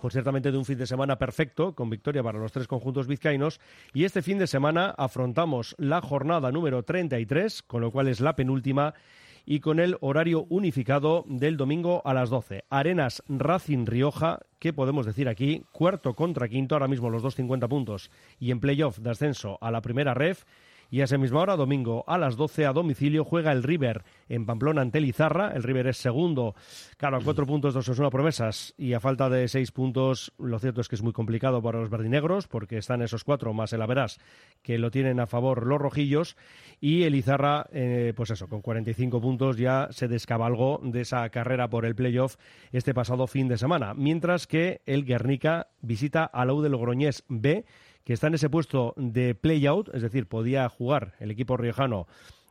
pues 0.00 0.12
ciertamente 0.12 0.50
de 0.50 0.58
un 0.58 0.64
fin 0.64 0.78
de 0.78 0.86
semana 0.86 1.18
perfecto, 1.18 1.74
con 1.74 1.90
victoria 1.90 2.22
para 2.22 2.38
los 2.38 2.52
tres 2.52 2.66
conjuntos 2.66 3.06
vizcaínos, 3.06 3.60
y 3.92 4.04
este 4.04 4.22
fin 4.22 4.38
de 4.38 4.46
semana 4.46 4.94
afrontamos 4.96 5.74
la 5.78 6.00
jornada 6.00 6.50
número 6.50 6.82
33, 6.82 7.62
con 7.62 7.82
lo 7.82 7.90
cual 7.90 8.08
es 8.08 8.20
la 8.20 8.34
penúltima, 8.34 8.94
y 9.44 9.60
con 9.60 9.80
el 9.80 9.96
horario 10.00 10.46
unificado 10.48 11.24
del 11.26 11.56
domingo 11.56 12.02
a 12.04 12.14
las 12.14 12.30
12. 12.30 12.64
Arenas 12.70 13.22
Racing 13.28 13.86
Rioja, 13.86 14.40
¿qué 14.58 14.72
podemos 14.72 15.06
decir 15.06 15.28
aquí? 15.28 15.64
Cuarto 15.72 16.14
contra 16.14 16.48
quinto, 16.48 16.74
ahora 16.74 16.88
mismo 16.88 17.10
los 17.10 17.22
dos 17.22 17.34
50 17.34 17.68
puntos 17.68 18.10
y 18.38 18.50
en 18.50 18.60
playoff 18.60 18.98
de 18.98 19.10
ascenso 19.10 19.58
a 19.60 19.70
la 19.70 19.82
primera 19.82 20.14
ref. 20.14 20.44
Y 20.90 21.00
a 21.00 21.04
esa 21.04 21.18
misma 21.18 21.40
hora, 21.40 21.56
domingo 21.56 22.04
a 22.06 22.18
las 22.18 22.36
12 22.36 22.66
a 22.66 22.72
domicilio, 22.72 23.24
juega 23.24 23.52
el 23.52 23.62
River 23.62 24.02
en 24.28 24.44
Pamplona 24.44 24.82
ante 24.82 25.00
Lizarra. 25.00 25.52
El 25.54 25.62
River 25.62 25.88
es 25.88 25.98
segundo, 25.98 26.54
claro, 26.96 27.18
a 27.18 27.20
cuatro 27.20 27.46
puntos 27.46 27.74
de 27.74 27.80
Osasuna 27.80 28.10
Promesas 28.10 28.74
y 28.76 28.92
a 28.92 29.00
falta 29.00 29.30
de 29.30 29.46
seis 29.48 29.70
puntos, 29.70 30.32
lo 30.38 30.58
cierto 30.58 30.80
es 30.80 30.88
que 30.88 30.96
es 30.96 31.02
muy 31.02 31.12
complicado 31.12 31.62
para 31.62 31.78
los 31.78 31.90
verdinegros 31.90 32.48
porque 32.48 32.78
están 32.78 33.02
esos 33.02 33.24
cuatro 33.24 33.52
más 33.52 33.72
el 33.72 33.82
Averas 33.82 34.18
que 34.62 34.78
lo 34.78 34.90
tienen 34.90 35.20
a 35.20 35.26
favor 35.26 35.66
los 35.66 35.80
rojillos. 35.80 36.36
Y 36.80 37.04
el 37.04 37.12
Lizarra, 37.12 37.66
eh, 37.72 38.12
pues 38.16 38.30
eso, 38.30 38.48
con 38.48 38.60
45 38.60 39.20
puntos 39.20 39.56
ya 39.56 39.88
se 39.90 40.08
descabalgó 40.08 40.80
de 40.82 41.02
esa 41.02 41.28
carrera 41.30 41.68
por 41.68 41.84
el 41.84 41.94
playoff 41.94 42.36
este 42.72 42.94
pasado 42.94 43.26
fin 43.26 43.48
de 43.48 43.58
semana. 43.58 43.94
Mientras 43.94 44.46
que 44.46 44.80
el 44.86 45.04
Guernica 45.04 45.68
visita 45.82 46.24
a 46.24 46.44
la 46.44 46.54
U 46.54 46.62
de 46.62 46.68
Logroñés 46.68 47.24
B 47.28 47.64
que 48.04 48.12
está 48.12 48.26
en 48.26 48.34
ese 48.34 48.50
puesto 48.50 48.94
de 48.96 49.34
play-out, 49.34 49.88
es 49.94 50.02
decir, 50.02 50.26
podía 50.26 50.68
jugar 50.68 51.14
el 51.20 51.30
equipo 51.30 51.56
riojano 51.56 52.06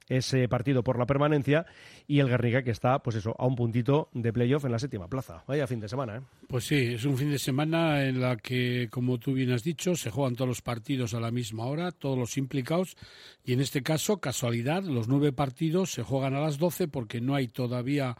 ese 0.09 0.49
partido 0.49 0.83
por 0.83 0.97
la 0.97 1.05
permanencia 1.05 1.65
y 2.07 2.19
el 2.19 2.27
Guernica 2.27 2.63
que 2.63 2.71
está, 2.71 2.99
pues 2.99 3.15
eso, 3.15 3.35
a 3.37 3.45
un 3.45 3.55
puntito 3.55 4.09
de 4.13 4.33
playoff 4.33 4.65
en 4.65 4.71
la 4.71 4.79
séptima 4.79 5.07
plaza. 5.07 5.43
Vaya 5.47 5.67
fin 5.67 5.79
de 5.79 5.87
semana, 5.87 6.17
¿eh? 6.17 6.21
Pues 6.47 6.65
sí, 6.65 6.93
es 6.93 7.05
un 7.05 7.15
fin 7.15 7.29
de 7.29 7.39
semana 7.39 8.03
en 8.03 8.19
la 8.19 8.35
que, 8.35 8.87
como 8.89 9.19
tú 9.19 9.33
bien 9.33 9.51
has 9.51 9.63
dicho, 9.63 9.95
se 9.95 10.09
juegan 10.09 10.35
todos 10.35 10.49
los 10.49 10.61
partidos 10.61 11.13
a 11.13 11.19
la 11.19 11.31
misma 11.31 11.65
hora, 11.65 11.91
todos 11.91 12.17
los 12.17 12.37
implicados, 12.37 12.97
y 13.45 13.53
en 13.53 13.61
este 13.61 13.83
caso, 13.83 14.19
casualidad, 14.19 14.83
los 14.83 15.07
nueve 15.07 15.31
partidos 15.31 15.91
se 15.91 16.03
juegan 16.03 16.33
a 16.33 16.41
las 16.41 16.57
doce 16.57 16.87
porque 16.87 17.21
no 17.21 17.35
hay 17.35 17.47
todavía 17.47 18.17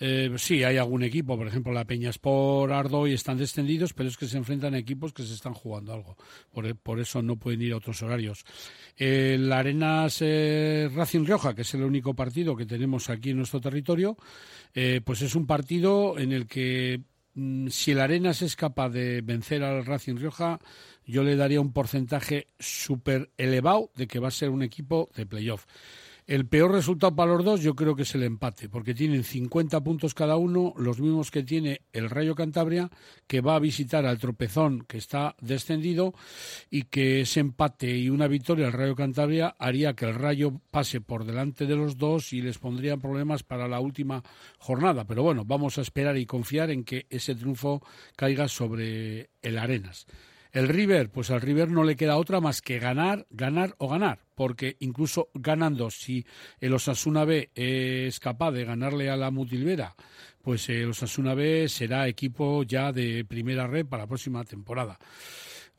eh, 0.00 0.32
sí, 0.38 0.64
hay 0.64 0.78
algún 0.78 1.02
equipo, 1.02 1.36
por 1.36 1.46
ejemplo, 1.46 1.72
la 1.72 1.84
Peña 1.84 2.10
Sport, 2.10 2.72
Ardo, 2.72 3.06
y 3.06 3.12
están 3.12 3.38
descendidos, 3.38 3.92
pero 3.92 4.08
es 4.08 4.16
que 4.16 4.26
se 4.26 4.38
enfrentan 4.38 4.74
a 4.74 4.78
equipos 4.78 5.12
que 5.12 5.22
se 5.22 5.34
están 5.34 5.54
jugando 5.54 5.92
algo. 5.92 6.16
Por, 6.82 6.98
eso 6.98 7.22
no 7.22 7.36
pueden 7.36 7.62
ir 7.62 7.74
a 7.74 7.76
otros 7.76 8.02
horarios. 8.02 8.44
Eh, 8.96 9.36
la 9.38 9.58
Arenas 9.58 10.20
Racing 10.20 11.24
Rioja, 11.24 11.54
que 11.54 11.62
es 11.62 11.74
el 11.74 11.82
único 11.82 12.14
partido 12.14 12.56
que 12.56 12.66
tenemos 12.66 13.10
aquí 13.10 13.30
en 13.30 13.36
nuestro 13.36 13.60
territorio, 13.60 14.16
eh, 14.74 15.00
pues 15.04 15.22
es 15.22 15.34
un 15.34 15.46
partido 15.46 16.18
en 16.18 16.32
el 16.32 16.46
que 16.46 17.02
mm, 17.34 17.68
si 17.68 17.92
el 17.92 18.00
Arenas 18.00 18.42
es 18.42 18.56
capaz 18.56 18.90
de 18.90 19.20
vencer 19.20 19.62
al 19.62 19.84
Racing 19.84 20.16
Rioja, 20.16 20.60
yo 21.04 21.24
le 21.24 21.36
daría 21.36 21.60
un 21.60 21.72
porcentaje 21.72 22.46
súper 22.58 23.30
elevado 23.36 23.90
de 23.96 24.06
que 24.06 24.20
va 24.20 24.28
a 24.28 24.32
ser 24.32 24.50
un 24.50 24.62
equipo 24.62 25.10
de 25.14 25.26
playoff. 25.26 25.66
El 26.30 26.46
peor 26.46 26.70
resultado 26.70 27.16
para 27.16 27.32
los 27.32 27.44
dos 27.44 27.60
yo 27.60 27.74
creo 27.74 27.96
que 27.96 28.02
es 28.02 28.14
el 28.14 28.22
empate, 28.22 28.68
porque 28.68 28.94
tienen 28.94 29.24
50 29.24 29.80
puntos 29.80 30.14
cada 30.14 30.36
uno, 30.36 30.74
los 30.76 31.00
mismos 31.00 31.32
que 31.32 31.42
tiene 31.42 31.80
el 31.92 32.08
Rayo 32.08 32.36
Cantabria, 32.36 32.88
que 33.26 33.40
va 33.40 33.56
a 33.56 33.58
visitar 33.58 34.06
al 34.06 34.20
tropezón 34.20 34.82
que 34.82 34.96
está 34.96 35.34
descendido 35.40 36.14
y 36.70 36.84
que 36.84 37.22
ese 37.22 37.40
empate 37.40 37.98
y 37.98 38.10
una 38.10 38.28
victoria 38.28 38.68
al 38.68 38.74
Rayo 38.74 38.94
Cantabria 38.94 39.56
haría 39.58 39.94
que 39.94 40.04
el 40.04 40.14
Rayo 40.14 40.60
pase 40.70 41.00
por 41.00 41.24
delante 41.24 41.66
de 41.66 41.74
los 41.74 41.96
dos 41.96 42.32
y 42.32 42.42
les 42.42 42.58
pondría 42.58 42.96
problemas 42.96 43.42
para 43.42 43.66
la 43.66 43.80
última 43.80 44.22
jornada. 44.60 45.08
Pero 45.08 45.24
bueno, 45.24 45.44
vamos 45.44 45.78
a 45.78 45.82
esperar 45.82 46.16
y 46.16 46.26
confiar 46.26 46.70
en 46.70 46.84
que 46.84 47.08
ese 47.10 47.34
triunfo 47.34 47.82
caiga 48.14 48.46
sobre 48.46 49.30
el 49.42 49.58
Arenas. 49.58 50.06
El 50.52 50.68
River, 50.68 51.10
pues 51.10 51.30
al 51.30 51.40
River 51.40 51.70
no 51.70 51.84
le 51.84 51.94
queda 51.94 52.16
otra 52.16 52.40
más 52.40 52.60
que 52.60 52.80
ganar, 52.80 53.26
ganar 53.30 53.76
o 53.78 53.88
ganar, 53.88 54.20
porque 54.40 54.78
incluso 54.80 55.28
ganando, 55.34 55.90
si 55.90 56.24
el 56.60 56.72
Osasuna 56.72 57.26
B 57.26 57.50
es 57.54 58.18
capaz 58.20 58.52
de 58.52 58.64
ganarle 58.64 59.10
a 59.10 59.16
la 59.18 59.30
Mutilvera, 59.30 59.94
pues 60.40 60.66
el 60.70 60.88
Osasuna 60.88 61.34
B 61.34 61.68
será 61.68 62.08
equipo 62.08 62.62
ya 62.62 62.90
de 62.90 63.26
primera 63.26 63.66
red 63.66 63.84
para 63.84 64.04
la 64.04 64.06
próxima 64.06 64.42
temporada. 64.44 64.98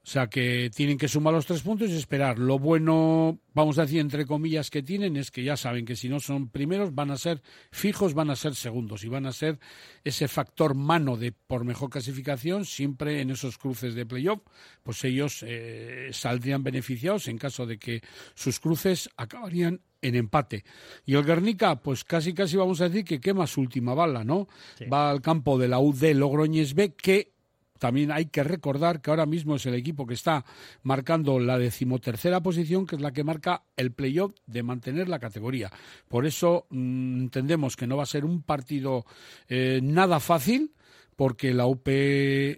O 0.04 0.08
sea 0.10 0.28
que 0.28 0.72
tienen 0.76 0.98
que 0.98 1.08
sumar 1.08 1.32
los 1.32 1.46
tres 1.46 1.62
puntos 1.62 1.90
y 1.90 1.96
esperar. 1.96 2.40
Lo 2.40 2.58
bueno, 2.58 3.40
vamos 3.54 3.78
a 3.78 3.84
decir, 3.84 4.00
entre 4.00 4.26
comillas, 4.26 4.72
que 4.72 4.82
tienen 4.82 5.16
es 5.16 5.30
que 5.30 5.44
ya 5.44 5.56
saben 5.56 5.86
que 5.86 5.96
si 5.96 6.10
no 6.10 6.20
son 6.20 6.50
primeros 6.50 6.96
van 6.96 7.12
a 7.12 7.18
ser 7.18 7.44
fijos, 7.72 8.16
van 8.16 8.32
a 8.32 8.36
ser 8.36 8.56
segundos 8.56 9.04
y 9.04 9.10
van 9.10 9.28
a 9.28 9.32
ser 9.32 9.60
ese 10.04 10.28
factor 10.28 10.74
mano 10.74 11.18
de 11.18 11.32
por 11.32 11.66
mejor 11.66 11.92
clasificación 11.92 12.66
siempre 12.66 13.22
en 13.22 13.30
esos 13.30 13.60
cruces 13.60 13.94
de 13.94 14.08
playoff, 14.08 14.42
pues 14.82 15.04
ellos 15.04 15.46
eh, 15.48 16.10
saldrían 16.14 16.64
beneficiados 16.64 17.28
en 17.28 17.38
caso 17.38 17.68
de 17.68 17.78
que 17.78 18.02
sus 18.34 18.60
cruces 18.60 19.08
acabarían 19.18 19.82
en 20.02 20.16
empate. 20.16 20.64
Y 21.06 21.14
el 21.14 21.24
Guernica, 21.24 21.80
pues 21.80 22.04
casi 22.04 22.34
casi 22.34 22.58
vamos 22.58 22.82
a 22.82 22.90
decir 22.90 23.06
que 23.06 23.22
quema 23.22 23.46
su 23.46 23.62
última 23.62 23.94
bala, 23.94 24.24
¿no? 24.24 24.48
Va 24.92 25.12
al 25.12 25.22
campo 25.22 25.60
de 25.60 25.68
la 25.68 25.78
UD 25.78 26.14
Logroñez 26.16 26.74
B 26.74 26.96
que 26.96 27.34
también 27.82 28.12
hay 28.12 28.28
que 28.28 28.44
recordar 28.44 29.02
que 29.02 29.10
ahora 29.10 29.26
mismo 29.26 29.56
es 29.56 29.66
el 29.66 29.74
equipo 29.74 30.06
que 30.06 30.14
está 30.14 30.46
marcando 30.84 31.40
la 31.40 31.58
decimotercera 31.58 32.40
posición, 32.40 32.86
que 32.86 32.96
es 32.96 33.02
la 33.02 33.12
que 33.12 33.24
marca 33.24 33.64
el 33.76 33.92
playoff 33.92 34.36
de 34.46 34.62
mantener 34.62 35.10
la 35.10 35.18
categoría. 35.18 35.72
Por 36.08 36.28
eso 36.28 36.68
mmm, 36.70 37.22
entendemos 37.22 37.76
que 37.76 37.88
no 37.88 37.98
va 37.98 38.04
a 38.04 38.06
ser 38.06 38.24
un 38.24 38.44
partido 38.44 39.04
eh, 39.50 39.80
nada 39.82 40.20
fácil 40.20 40.76
porque 41.16 41.56
la 41.56 41.66
UP 41.66 41.88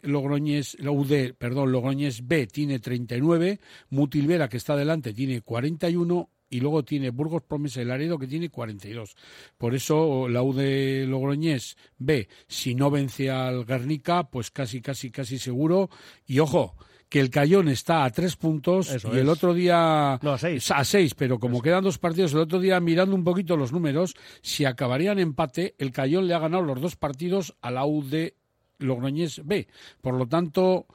Logroñés, 0.02 0.76
la 0.82 0.92
UD, 0.92 1.36
perdón, 1.38 1.72
Logroñés 1.72 2.28
B 2.28 2.46
tiene 2.48 2.80
39, 2.80 3.62
Mutilvera 3.92 4.50
que 4.50 4.58
está 4.58 4.76
delante 4.76 5.14
tiene 5.14 5.40
41 5.40 6.30
y 6.54 6.60
luego 6.60 6.84
tiene 6.84 7.10
Burgos 7.10 7.42
Promesa 7.42 7.82
y 7.82 7.86
Laredo 7.86 8.20
que 8.20 8.28
tiene 8.28 8.50
42. 8.50 9.16
Por 9.58 9.74
eso 9.74 10.28
la 10.30 10.44
U 10.44 10.54
de 10.54 11.06
Logroñés 11.08 11.78
B, 11.98 12.28
si 12.48 12.76
no 12.76 12.92
vence 12.92 13.32
al 13.32 13.66
Guernica, 13.66 14.30
pues 14.30 14.52
casi, 14.52 14.80
casi, 14.80 15.10
casi 15.10 15.40
seguro. 15.40 15.90
Y 16.28 16.38
ojo, 16.40 16.76
que 17.10 17.20
el 17.20 17.32
Cayón 17.32 17.70
está 17.70 18.04
a 18.06 18.10
tres 18.12 18.36
puntos 18.36 18.92
Eso 18.92 19.10
y 19.16 19.18
el 19.18 19.24
es. 19.26 19.30
otro 19.30 19.54
día 19.56 20.20
No, 20.22 20.34
a 20.34 20.38
seis. 20.38 20.70
a 20.70 20.84
seis, 20.84 21.16
pero 21.16 21.40
como 21.40 21.62
quedan 21.62 21.84
dos 21.84 21.98
partidos, 21.98 22.34
el 22.34 22.40
otro 22.40 22.60
día 22.60 22.80
mirando 22.80 23.16
un 23.16 23.24
poquito 23.24 23.58
los 23.58 23.72
números, 23.72 24.14
si 24.44 24.66
acabarían 24.66 25.18
empate, 25.20 25.74
el 25.80 25.92
Cayón 25.92 26.28
le 26.28 26.36
ha 26.36 26.40
ganado 26.40 26.64
los 26.64 26.80
dos 26.80 26.96
partidos 26.96 27.56
a 27.62 27.72
la 27.72 27.84
U 27.86 28.04
de 28.04 28.36
Logroñés 28.78 29.42
B. 29.44 29.68
Por 30.02 30.16
lo 30.16 30.28
tanto, 30.28 30.86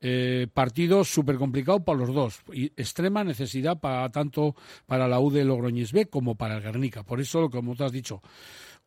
eh, 0.00 0.46
partido 0.52 1.04
súper 1.04 1.36
complicado 1.36 1.84
para 1.84 1.98
los 1.98 2.14
dos 2.14 2.42
y 2.52 2.66
extrema 2.76 3.24
necesidad 3.24 3.80
para 3.80 4.08
tanto 4.10 4.54
para 4.86 5.08
la 5.08 5.20
U 5.20 5.30
de 5.30 5.44
Logroñés 5.44 5.92
B 5.92 6.06
como 6.06 6.36
para 6.36 6.56
el 6.56 6.62
Guernica. 6.62 7.02
Por 7.02 7.20
eso, 7.20 7.50
como 7.50 7.74
tú 7.74 7.84
has 7.84 7.92
dicho, 7.92 8.22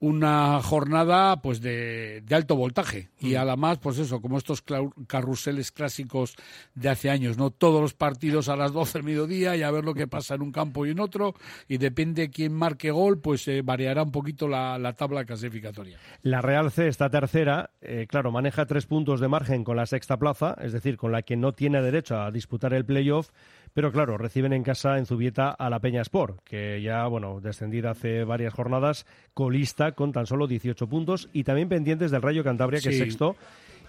una 0.02 0.62
jornada 0.64 1.42
pues 1.42 1.62
de, 1.62 2.22
de 2.26 2.36
alto 2.36 2.56
voltaje. 2.56 3.10
Y 3.20 3.36
además 3.36 3.78
pues 3.78 4.00
eso 4.00 4.20
como 4.20 4.40
estos 4.40 4.64
carruseles 5.08 5.72
clásicos 5.72 6.36
de 6.74 6.90
hace 6.90 7.12
años 7.12 7.38
no 7.38 7.52
todos 7.52 7.80
los 7.80 7.94
partidos 7.94 8.50
a 8.50 8.56
las 8.56 8.74
12 8.74 8.98
del 8.98 9.04
mediodía 9.04 9.56
y 9.56 9.62
a 9.62 9.70
ver 9.70 9.86
lo 9.86 9.94
que 9.94 10.08
pasa 10.08 10.34
en 10.34 10.42
un 10.42 10.52
campo 10.52 10.86
y 10.86 10.90
en 10.90 11.00
otro. 11.00 11.36
Y 11.68 11.78
depende 11.78 12.32
quién 12.32 12.52
marque 12.54 12.90
gol 12.90 13.20
pues 13.20 13.48
eh, 13.48 13.62
variará 13.62 14.02
un 14.02 14.12
poquito 14.12 14.48
la, 14.48 14.80
la 14.80 14.94
tabla 14.94 15.24
clasificatoria. 15.24 16.00
La 16.24 16.42
Real 16.42 16.72
C 16.72 16.88
está 16.88 17.12
tercera, 17.12 17.70
eh, 17.80 18.08
claro, 18.10 18.32
maneja 18.32 18.66
tres 18.66 18.88
puntos 18.88 19.20
de 19.20 19.28
margen 19.28 19.64
con 19.64 19.78
la 19.78 19.86
sexta 19.86 20.18
plaza, 20.18 20.56
es 20.62 20.74
decir, 20.74 20.98
con 20.98 21.12
la 21.12 21.22
que 21.22 21.38
no 21.38 21.54
tiene 21.54 21.80
derecho 21.80 22.20
a 22.20 22.32
disputar 22.32 22.74
el 22.74 22.86
playoff, 22.86 23.30
pero 23.74 23.92
claro, 23.92 24.18
reciben 24.18 24.54
en 24.54 24.64
casa 24.64 24.98
en 24.98 25.06
Zubieta 25.06 25.50
a 25.52 25.70
la 25.70 25.80
Peña 25.80 26.02
Sport, 26.02 26.40
que 26.44 26.82
ya, 26.82 27.06
bueno, 27.08 27.40
descendida 27.42 27.92
hace 27.92 28.24
varias 28.24 28.54
jornadas, 28.54 29.06
colista 29.34 29.94
con 29.94 30.12
tan 30.12 30.26
solo 30.26 30.48
18 30.48 30.88
puntos 30.88 31.30
y 31.34 31.44
también 31.44 31.70
pendientes 31.70 32.12
del 32.12 32.22
Rayo 32.22 32.44
Cantabria, 32.44 32.80
que 32.82 32.90
es 32.90 32.98
sexto. 32.98 33.36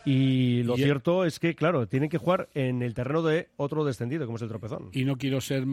Y 0.04 0.64
lo 0.64 0.74
Y- 0.76 0.82
cierto 0.82 1.24
es 1.24 1.38
que, 1.38 1.54
claro, 1.54 1.86
tienen 1.86 2.08
que 2.08 2.18
jugar 2.18 2.48
en 2.54 2.82
el 2.82 2.92
terreno 2.92 3.22
de 3.22 3.50
otro 3.56 3.84
descendido, 3.84 4.26
como 4.26 4.34
es 4.36 4.42
el 4.42 4.48
tropezón. 4.48 4.88
y 4.92 5.04
no 5.04 5.16
quiero 5.16 5.40
ser 5.40 5.64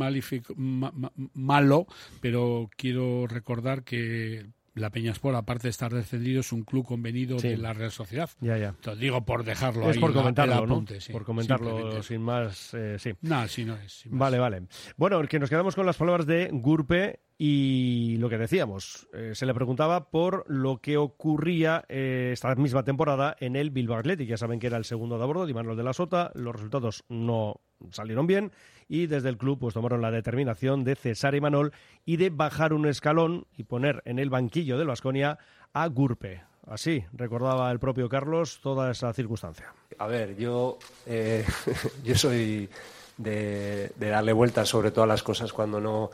ma- 0.94 1.12
malo 1.34 1.88
pero 2.22 2.70
quiero 2.78 3.26
recordar 3.26 3.84
que 3.84 4.46
la 4.80 4.90
Peñaspor, 4.90 5.36
aparte 5.36 5.64
de 5.64 5.70
estar 5.70 5.94
descendido, 5.94 6.42
es 6.42 6.52
un 6.52 6.64
club 6.64 6.86
convenido 6.86 7.40
Sí. 7.40 7.50
de 7.50 7.58
la 7.58 7.74
Real 7.74 7.92
Sociedad. 7.92 8.30
Ya, 8.42 8.58
ya. 8.58 8.70
Entonces, 8.70 9.00
digo 9.00 9.26
por 9.26 9.44
dejarlo 9.44 9.90
Es 9.90 9.96
ahí 9.96 10.02
por 10.02 10.12
la- 10.12 10.16
comentarlo, 10.22 10.66
¿no? 10.68 10.86
sí, 11.00 11.12
por 11.12 11.24
comentarlo 11.26 12.02
sin 12.04 12.22
más, 12.22 12.74
eh, 12.74 12.98
sí. 13.00 13.12
No, 13.22 13.48
sí, 13.48 13.66
no 13.66 13.76
es. 13.76 13.92
sin 13.92 14.12
más. 14.12 14.20
Vale, 14.20 14.40
vale. 14.40 14.64
Bueno, 14.98 15.22
que 15.28 15.40
nos 15.40 15.50
quedamos 15.50 15.76
con 15.76 15.86
las 15.86 15.98
palabras 15.98 16.26
de 16.26 16.50
Gurpe 16.52 17.20
y 17.38 18.18
lo 18.18 18.30
que 18.30 18.38
decíamos. 18.38 19.08
eh, 19.14 19.32
se 19.34 19.46
le 19.46 19.54
preguntaba 19.54 20.10
por 20.12 20.44
lo 20.50 20.78
que 20.82 20.98
ocurría 20.98 21.86
eh, 21.88 22.32
esta 22.34 22.54
misma 22.56 22.84
temporada 22.84 23.36
en 23.40 23.56
el 23.56 23.70
Bilbao 23.72 23.98
Athletic. 23.98 24.28
Ya 24.28 24.38
saben 24.38 24.60
que 24.60 24.68
era 24.68 24.78
el 24.78 24.86
segundo 24.86 25.18
de 25.18 25.24
a 25.24 25.26
bordo, 25.28 25.46
de 25.46 25.84
la 25.84 25.94
Sota. 25.94 26.32
Los 26.36 26.54
resultados 26.56 27.04
no 27.10 27.62
salieron 27.92 28.28
bien 28.28 28.52
y 28.88 29.08
desde 29.08 29.30
el 29.30 29.38
club 29.38 29.60
pues 29.60 29.74
tomaron 29.74 30.02
la 30.02 30.12
determinación 30.12 30.84
de 30.84 30.96
cesar 30.96 31.34
a 31.34 31.38
Imanol 31.38 31.72
y 32.06 32.18
de 32.18 32.30
bajar 32.30 32.74
un 32.74 32.88
escalón 32.88 33.46
y 33.56 33.64
poner 33.64 34.02
en 34.06 34.20
el 34.20 34.30
banquillo 34.30 34.78
del 34.78 34.88
Vasconia 34.88 35.38
a 35.74 35.88
Gurpe. 35.88 36.44
Así 36.68 37.04
recordaba 37.14 37.72
el 37.72 37.80
propio 37.80 38.10
Carlos 38.10 38.60
toda 38.62 38.92
esa 38.92 39.14
circunstancia. 39.14 39.74
A 39.98 40.08
ver, 40.08 40.36
yo, 40.36 40.78
eh, 41.06 41.46
yo 42.04 42.16
soy 42.16 42.70
de, 43.18 43.92
de 43.96 44.10
darle 44.10 44.34
vueltas 44.34 44.70
sobre 44.70 44.92
todas 44.92 45.08
las 45.08 45.24
cosas 45.24 45.52
cuando 45.54 45.80
no, 45.80 46.10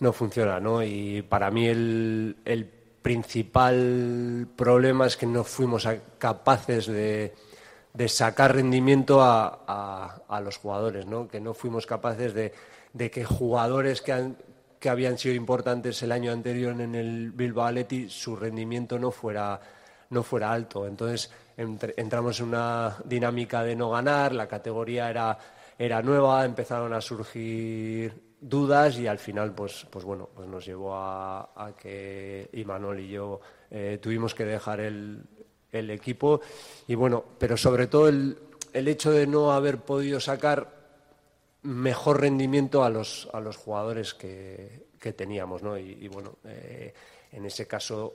no 0.00 0.12
funciona, 0.12 0.60
¿no? 0.60 0.82
Y 0.82 1.22
para 1.22 1.50
mí 1.50 1.66
el, 1.66 2.36
el 2.44 2.66
principal 3.02 4.46
problema 4.56 5.06
es 5.06 5.16
que 5.16 5.26
no 5.26 5.44
fuimos 5.44 5.88
capaces 6.18 6.86
de, 6.86 7.34
de 7.92 8.08
sacar 8.08 8.54
rendimiento 8.54 9.20
a, 9.22 10.22
a- 10.28 10.40
los 10.40 10.56
jugadores, 10.58 11.06
¿no? 11.06 11.28
Que 11.28 11.40
no 11.40 11.54
fuimos 11.54 11.86
capaces 11.86 12.34
de, 12.34 12.52
de 12.92 13.10
que 13.10 13.24
jugadores 13.24 14.00
que, 14.02 14.12
han- 14.12 14.36
que 14.78 14.88
habían 14.88 15.18
sido 15.18 15.34
importantes 15.34 16.02
el 16.02 16.12
año 16.12 16.32
anterior 16.32 16.80
en 16.80 16.94
el 16.94 17.32
Bilbao 17.32 17.66
Athletic, 17.66 18.08
su 18.08 18.36
rendimiento 18.36 18.98
no 18.98 19.10
fuera 19.10 19.60
no 20.10 20.22
fuera 20.24 20.52
alto. 20.52 20.86
Entonces 20.88 21.30
entramos 21.56 22.40
en 22.40 22.46
una 22.48 22.96
dinámica 23.04 23.62
de 23.62 23.76
no 23.76 23.90
ganar, 23.90 24.32
la 24.34 24.48
categoría 24.48 25.08
era, 25.08 25.38
era 25.78 26.02
nueva, 26.02 26.44
empezaron 26.44 26.92
a 26.92 27.00
surgir 27.00 28.20
dudas 28.40 28.98
y 28.98 29.06
al 29.06 29.18
final 29.18 29.52
pues, 29.54 29.86
pues 29.90 30.04
bueno, 30.04 30.28
pues 30.34 30.48
nos 30.48 30.64
llevó 30.66 30.94
a, 30.96 31.50
a 31.54 31.72
que 31.76 32.48
Imanol 32.54 32.98
y 33.00 33.08
yo 33.10 33.40
eh, 33.70 33.98
tuvimos 34.02 34.34
que 34.34 34.44
dejar 34.44 34.80
el, 34.80 35.22
el 35.72 35.90
equipo 35.90 36.40
y 36.88 36.94
bueno, 36.94 37.24
pero 37.38 37.56
sobre 37.56 37.86
todo 37.86 38.08
el, 38.08 38.36
el 38.72 38.88
hecho 38.88 39.10
de 39.12 39.26
no 39.26 39.52
haber 39.52 39.78
podido 39.78 40.20
sacar 40.20 40.78
mejor 41.62 42.20
rendimiento 42.20 42.82
a 42.84 42.90
los, 42.90 43.28
a 43.32 43.40
los 43.40 43.56
jugadores 43.56 44.14
que, 44.14 44.86
que 44.98 45.12
teníamos, 45.12 45.62
¿no? 45.62 45.78
Y, 45.78 45.92
y 46.00 46.08
bueno, 46.08 46.36
eh, 46.44 46.92
en 47.32 47.44
ese 47.44 47.66
caso 47.66 48.14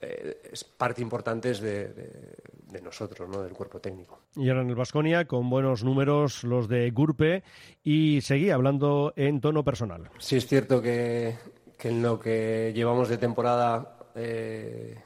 eh, 0.00 0.40
es 0.52 0.64
parte 0.64 1.02
importante 1.02 1.50
es 1.50 1.60
de, 1.60 1.88
de- 1.88 2.36
de 2.66 2.82
nosotros, 2.82 3.28
¿no? 3.28 3.42
Del 3.42 3.52
cuerpo 3.52 3.78
técnico. 3.78 4.22
Y 4.34 4.48
ahora 4.48 4.62
en 4.62 4.68
el 4.70 4.74
Vasconia 4.74 5.24
con 5.26 5.48
buenos 5.48 5.84
números 5.84 6.42
los 6.42 6.68
de 6.68 6.90
Gurpe 6.90 7.44
y 7.84 8.20
seguía 8.22 8.54
hablando 8.56 9.12
en 9.14 9.40
tono 9.40 9.62
personal. 9.62 10.10
Sí 10.18 10.36
es 10.36 10.46
cierto 10.48 10.82
que, 10.82 11.36
que 11.78 11.88
en 11.90 12.02
lo 12.02 12.18
que 12.18 12.72
llevamos 12.74 13.08
de 13.08 13.18
temporada 13.18 13.98
eh, 14.16 14.96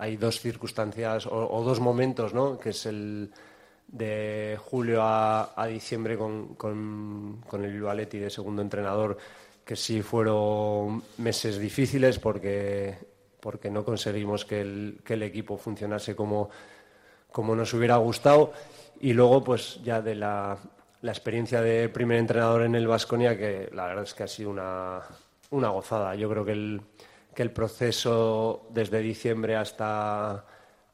hay 0.00 0.16
dos 0.16 0.40
circunstancias 0.40 1.26
o, 1.26 1.46
o 1.52 1.62
dos 1.62 1.78
momentos, 1.78 2.32
¿no? 2.32 2.58
Que 2.58 2.70
es 2.70 2.86
el 2.86 3.30
de 3.86 4.58
julio 4.58 5.02
a, 5.02 5.52
a 5.54 5.66
diciembre 5.66 6.16
con, 6.16 6.54
con, 6.54 7.42
con 7.46 7.64
el 7.64 7.72
Bilbao 7.72 7.90
Athletic 7.90 8.22
de 8.22 8.30
segundo 8.30 8.62
entrenador, 8.62 9.18
que 9.62 9.76
sí 9.76 10.00
fueron 10.00 11.02
meses 11.18 11.58
difíciles 11.58 12.18
porque, 12.18 12.96
porque 13.40 13.70
no 13.70 13.84
conseguimos 13.84 14.46
que 14.46 14.62
el, 14.62 15.00
que 15.04 15.14
el 15.14 15.22
equipo 15.22 15.58
funcionase 15.58 16.16
como, 16.16 16.48
como 17.30 17.54
nos 17.54 17.74
hubiera 17.74 17.96
gustado. 17.96 18.54
Y 19.00 19.12
luego, 19.12 19.44
pues 19.44 19.80
ya 19.82 20.00
de 20.00 20.14
la, 20.14 20.56
la 21.02 21.12
experiencia 21.12 21.60
de 21.60 21.90
primer 21.90 22.16
entrenador 22.16 22.62
en 22.62 22.74
el 22.74 22.86
Vasconia, 22.86 23.36
que 23.36 23.68
la 23.74 23.86
verdad 23.86 24.04
es 24.04 24.14
que 24.14 24.22
ha 24.22 24.28
sido 24.28 24.48
una, 24.48 25.02
una 25.50 25.68
gozada. 25.68 26.14
Yo 26.14 26.30
creo 26.30 26.44
que 26.44 26.52
el, 26.52 26.80
que 27.40 27.44
el 27.44 27.52
proceso 27.52 28.66
desde 28.68 29.00
diciembre 29.00 29.56
hasta, 29.56 30.44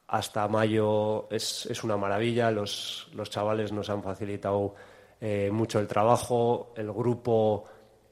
hasta 0.07 0.47
mayo 0.47 1.27
es, 1.29 1.65
es 1.65 1.83
una 1.83 1.97
maravilla. 1.97 2.51
Los, 2.51 3.09
los 3.13 3.29
chavales 3.29 3.73
nos 3.73 3.89
han 3.89 4.01
facilitado 4.01 4.73
eh, 5.19 5.49
mucho 5.51 5.77
el 5.77 5.87
trabajo, 5.87 6.71
el 6.77 6.89
grupo. 6.93 7.65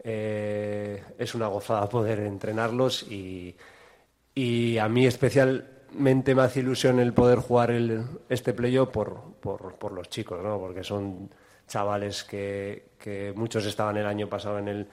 eh, 0.04 1.02
es 1.18 1.34
una 1.34 1.48
gozada 1.48 1.88
poder 1.88 2.20
entrenarlos 2.20 3.04
y, 3.10 3.56
y 4.34 4.78
a 4.80 4.90
mí 4.90 5.08
especialmente 5.08 6.36
me 6.36 6.42
hace 6.42 6.60
ilusión 6.60 7.00
el 7.00 7.14
poder 7.14 7.40
jugar 7.40 7.72
el, 7.72 8.04
este 8.28 8.54
playoff 8.54 8.90
por, 8.90 9.36
por, 9.40 9.76
por 9.76 9.94
los 9.94 10.10
chicos, 10.10 10.44
¿no? 10.44 10.60
porque 10.60 10.84
son 10.84 11.30
chavales 11.70 12.26
que, 12.26 12.90
que 13.00 13.32
muchos 13.34 13.66
estaban 13.66 13.96
el 13.96 14.06
año 14.06 14.28
pasado 14.28 14.60
en 14.60 14.68
el, 14.68 14.88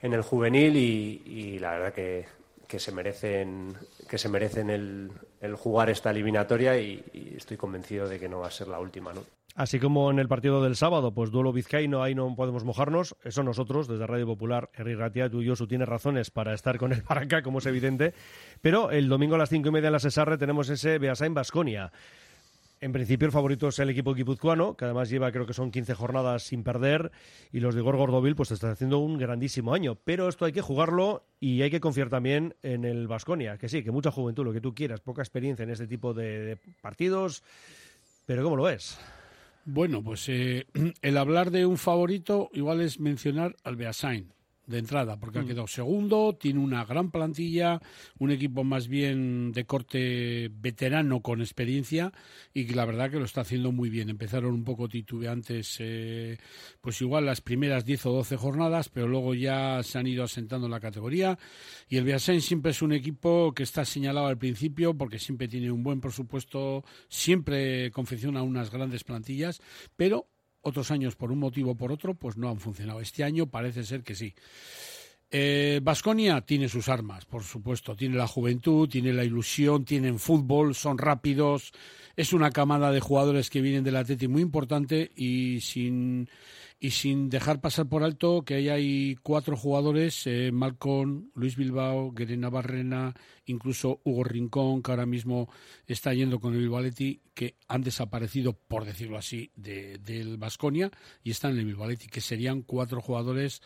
en 0.00 0.12
el 0.12 0.22
juvenil 0.22 0.76
y, 0.76 1.22
y 1.26 1.58
la 1.58 1.72
verdad 1.72 1.92
que, 1.92 2.43
que 2.74 2.80
se 2.80 2.90
merecen, 2.90 3.76
que 4.10 4.18
se 4.18 4.28
merecen 4.28 4.68
el, 4.68 5.12
jugar 5.54 5.90
esta 5.90 6.10
eliminatoria 6.10 6.76
y, 6.76 7.04
estoy 7.36 7.56
convencido 7.56 8.08
de 8.08 8.18
que 8.18 8.28
no 8.28 8.40
va 8.40 8.48
a 8.48 8.50
ser 8.50 8.66
la 8.66 8.80
última. 8.80 9.12
¿no? 9.12 9.20
Así 9.54 9.78
como 9.78 10.10
en 10.10 10.18
el 10.18 10.26
partido 10.26 10.60
del 10.60 10.74
sábado, 10.74 11.14
pues 11.14 11.30
duelo 11.30 11.52
vizcaíno, 11.52 12.02
ahí 12.02 12.16
no 12.16 12.34
podemos 12.34 12.64
mojarnos. 12.64 13.14
Eso 13.22 13.44
nosotros, 13.44 13.86
desde 13.86 14.08
Radio 14.08 14.26
Popular, 14.26 14.70
Henry 14.74 14.96
Ratia, 14.96 15.30
tú 15.30 15.40
y 15.40 15.44
yo, 15.44 15.54
tienes 15.68 15.88
razones 15.88 16.32
para 16.32 16.52
estar 16.52 16.76
con 16.78 16.92
el 16.92 17.02
Baracá, 17.02 17.42
como 17.42 17.58
es 17.58 17.66
evidente. 17.66 18.12
Pero 18.60 18.90
el 18.90 19.08
domingo 19.08 19.36
a 19.36 19.38
las 19.38 19.50
cinco 19.50 19.68
y 19.68 19.70
media 19.70 19.86
en 19.86 19.92
la 19.92 20.00
Cesarre 20.00 20.36
tenemos 20.36 20.68
ese 20.68 20.98
Beasain 20.98 21.32
Basconia. 21.32 21.92
En 22.80 22.92
principio 22.92 23.26
el 23.26 23.32
favorito 23.32 23.68
es 23.68 23.78
el 23.78 23.88
equipo 23.88 24.14
guipuzcoano, 24.14 24.76
que 24.76 24.84
además 24.84 25.08
lleva 25.08 25.32
creo 25.32 25.46
que 25.46 25.54
son 25.54 25.70
15 25.70 25.94
jornadas 25.94 26.42
sin 26.42 26.62
perder, 26.62 27.12
y 27.50 27.60
los 27.60 27.74
de 27.74 27.80
Igor 27.80 27.96
Gordovil 27.96 28.36
pues 28.36 28.50
están 28.50 28.70
haciendo 28.70 28.98
un 28.98 29.16
grandísimo 29.16 29.72
año. 29.72 29.94
Pero 29.94 30.28
esto 30.28 30.44
hay 30.44 30.52
que 30.52 30.60
jugarlo 30.60 31.24
y 31.40 31.62
hay 31.62 31.70
que 31.70 31.80
confiar 31.80 32.10
también 32.10 32.54
en 32.62 32.84
el 32.84 33.08
Basconia, 33.08 33.56
que 33.56 33.68
sí, 33.68 33.82
que 33.82 33.90
mucha 33.90 34.10
juventud, 34.10 34.44
lo 34.44 34.52
que 34.52 34.60
tú 34.60 34.74
quieras, 34.74 35.00
poca 35.00 35.22
experiencia 35.22 35.62
en 35.62 35.70
este 35.70 35.86
tipo 35.86 36.12
de, 36.12 36.40
de 36.40 36.58
partidos, 36.82 37.42
pero 38.26 38.42
¿cómo 38.42 38.56
lo 38.56 38.64
ves? 38.64 38.98
Bueno, 39.64 40.02
pues 40.02 40.28
eh, 40.28 40.66
el 41.02 41.16
hablar 41.16 41.50
de 41.50 41.64
un 41.64 41.78
favorito 41.78 42.50
igual 42.52 42.80
es 42.80 43.00
mencionar 43.00 43.56
al 43.64 43.76
Beasain 43.76 44.33
de 44.66 44.78
entrada, 44.78 45.18
porque 45.18 45.38
ha 45.38 45.42
Mm. 45.42 45.46
quedado 45.46 45.66
segundo, 45.66 46.36
tiene 46.40 46.60
una 46.60 46.84
gran 46.84 47.10
plantilla, 47.10 47.80
un 48.18 48.30
equipo 48.30 48.64
más 48.64 48.88
bien 48.88 49.52
de 49.52 49.64
corte 49.66 50.50
veterano 50.54 51.20
con 51.20 51.40
experiencia 51.40 52.12
y 52.54 52.66
que 52.66 52.74
la 52.74 52.84
verdad 52.84 53.10
que 53.10 53.18
lo 53.18 53.24
está 53.26 53.42
haciendo 53.42 53.72
muy 53.72 53.90
bien. 53.90 54.08
Empezaron 54.10 54.54
un 54.54 54.64
poco 54.64 54.88
titubeantes, 54.88 55.76
eh, 55.80 56.38
pues 56.80 57.00
igual 57.02 57.26
las 57.26 57.40
primeras 57.40 57.84
10 57.84 58.06
o 58.06 58.12
12 58.12 58.36
jornadas, 58.36 58.88
pero 58.88 59.06
luego 59.06 59.34
ya 59.34 59.82
se 59.82 59.98
han 59.98 60.06
ido 60.06 60.24
asentando 60.24 60.66
en 60.66 60.72
la 60.72 60.80
categoría 60.80 61.38
y 61.88 61.96
el 61.98 62.04
Beasain 62.04 62.40
siempre 62.40 62.70
es 62.70 62.80
un 62.82 62.92
equipo 62.92 63.52
que 63.54 63.62
está 63.64 63.84
señalado 63.84 64.26
al 64.26 64.38
principio 64.38 64.94
porque 64.96 65.18
siempre 65.18 65.48
tiene 65.48 65.70
un 65.70 65.82
buen 65.82 66.00
presupuesto, 66.00 66.84
siempre 67.08 67.90
confecciona 67.90 68.42
unas 68.42 68.70
grandes 68.70 69.04
plantillas, 69.04 69.60
pero 69.96 70.26
otros 70.64 70.90
años 70.90 71.14
por 71.14 71.30
un 71.30 71.38
motivo 71.38 71.70
o 71.72 71.76
por 71.76 71.92
otro 71.92 72.14
pues 72.14 72.36
no 72.36 72.48
han 72.48 72.58
funcionado. 72.58 73.00
Este 73.00 73.22
año 73.22 73.46
parece 73.46 73.84
ser 73.84 74.02
que 74.02 74.14
sí. 74.14 74.34
Vasconia 75.82 76.42
tiene 76.42 76.68
sus 76.68 76.88
armas, 76.88 77.24
por 77.24 77.42
supuesto. 77.42 77.96
Tiene 77.96 78.16
la 78.16 78.28
juventud, 78.28 78.88
tiene 78.88 79.12
la 79.12 79.24
ilusión, 79.24 79.84
tienen 79.84 80.20
fútbol, 80.20 80.76
son 80.76 80.96
rápidos. 80.96 81.72
Es 82.14 82.32
una 82.32 82.52
camada 82.52 82.92
de 82.92 83.00
jugadores 83.00 83.50
que 83.50 83.60
vienen 83.60 83.82
del 83.82 83.96
Atleti 83.96 84.28
muy 84.28 84.42
importante 84.42 85.10
y 85.16 85.60
sin 85.60 86.28
y 86.78 86.90
sin 86.90 87.30
dejar 87.30 87.60
pasar 87.60 87.88
por 87.88 88.02
alto 88.02 88.42
que 88.42 88.54
ahí 88.54 88.68
hay 88.68 89.16
cuatro 89.22 89.56
jugadores, 89.56 90.26
eh, 90.26 90.50
Malcón, 90.52 91.30
Luis 91.34 91.56
Bilbao, 91.56 92.12
Guerena 92.12 92.50
Barrena, 92.50 93.14
incluso 93.46 94.00
Hugo 94.04 94.24
Rincón, 94.24 94.82
que 94.82 94.90
ahora 94.90 95.06
mismo 95.06 95.48
está 95.86 96.12
yendo 96.12 96.40
con 96.40 96.54
el 96.54 96.60
Bilbaletti, 96.60 97.22
que 97.32 97.56
han 97.68 97.82
desaparecido, 97.82 98.52
por 98.52 98.84
decirlo 98.84 99.16
así, 99.18 99.50
de, 99.54 99.98
del 99.98 100.36
Vasconia 100.36 100.90
y 101.22 101.30
están 101.30 101.52
en 101.52 101.60
el 101.60 101.66
Bilbaletti, 101.66 102.08
que 102.08 102.20
serían 102.20 102.62
cuatro 102.62 103.00
jugadores 103.00 103.62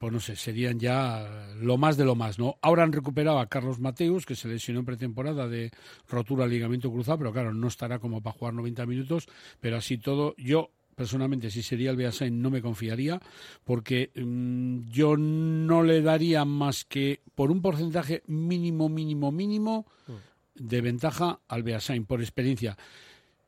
pues 0.00 0.14
no 0.14 0.20
sé, 0.20 0.34
serían 0.34 0.80
ya 0.80 1.52
lo 1.56 1.76
más 1.76 1.98
de 1.98 2.06
lo 2.06 2.14
más, 2.14 2.38
¿no? 2.38 2.56
Ahora 2.62 2.84
han 2.84 2.92
recuperado 2.92 3.38
a 3.38 3.50
Carlos 3.50 3.80
Mateus, 3.80 4.24
que 4.24 4.34
se 4.34 4.48
lesionó 4.48 4.80
en 4.80 4.86
pretemporada 4.86 5.46
de 5.46 5.70
rotura 6.08 6.46
ligamento 6.46 6.90
cruzado, 6.90 7.18
pero 7.18 7.32
claro, 7.34 7.52
no 7.52 7.68
estará 7.68 7.98
como 7.98 8.22
para 8.22 8.32
jugar 8.32 8.54
90 8.54 8.86
minutos, 8.86 9.28
pero 9.60 9.76
así 9.76 9.98
todo, 9.98 10.34
yo 10.38 10.70
personalmente, 11.00 11.50
si 11.50 11.62
sería 11.62 11.90
el 11.90 11.96
Beasain, 11.96 12.42
no 12.42 12.50
me 12.50 12.60
confiaría, 12.60 13.18
porque 13.64 14.10
mm, 14.14 14.90
yo 14.90 15.16
no 15.16 15.82
le 15.82 16.02
daría 16.02 16.44
más 16.44 16.84
que 16.84 17.22
por 17.34 17.50
un 17.50 17.62
porcentaje 17.62 18.22
mínimo, 18.26 18.90
mínimo, 18.90 19.32
mínimo 19.32 19.86
de 20.54 20.80
ventaja 20.82 21.40
al 21.48 21.62
Beasain, 21.62 22.04
por 22.04 22.20
experiencia. 22.20 22.76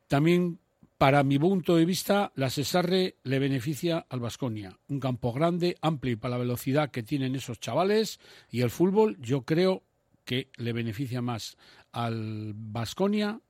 También 0.09 0.61
para 0.97 1.23
mi 1.25 1.39
punto 1.39 1.77
de 1.77 1.85
vista, 1.85 2.33
la 2.37 2.49
Cesarre 2.49 3.17
le 3.23 3.39
beneficia 3.39 4.07
al 4.09 4.21
Vasconia. 4.21 4.79
Un 4.89 4.99
campo 4.99 5.31
grande, 5.35 5.77
amplio 5.83 6.15
y 6.15 6.17
para 6.17 6.37
la 6.37 6.45
velocidad 6.45 6.91
que 6.91 7.03
tienen 7.03 7.35
esos 7.35 7.61
chavales. 7.61 8.19
Y 8.51 8.63
el 8.63 8.71
fútbol, 8.71 9.19
yo 9.21 9.43
creo 9.43 9.83
que 10.25 10.49
le 10.57 10.73
beneficia 10.73 11.21
más 11.21 11.59
al 11.93 12.55
Vasconia 12.55 13.41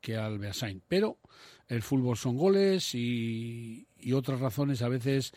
que 0.00 0.16
al 0.16 0.38
Beasain. 0.38 0.80
Pero 0.86 1.18
el 1.68 1.82
fútbol 1.82 2.16
son 2.16 2.36
goles 2.36 2.94
y, 2.94 3.86
y 4.00 4.12
otras 4.12 4.40
razones 4.40 4.82
a 4.82 4.88
veces 4.88 5.32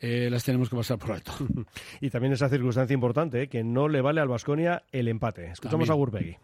eh, 0.00 0.28
las 0.30 0.44
tenemos 0.44 0.68
que 0.68 0.76
pasar 0.76 0.98
por 0.98 1.12
alto. 1.12 1.32
y 2.00 2.10
también 2.10 2.32
esa 2.32 2.48
circunstancia 2.48 2.94
importante, 2.94 3.42
¿eh? 3.42 3.48
que 3.48 3.62
no 3.62 3.88
le 3.88 4.00
vale 4.00 4.20
al 4.20 4.28
Vasconia 4.28 4.82
el 4.92 5.08
empate. 5.08 5.46
Escuchamos 5.46 5.88
También. 5.88 5.90
a 5.90 5.94
Gurpegui. 5.94 6.36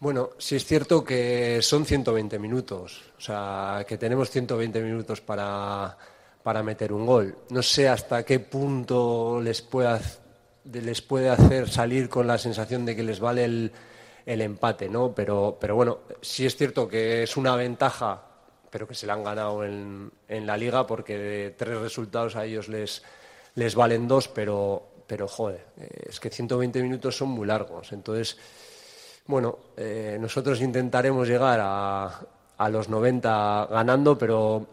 Bueno, 0.00 0.30
sí 0.38 0.56
es 0.56 0.64
cierto 0.64 1.04
que 1.04 1.60
son 1.60 1.84
120 1.84 2.38
minutos, 2.38 3.12
o 3.18 3.20
sea, 3.20 3.84
que 3.86 3.98
tenemos 3.98 4.30
120 4.30 4.80
minutos 4.80 5.20
para, 5.20 5.96
para 6.42 6.62
meter 6.62 6.92
un 6.92 7.04
gol. 7.04 7.36
No 7.50 7.62
sé 7.62 7.86
hasta 7.86 8.24
qué 8.24 8.40
punto 8.40 9.40
les 9.42 9.60
puede, 9.60 10.00
les 10.72 11.02
puede 11.02 11.28
hacer 11.28 11.68
salir 11.68 12.08
con 12.08 12.26
la 12.26 12.38
sensación 12.38 12.86
de 12.86 12.96
que 12.96 13.02
les 13.02 13.20
vale 13.20 13.44
el, 13.44 13.72
el 14.24 14.40
empate, 14.40 14.88
¿no? 14.88 15.14
Pero, 15.14 15.58
pero 15.60 15.76
bueno, 15.76 15.98
sí 16.22 16.46
es 16.46 16.56
cierto 16.56 16.88
que 16.88 17.24
es 17.24 17.36
una 17.36 17.54
ventaja, 17.56 18.29
pero 18.70 18.86
que 18.86 18.94
se 18.94 19.06
la 19.06 19.14
han 19.14 19.24
ganado 19.24 19.64
en, 19.64 20.10
en 20.28 20.46
la 20.46 20.56
liga 20.56 20.86
porque 20.86 21.18
de 21.18 21.50
tres 21.50 21.78
resultados 21.78 22.36
a 22.36 22.44
ellos 22.44 22.68
les, 22.68 23.02
les 23.56 23.74
valen 23.74 24.06
dos, 24.08 24.28
pero, 24.28 24.82
pero 25.06 25.26
joder, 25.26 25.66
eh, 25.78 26.06
es 26.08 26.20
que 26.20 26.30
120 26.30 26.82
minutos 26.82 27.16
son 27.16 27.30
muy 27.30 27.46
largos. 27.46 27.92
Entonces, 27.92 28.38
bueno, 29.26 29.58
eh, 29.76 30.16
nosotros 30.20 30.60
intentaremos 30.60 31.28
llegar 31.28 31.60
a, 31.62 32.20
a 32.56 32.68
los 32.68 32.88
90 32.88 33.68
ganando, 33.70 34.16
pero, 34.16 34.66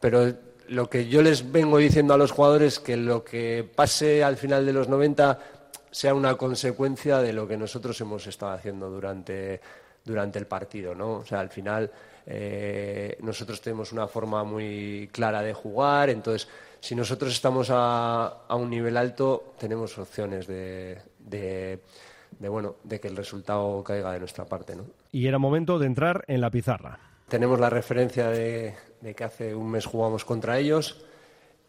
pero 0.00 0.32
lo 0.68 0.88
que 0.88 1.08
yo 1.08 1.22
les 1.22 1.50
vengo 1.50 1.78
diciendo 1.78 2.14
a 2.14 2.18
los 2.18 2.32
jugadores 2.32 2.74
es 2.74 2.78
que 2.80 2.96
lo 2.96 3.24
que 3.24 3.68
pase 3.74 4.22
al 4.22 4.36
final 4.36 4.66
de 4.66 4.72
los 4.72 4.88
90 4.88 5.38
sea 5.90 6.14
una 6.14 6.34
consecuencia 6.36 7.18
de 7.18 7.32
lo 7.32 7.48
que 7.48 7.56
nosotros 7.56 8.00
hemos 8.00 8.26
estado 8.26 8.52
haciendo 8.52 8.90
durante, 8.90 9.60
durante 10.04 10.38
el 10.38 10.46
partido, 10.46 10.94
¿no? 10.94 11.18
O 11.18 11.24
sea, 11.24 11.40
al 11.40 11.48
final 11.48 11.90
eh, 12.30 13.16
nosotros 13.22 13.58
tenemos 13.62 13.90
una 13.90 14.06
forma 14.06 14.44
muy 14.44 15.08
clara 15.10 15.40
de 15.40 15.54
jugar, 15.54 16.10
entonces 16.10 16.46
si 16.78 16.94
nosotros 16.94 17.32
estamos 17.32 17.70
a, 17.70 18.44
a 18.46 18.54
un 18.54 18.68
nivel 18.68 18.98
alto 18.98 19.54
tenemos 19.58 19.96
opciones 19.96 20.46
de, 20.46 20.98
de, 21.18 21.80
de, 22.38 22.48
bueno, 22.50 22.76
de 22.84 23.00
que 23.00 23.08
el 23.08 23.16
resultado 23.16 23.82
caiga 23.82 24.12
de 24.12 24.18
nuestra 24.20 24.44
parte, 24.44 24.76
¿no? 24.76 24.84
Y 25.10 25.26
era 25.26 25.38
momento 25.38 25.78
de 25.78 25.86
entrar 25.86 26.22
en 26.26 26.42
la 26.42 26.50
pizarra. 26.50 26.98
Tenemos 27.30 27.58
la 27.60 27.70
referencia 27.70 28.28
de, 28.28 28.74
de 29.00 29.14
que 29.14 29.24
hace 29.24 29.54
un 29.54 29.70
mes 29.70 29.86
jugamos 29.86 30.26
contra 30.26 30.58
ellos 30.58 31.02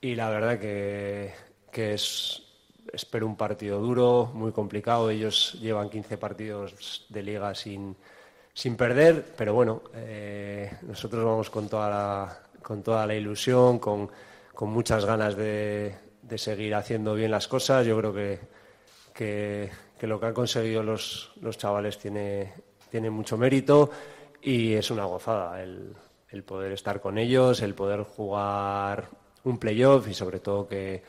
y 0.01 0.15
la 0.15 0.29
verdad 0.29 0.59
que, 0.59 1.31
que 1.71 1.93
es, 1.93 2.43
espero 2.91 3.25
un 3.27 3.37
partido 3.37 3.79
duro, 3.79 4.29
muy 4.33 4.51
complicado. 4.51 5.09
Ellos 5.09 5.57
llevan 5.61 5.89
15 5.89 6.17
partidos 6.17 7.05
de 7.07 7.23
liga 7.23 7.55
sin, 7.55 7.95
sin 8.59 8.75
perder, 8.75 9.23
pero 9.37 9.53
bueno, 9.53 9.83
eh, 9.93 10.69
nosotros 10.81 11.23
vamos 11.23 11.49
con 11.49 11.69
toda 11.69 11.89
la, 11.89 12.39
con 12.61 12.83
toda 12.83 13.07
la 13.07 13.15
ilusión, 13.15 13.79
con, 13.79 14.11
con 14.53 14.69
muchas 14.69 15.05
ganas 15.05 15.37
de, 15.37 15.95
de 16.21 16.37
seguir 16.37 16.75
haciendo 16.75 17.15
bien 17.15 17.31
las 17.31 17.47
cosas. 17.47 17.85
Yo 17.85 17.97
creo 17.97 18.13
que, 18.13 18.37
que, 19.13 19.69
que 19.97 20.07
lo 20.07 20.19
que 20.19 20.25
han 20.25 20.33
conseguido 20.33 20.83
los, 20.83 21.31
los 21.39 21.57
chavales 21.57 21.97
tiene, 21.99 22.51
tiene 22.91 23.09
mucho 23.09 23.37
mérito 23.37 23.91
y 24.41 24.73
es 24.73 24.91
una 24.91 25.05
gozada 25.05 25.63
el, 25.63 25.95
el 26.27 26.43
poder 26.43 26.73
estar 26.73 26.99
con 26.99 27.17
ellos, 27.17 27.61
el 27.61 27.75
poder 27.75 28.03
jugar 28.03 29.07
un 29.45 29.57
playoff 29.57 30.05
y 30.09 30.13
sobre 30.13 30.41
todo 30.41 30.67
que, 30.67 31.01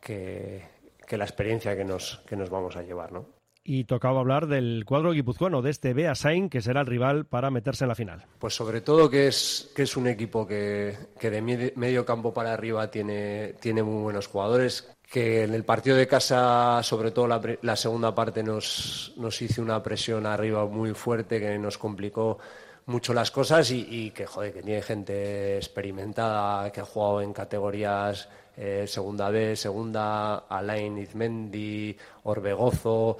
que, 0.00 0.62
la 1.10 1.24
experiencia 1.24 1.76
que 1.76 1.84
nos, 1.84 2.22
que 2.26 2.36
nos 2.36 2.48
vamos 2.48 2.74
a 2.74 2.80
llevar, 2.80 3.12
¿no? 3.12 3.35
Y 3.68 3.82
tocaba 3.82 4.20
hablar 4.20 4.46
del 4.46 4.84
cuadro 4.86 5.10
guipuzcoano, 5.10 5.60
de 5.60 5.70
este 5.70 5.92
Beasain, 5.92 6.48
que 6.48 6.60
será 6.60 6.82
el 6.82 6.86
rival 6.86 7.26
para 7.26 7.50
meterse 7.50 7.82
en 7.82 7.88
la 7.88 7.96
final. 7.96 8.24
Pues 8.38 8.54
sobre 8.54 8.80
todo 8.80 9.10
que 9.10 9.26
es, 9.26 9.72
que 9.74 9.82
es 9.82 9.96
un 9.96 10.06
equipo 10.06 10.46
que, 10.46 10.96
que 11.18 11.30
de 11.30 11.42
medi- 11.42 11.72
medio 11.74 12.06
campo 12.06 12.32
para 12.32 12.52
arriba 12.52 12.88
tiene, 12.92 13.54
tiene 13.60 13.82
muy 13.82 14.02
buenos 14.04 14.28
jugadores, 14.28 14.88
que 15.10 15.42
en 15.42 15.52
el 15.52 15.64
partido 15.64 15.96
de 15.96 16.06
casa, 16.06 16.80
sobre 16.84 17.10
todo 17.10 17.26
la, 17.26 17.42
la 17.62 17.74
segunda 17.74 18.14
parte, 18.14 18.44
nos, 18.44 19.12
nos 19.16 19.42
hizo 19.42 19.62
una 19.62 19.82
presión 19.82 20.26
arriba 20.26 20.64
muy 20.66 20.94
fuerte 20.94 21.40
que 21.40 21.58
nos 21.58 21.76
complicó 21.76 22.38
mucho 22.86 23.12
las 23.12 23.32
cosas 23.32 23.68
y, 23.72 23.84
y 23.90 24.10
que, 24.12 24.26
joder, 24.26 24.52
que 24.52 24.62
tiene 24.62 24.80
gente 24.80 25.56
experimentada, 25.56 26.70
que 26.70 26.82
ha 26.82 26.84
jugado 26.84 27.20
en 27.20 27.32
categorías 27.32 28.28
eh, 28.56 28.84
segunda 28.86 29.28
B, 29.28 29.56
segunda, 29.56 30.36
Alain 30.48 30.96
Izmendi, 30.98 31.96
Orbegozo 32.22 33.18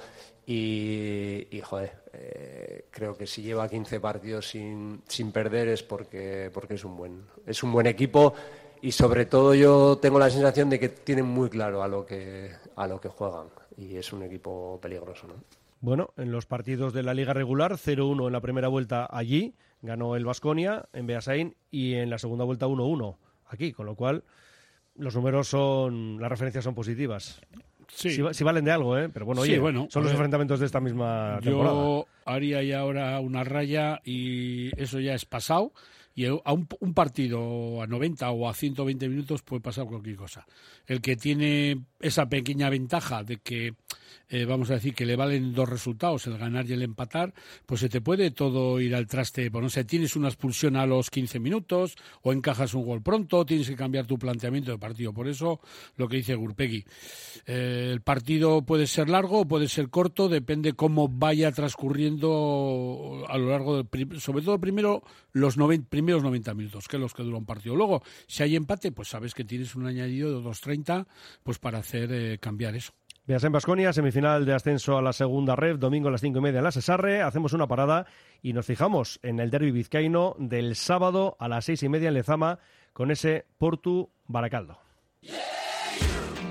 y, 0.49 1.45
y, 1.51 1.59
joder, 1.59 1.91
eh, 2.13 2.85
creo 2.89 3.17
que 3.17 3.27
si 3.27 3.41
lleva 3.41 3.67
15 3.67 3.99
partidos 3.99 4.47
sin, 4.47 5.03
sin 5.05 5.33
perder 5.33 5.67
es 5.67 5.83
porque, 5.83 6.49
porque 6.53 6.75
es, 6.75 6.85
un 6.85 6.95
buen, 6.95 7.25
es 7.45 7.63
un 7.63 7.73
buen 7.73 7.85
equipo 7.85 8.33
y 8.81 8.93
sobre 8.93 9.25
todo 9.25 9.53
yo 9.53 9.97
tengo 10.01 10.19
la 10.19 10.29
sensación 10.29 10.69
de 10.69 10.79
que 10.79 10.87
tienen 10.87 11.25
muy 11.25 11.49
claro 11.49 11.83
a 11.83 11.89
lo 11.89 12.05
que, 12.05 12.51
a 12.77 12.87
lo 12.87 13.01
que 13.01 13.09
juegan 13.09 13.47
y 13.75 13.97
es 13.97 14.13
un 14.13 14.23
equipo 14.23 14.79
peligroso. 14.81 15.27
¿no? 15.27 15.33
Bueno, 15.81 16.13
en 16.15 16.31
los 16.31 16.45
partidos 16.45 16.93
de 16.93 17.03
la 17.03 17.13
liga 17.13 17.33
regular, 17.33 17.73
0-1 17.73 18.27
en 18.27 18.31
la 18.31 18.39
primera 18.39 18.69
vuelta 18.69 19.05
allí, 19.11 19.53
ganó 19.81 20.15
el 20.15 20.23
Vasconia 20.23 20.87
en 20.93 21.07
Beasain 21.07 21.57
y 21.71 21.95
en 21.95 22.09
la 22.09 22.19
segunda 22.19 22.45
vuelta 22.45 22.67
1-1 22.67 23.17
aquí, 23.47 23.73
con 23.73 23.85
lo 23.85 23.95
cual 23.95 24.23
los 24.95 25.13
números 25.13 25.49
son, 25.49 26.21
las 26.21 26.29
referencias 26.29 26.63
son 26.63 26.73
positivas. 26.73 27.41
Sí. 27.89 28.11
Si, 28.11 28.21
va- 28.21 28.33
si 28.33 28.43
valen 28.43 28.65
de 28.65 28.71
algo, 28.71 28.97
¿eh? 28.97 29.09
Pero 29.09 29.25
bueno, 29.25 29.43
Sí, 29.43 29.51
oye, 29.51 29.59
bueno, 29.59 29.87
son 29.89 30.03
los 30.03 30.11
enfrentamientos 30.11 30.59
de 30.59 30.65
esta 30.65 30.79
misma 30.79 31.39
temporada. 31.41 31.75
Yo 31.75 32.07
haría 32.25 32.61
ya 32.63 32.79
ahora 32.79 33.19
una 33.19 33.43
raya 33.43 34.01
y 34.03 34.69
eso 34.81 34.99
ya 34.99 35.13
es 35.13 35.25
pasado. 35.25 35.73
Y 36.15 36.25
a 36.25 36.33
un, 36.51 36.67
un 36.79 36.93
partido 36.95 37.81
a 37.81 37.85
90 37.87 38.31
o 38.31 38.49
a 38.49 38.53
120 38.55 39.07
minutos 39.07 39.43
puede 39.43 39.61
pasar 39.61 39.85
cualquier 39.85 40.15
cosa. 40.15 40.47
El 40.87 40.99
que 40.99 41.15
tiene 41.15 41.83
esa 41.99 42.27
pequeña 42.27 42.69
ventaja 42.71 43.23
de 43.23 43.37
que, 43.37 43.75
eh, 44.29 44.45
vamos 44.45 44.69
a 44.71 44.73
decir, 44.73 44.93
que 44.93 45.05
le 45.05 45.15
valen 45.15 45.53
dos 45.53 45.69
resultados, 45.69 46.27
el 46.27 46.37
ganar 46.37 46.65
y 46.69 46.73
el 46.73 46.81
empatar, 46.81 47.33
pues 47.65 47.81
se 47.81 47.89
te 47.89 48.01
puede 48.01 48.31
todo 48.31 48.79
ir 48.79 48.93
al 48.95 49.07
traste. 49.07 49.49
Pues 49.49 49.63
no 49.63 49.69
sé, 49.69 49.85
tienes 49.85 50.15
una 50.15 50.27
expulsión 50.27 50.75
a 50.75 50.85
los 50.85 51.09
15 51.09 51.39
minutos 51.39 51.95
o 52.21 52.33
encajas 52.33 52.73
un 52.73 52.85
gol 52.85 53.01
pronto, 53.01 53.45
tienes 53.45 53.69
que 53.69 53.75
cambiar 53.75 54.05
tu 54.05 54.19
planteamiento 54.19 54.71
de 54.71 54.77
partido. 54.77 55.13
Por 55.13 55.27
eso, 55.27 55.61
lo 55.95 56.07
que 56.07 56.17
dice 56.17 56.35
Gurpegui. 56.35 56.85
Eh, 57.45 57.89
el 57.93 58.01
partido 58.01 58.63
puede 58.63 58.87
ser 58.87 59.09
largo 59.09 59.41
o 59.41 59.47
puede 59.47 59.69
ser 59.69 59.89
corto, 59.89 60.27
depende 60.27 60.73
cómo 60.73 61.07
vaya 61.07 61.51
transcurriendo 61.51 63.25
a 63.29 63.37
lo 63.37 63.49
largo 63.49 63.81
del. 63.81 64.19
Sobre 64.19 64.43
todo, 64.43 64.59
primero, 64.59 65.03
los 65.31 65.55
primeros 65.89 66.23
90 66.23 66.53
minutos, 66.53 66.87
que 66.87 66.97
es 66.97 67.01
los 67.01 67.13
que 67.13 67.23
dura 67.23 67.37
un 67.37 67.45
partido. 67.45 67.75
Luego, 67.75 68.03
si 68.27 68.43
hay 68.43 68.55
empate, 68.55 68.91
pues 68.91 69.07
sabes 69.07 69.33
que 69.33 69.43
tienes 69.43 69.75
un 69.75 69.85
añadido 69.85 70.41
de 70.41 70.47
2.30 70.47 71.05
pues 71.43 71.59
para 71.59 71.79
hacer 71.79 72.11
eh, 72.11 72.37
cambiar 72.39 72.75
eso. 72.75 72.93
Beasain 73.27 73.51
Basconia, 73.51 73.91
semifinal 73.91 74.45
de 74.45 74.53
ascenso 74.53 74.97
a 74.97 75.01
la 75.01 75.11
segunda 75.11 75.53
red, 75.53 75.77
domingo 75.77 76.07
a 76.07 76.11
las 76.11 76.21
cinco 76.21 76.39
y 76.39 76.43
media 76.43 76.59
en 76.59 76.63
la 76.63 76.71
Sesarre. 76.71 77.21
Hacemos 77.21 77.51
una 77.51 77.67
parada 77.67 78.05
y 78.41 78.53
nos 78.53 78.65
fijamos 78.65 79.19
en 79.21 79.41
el 79.41 79.49
derby 79.49 79.69
vizcaíno 79.69 80.37
del 80.39 80.77
sábado 80.77 81.35
a 81.37 81.49
las 81.49 81.65
seis 81.65 81.83
y 81.83 81.89
media 81.89 82.07
en 82.07 82.13
Lezama 82.13 82.59
con 82.93 83.11
ese 83.11 83.45
Portu 83.57 84.09
Baracaldo. 84.27 84.79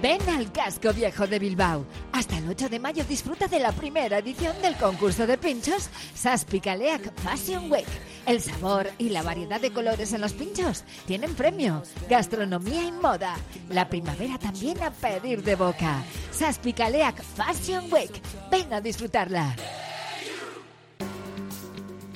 Ven 0.07 0.23
al 0.29 0.53
casco 0.53 0.93
viejo 0.93 1.27
de 1.27 1.41
Bilbao. 1.41 1.85
Hasta 2.13 2.39
el 2.39 2.49
8 2.49 2.69
de 2.69 2.79
mayo 2.79 3.03
disfruta 3.03 3.49
de 3.49 3.59
la 3.59 3.73
primera 3.73 4.19
edición 4.19 4.55
del 4.63 4.77
concurso 4.77 5.27
de 5.27 5.37
pinchos 5.37 5.91
Saspicaleac 6.15 7.13
Fashion 7.23 7.73
Week. 7.73 7.89
El 8.25 8.41
sabor 8.41 8.89
y 8.99 9.09
la 9.09 9.25
variedad 9.25 9.61
de 9.61 9.73
colores 9.73 10.13
en 10.13 10.21
los 10.21 10.33
pinchos 10.33 10.85
tienen 11.09 11.35
premio. 11.35 11.83
Gastronomía 12.09 12.85
y 12.85 12.93
moda. 12.93 13.35
La 13.69 13.89
primavera 13.89 14.39
también 14.39 14.81
a 14.81 14.93
pedir 14.93 15.43
de 15.43 15.57
boca. 15.57 16.05
Saspicaleac 16.31 17.21
Fashion 17.21 17.93
Week. 17.93 18.13
Ven 18.49 18.73
a 18.73 18.81
disfrutarla. 18.81 19.57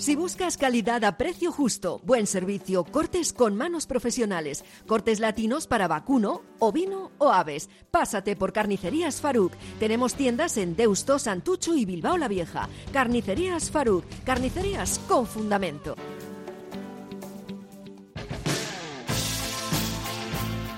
Si 0.00 0.16
buscas 0.16 0.56
calidad 0.56 1.04
a 1.04 1.18
precio 1.18 1.52
justo, 1.52 2.00
buen 2.04 2.26
servicio, 2.26 2.84
cortes 2.84 3.34
con 3.34 3.54
manos 3.54 3.86
profesionales, 3.86 4.64
cortes 4.86 5.20
latinos 5.20 5.66
para 5.66 5.88
vacuno, 5.88 6.40
ovino 6.58 7.10
o 7.18 7.28
aves, 7.28 7.68
pásate 7.90 8.34
por 8.34 8.54
Carnicerías 8.54 9.20
Faruk. 9.20 9.52
Tenemos 9.78 10.14
tiendas 10.14 10.56
en 10.56 10.74
Deusto, 10.74 11.18
Santucho 11.18 11.74
y 11.74 11.84
Bilbao 11.84 12.16
la 12.16 12.28
Vieja. 12.28 12.66
Carnicerías 12.94 13.70
Faruk, 13.70 14.06
carnicerías 14.24 14.98
con 15.06 15.26
fundamento. 15.26 15.94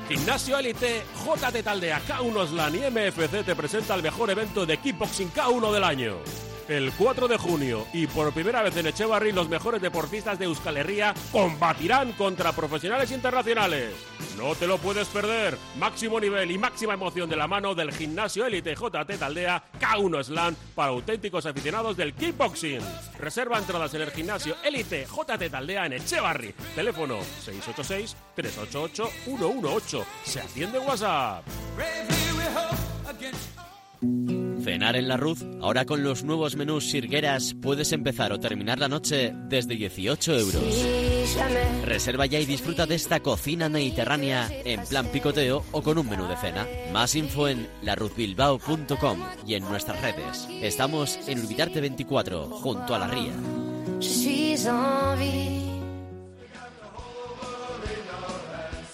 Gimnasio 0.08 0.58
Elite, 0.58 1.04
JT 1.24 1.62
Taldea, 1.62 2.02
K1 2.08 2.48
Slan 2.48 2.74
y 2.74 2.78
MFC 2.90 3.44
te 3.44 3.54
presenta 3.54 3.94
el 3.94 4.02
mejor 4.02 4.30
evento 4.30 4.66
de 4.66 4.78
kickboxing 4.78 5.30
K1 5.30 5.72
del 5.72 5.84
año. 5.84 6.41
El 6.72 6.90
4 6.92 7.28
de 7.28 7.36
junio 7.36 7.86
y 7.92 8.06
por 8.06 8.32
primera 8.32 8.62
vez 8.62 8.74
en 8.78 8.86
Echevarri 8.86 9.30
los 9.32 9.46
mejores 9.46 9.82
deportistas 9.82 10.38
de 10.38 10.46
Euskal 10.46 10.78
Herria 10.78 11.12
combatirán 11.30 12.12
contra 12.12 12.52
profesionales 12.52 13.10
internacionales. 13.10 13.92
No 14.38 14.54
te 14.54 14.66
lo 14.66 14.78
puedes 14.78 15.06
perder. 15.08 15.58
Máximo 15.78 16.18
nivel 16.18 16.50
y 16.50 16.56
máxima 16.56 16.94
emoción 16.94 17.28
de 17.28 17.36
la 17.36 17.46
mano 17.46 17.74
del 17.74 17.92
gimnasio 17.92 18.46
Elite 18.46 18.74
JT 18.74 19.18
Taldea 19.18 19.62
K1 19.78 20.24
Slam 20.24 20.56
para 20.74 20.92
auténticos 20.92 21.44
aficionados 21.44 21.94
del 21.94 22.14
kickboxing. 22.14 22.80
Reserva 23.18 23.58
entradas 23.58 23.92
en 23.92 24.00
el 24.00 24.10
gimnasio 24.10 24.56
Elite 24.64 25.04
JT 25.04 25.50
Taldea 25.50 25.84
en 25.84 25.92
Echevarri. 25.92 26.54
Teléfono 26.74 27.18
686 27.44 28.16
388 28.34 29.10
118. 29.26 30.06
Se 30.24 30.40
atiende 30.40 30.78
en 30.78 30.88
WhatsApp. 30.88 31.44
Cenar 34.62 34.94
en 34.94 35.08
la 35.08 35.16
Ruz, 35.16 35.44
ahora 35.60 35.84
con 35.84 36.04
los 36.04 36.22
nuevos 36.22 36.54
menús 36.54 36.88
Sirgueras 36.90 37.54
puedes 37.60 37.92
empezar 37.92 38.32
o 38.32 38.38
terminar 38.38 38.78
la 38.78 38.88
noche 38.88 39.34
desde 39.48 39.74
18 39.74 40.38
euros. 40.38 40.86
Reserva 41.84 42.26
ya 42.26 42.38
y 42.38 42.46
disfruta 42.46 42.86
de 42.86 42.94
esta 42.94 43.20
cocina 43.20 43.68
mediterránea 43.68 44.48
en 44.64 44.84
plan 44.84 45.06
picoteo 45.06 45.64
o 45.72 45.82
con 45.82 45.98
un 45.98 46.08
menú 46.08 46.28
de 46.28 46.36
cena. 46.36 46.66
Más 46.92 47.16
info 47.16 47.48
en 47.48 47.68
laruzbilbao.com 47.82 49.18
y 49.46 49.54
en 49.54 49.64
nuestras 49.64 50.00
redes. 50.00 50.46
Estamos 50.62 51.18
en 51.26 51.40
Urbitarte 51.40 51.80
24, 51.80 52.46
junto 52.46 52.94
a 52.94 52.98
la 53.00 53.08
ría. 53.08 53.32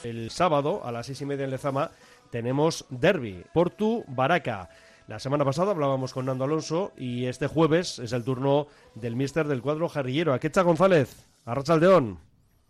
El 0.02 0.30
sábado 0.30 0.80
a 0.84 0.92
las 0.92 1.06
seis 1.06 1.20
y 1.20 1.26
media 1.26 1.44
en 1.44 1.50
Lezama 1.50 1.90
tenemos 2.30 2.86
Derby, 2.88 3.44
Portu 3.52 4.04
Baraca. 4.08 4.70
La 5.08 5.18
semana 5.18 5.42
pasada 5.42 5.70
hablábamos 5.70 6.12
con 6.12 6.26
Nando 6.26 6.44
Alonso 6.44 6.92
y 6.94 7.24
este 7.24 7.46
jueves 7.46 7.98
es 7.98 8.12
el 8.12 8.24
turno 8.24 8.66
del 8.94 9.16
mister 9.16 9.48
del 9.48 9.62
cuadro 9.62 9.88
jarrillero. 9.88 10.34
Aquecha 10.34 10.60
González, 10.60 11.26
Arrachaldeón. 11.46 12.18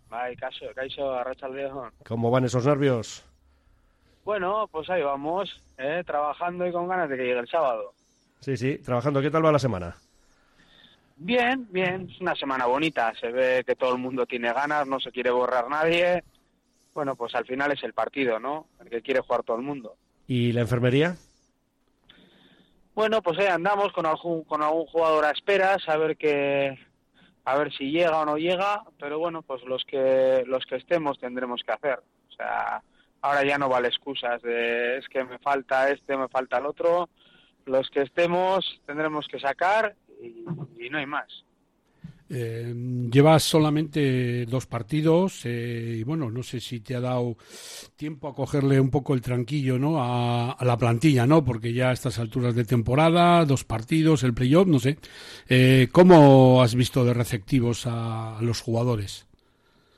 Ay, 0.09 0.37
caso, 0.37 0.67
caso, 0.73 1.13
Arrachaldeón. 1.15 1.91
¿Cómo 2.07 2.31
van 2.31 2.45
esos 2.45 2.65
nervios? 2.65 3.25
Bueno, 4.25 4.69
pues 4.71 4.89
ahí 4.89 5.03
vamos, 5.03 5.61
¿eh? 5.79 6.05
trabajando 6.07 6.65
y 6.65 6.71
con 6.71 6.87
ganas 6.87 7.11
de 7.11 7.17
que 7.17 7.25
llegue 7.25 7.41
el 7.41 7.49
sábado. 7.49 7.93
Sí, 8.39 8.57
sí, 8.57 8.79
trabajando. 8.79 9.21
¿Qué 9.21 9.33
tal 9.33 9.45
va 9.45 9.51
la 9.51 9.59
semana? 9.59 9.97
Bien, 11.17 11.67
bien, 11.73 12.09
es 12.09 12.21
una 12.21 12.37
semana 12.37 12.67
bonita. 12.67 13.13
Se 13.21 13.33
ve 13.33 13.65
que 13.67 13.75
todo 13.75 13.95
el 13.95 13.99
mundo 13.99 14.27
tiene 14.27 14.53
ganas, 14.53 14.87
no 14.87 15.01
se 15.01 15.11
quiere 15.11 15.33
borrar 15.33 15.69
nadie. 15.69 16.23
Bueno, 16.95 17.17
pues 17.17 17.35
al 17.35 17.47
final 17.47 17.73
es 17.73 17.83
el 17.83 17.95
partido, 17.95 18.39
¿no? 18.39 18.69
El 18.81 18.91
que 18.91 19.03
quiere 19.03 19.23
jugar 19.23 19.43
todo 19.43 19.57
el 19.57 19.65
mundo. 19.65 19.97
¿Y 20.29 20.53
la 20.53 20.61
enfermería? 20.61 21.17
Bueno, 22.99 23.23
pues 23.23 23.39
ahí 23.39 23.47
andamos 23.47 23.93
con 23.93 24.07
algún, 24.07 24.43
con 24.43 24.61
algún 24.61 24.85
jugador 24.87 25.25
a 25.25 25.31
esperas, 25.31 25.89
a 25.89 25.97
ver 25.97 26.17
que, 26.17 26.77
a 27.45 27.57
ver 27.57 27.73
si 27.73 27.93
llega 27.93 28.19
o 28.19 28.25
no 28.25 28.37
llega, 28.37 28.83
pero 28.99 29.21
bueno, 29.21 29.43
pues 29.43 29.63
los 29.63 29.85
que, 29.85 30.43
los 30.49 30.67
que 30.67 30.75
estemos 30.75 31.17
tendremos 31.21 31.63
que 31.63 31.71
hacer. 31.71 32.01
O 32.29 32.33
sea, 32.33 32.83
ahora 33.21 33.45
ya 33.45 33.57
no 33.57 33.69
vale 33.69 33.87
excusas 33.87 34.43
de 34.43 34.99
es 34.99 35.09
que 35.09 35.23
me 35.23 35.39
falta 35.39 35.89
este, 35.91 36.17
me 36.17 36.27
falta 36.27 36.59
el 36.59 36.67
otro. 36.67 37.09
Los 37.67 37.89
que 37.89 38.03
estemos 38.03 38.81
tendremos 38.85 39.29
que 39.29 39.39
sacar 39.39 39.95
y, 40.21 40.45
y 40.85 40.91
no 40.91 40.99
hay 40.99 41.07
más. 41.07 41.45
Eh, 42.31 42.75
llevas 43.11 43.43
solamente 43.43 44.45
dos 44.45 44.67
partidos 44.67 45.47
eh, 45.47 45.97
y 46.01 46.03
bueno, 46.03 46.31
no 46.31 46.43
sé 46.43 46.61
si 46.61 46.81
te 46.81 46.95
ha 46.95 47.01
dado 47.01 47.37
tiempo 47.97 48.29
a 48.29 48.35
cogerle 48.35 48.79
un 48.79 48.91
poco 48.91 49.15
el 49.15 49.23
tranquillo 49.23 49.79
¿no? 49.79 49.97
a, 49.99 50.57
la 50.61 50.77
plantilla, 50.77 51.27
¿no? 51.27 51.43
Porque 51.43 51.73
ya 51.73 51.89
a 51.89 51.93
estas 51.93 52.19
alturas 52.19 52.55
de 52.55 52.65
temporada, 52.65 53.45
dos 53.47 53.65
partidos, 53.65 54.25
el 54.25 54.35
playoff, 54.35 54.67
no 54.67 54.79
sé. 54.79 54.99
Eh, 55.49 55.89
¿Cómo 55.91 56.63
has 56.63 56.75
visto 56.75 57.05
de 57.05 57.15
receptivos 57.15 57.87
a, 57.87 58.37
a 58.39 58.43
los 58.43 58.61
jugadores? 58.61 59.27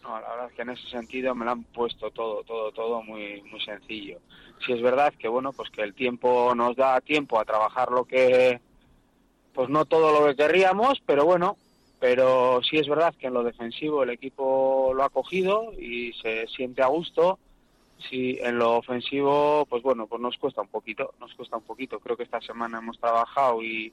No, 0.02 0.20
la 0.20 0.28
verdad 0.30 0.46
es 0.48 0.52
que 0.54 0.62
en 0.62 0.70
ese 0.70 0.88
sentido 0.88 1.34
me 1.34 1.44
lo 1.44 1.50
han 1.50 1.64
puesto 1.64 2.10
todo, 2.10 2.44
todo, 2.44 2.70
todo 2.72 3.02
muy, 3.02 3.42
muy 3.42 3.60
sencillo. 3.60 4.18
Si 4.64 4.72
es 4.72 4.82
verdad 4.82 5.12
que 5.18 5.28
bueno, 5.28 5.52
pues 5.52 5.70
que 5.70 5.82
el 5.82 5.94
tiempo 5.94 6.54
nos 6.54 6.76
da 6.76 7.00
tiempo 7.00 7.40
a 7.40 7.44
trabajar 7.44 7.90
lo 7.90 8.04
que, 8.04 8.60
pues 9.52 9.68
no 9.68 9.84
todo 9.84 10.20
lo 10.20 10.26
que 10.28 10.36
querríamos, 10.36 11.02
pero 11.06 11.24
bueno, 11.24 11.56
pero 12.00 12.60
sí 12.62 12.78
es 12.78 12.88
verdad 12.88 13.14
que 13.14 13.28
en 13.28 13.34
lo 13.34 13.44
defensivo 13.44 14.02
el 14.02 14.10
equipo 14.10 14.92
lo 14.94 15.04
ha 15.04 15.10
cogido 15.10 15.72
y 15.78 16.12
se 16.14 16.48
siente 16.48 16.82
a 16.82 16.88
gusto. 16.88 17.38
Sí, 18.08 18.38
en 18.40 18.58
lo 18.58 18.78
ofensivo, 18.78 19.66
pues 19.68 19.82
bueno, 19.82 20.06
pues 20.06 20.22
nos 20.22 20.38
cuesta 20.38 20.62
un 20.62 20.68
poquito, 20.68 21.12
nos 21.20 21.34
cuesta 21.34 21.58
un 21.58 21.64
poquito. 21.64 22.00
Creo 22.00 22.16
que 22.16 22.22
esta 22.22 22.40
semana 22.40 22.78
hemos 22.78 22.98
trabajado 22.98 23.62
y, 23.62 23.92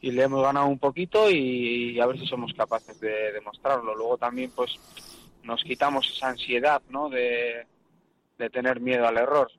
y 0.00 0.10
le 0.10 0.22
hemos 0.22 0.42
ganado 0.42 0.66
un 0.68 0.78
poquito 0.78 1.30
y, 1.30 1.90
y 1.90 2.00
a 2.00 2.06
ver 2.06 2.18
si 2.18 2.26
somos 2.26 2.54
capaces 2.54 2.98
de 3.00 3.32
demostrarlo. 3.32 3.94
Luego 3.94 4.16
también, 4.16 4.50
pues 4.56 4.74
nos 5.42 5.62
quitamos 5.62 6.10
esa 6.10 6.28
ansiedad, 6.30 6.80
¿no? 6.88 7.10
De, 7.10 7.66
de 8.38 8.48
tener 8.48 8.80
miedo 8.80 9.06
al 9.06 9.18
error. 9.18 9.50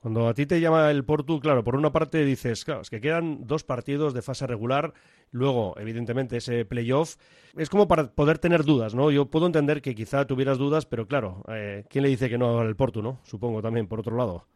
Cuando 0.00 0.28
a 0.28 0.34
ti 0.34 0.46
te 0.46 0.60
llama 0.60 0.90
el 0.90 1.04
Portu, 1.04 1.40
claro, 1.40 1.64
por 1.64 1.74
una 1.74 1.90
parte 1.90 2.24
dices, 2.24 2.64
claro, 2.64 2.80
es 2.80 2.90
que 2.90 3.00
quedan 3.00 3.46
dos 3.46 3.64
partidos 3.64 4.14
de 4.14 4.22
fase 4.22 4.46
regular, 4.46 4.94
luego, 5.30 5.74
evidentemente, 5.78 6.38
ese 6.38 6.64
playoff. 6.64 7.16
Es 7.56 7.70
como 7.70 7.88
para 7.88 8.10
poder 8.10 8.38
tener 8.38 8.64
dudas, 8.64 8.94
¿no? 8.94 9.10
Yo 9.10 9.26
puedo 9.26 9.46
entender 9.46 9.80
que 9.80 9.94
quizá 9.94 10.26
tuvieras 10.26 10.58
dudas, 10.58 10.86
pero 10.86 11.06
claro, 11.06 11.42
eh, 11.48 11.84
¿quién 11.88 12.04
le 12.04 12.10
dice 12.10 12.28
que 12.28 12.38
no 12.38 12.58
al 12.58 12.76
Portu, 12.76 13.02
no? 13.02 13.20
Supongo 13.24 13.62
también, 13.62 13.86
por 13.86 14.00
otro 14.00 14.16
lado. 14.16 14.46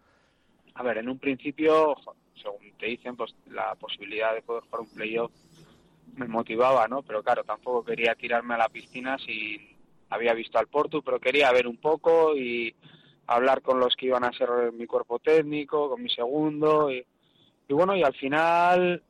A 0.75 0.83
ver, 0.83 0.99
en 0.99 1.09
un 1.09 1.19
principio, 1.19 1.97
según 2.41 2.73
te 2.79 2.87
dicen, 2.87 3.17
pues 3.17 3.35
la 3.51 3.75
posibilidad 3.75 4.35
de 4.35 4.43
poder 4.43 4.65
jugar 4.65 4.81
un 4.81 4.91
playoff 4.91 5.33
me 6.17 6.27
motivaba, 6.27 6.89
¿no? 6.89 7.03
Pero 7.03 7.23
claro, 7.23 7.45
tampoco 7.45 7.85
quería 7.85 8.15
tirarme 8.15 8.55
a 8.55 8.59
la 8.59 8.69
piscina 8.69 9.17
si 9.19 9.59
había 10.11 10.35
visto 10.35 10.59
al 10.59 10.67
Portu, 10.67 11.03
pero 11.03 11.21
quería 11.21 11.53
ver 11.53 11.67
un 11.67 11.77
poco 11.77 12.37
y 12.37 12.75
hablar 13.27 13.63
con 13.63 13.79
los 13.79 13.95
que 13.97 14.07
iban 14.07 14.25
a 14.25 14.33
ser 14.33 14.73
mi 14.73 14.87
cuerpo 14.87 15.19
técnico, 15.21 15.89
con 15.89 16.03
mi 16.03 16.11
segundo 16.11 16.91
y, 16.91 17.05
y 17.69 17.73
bueno, 17.73 17.95
y 17.95 18.03
al 18.03 18.15
final, 18.15 19.03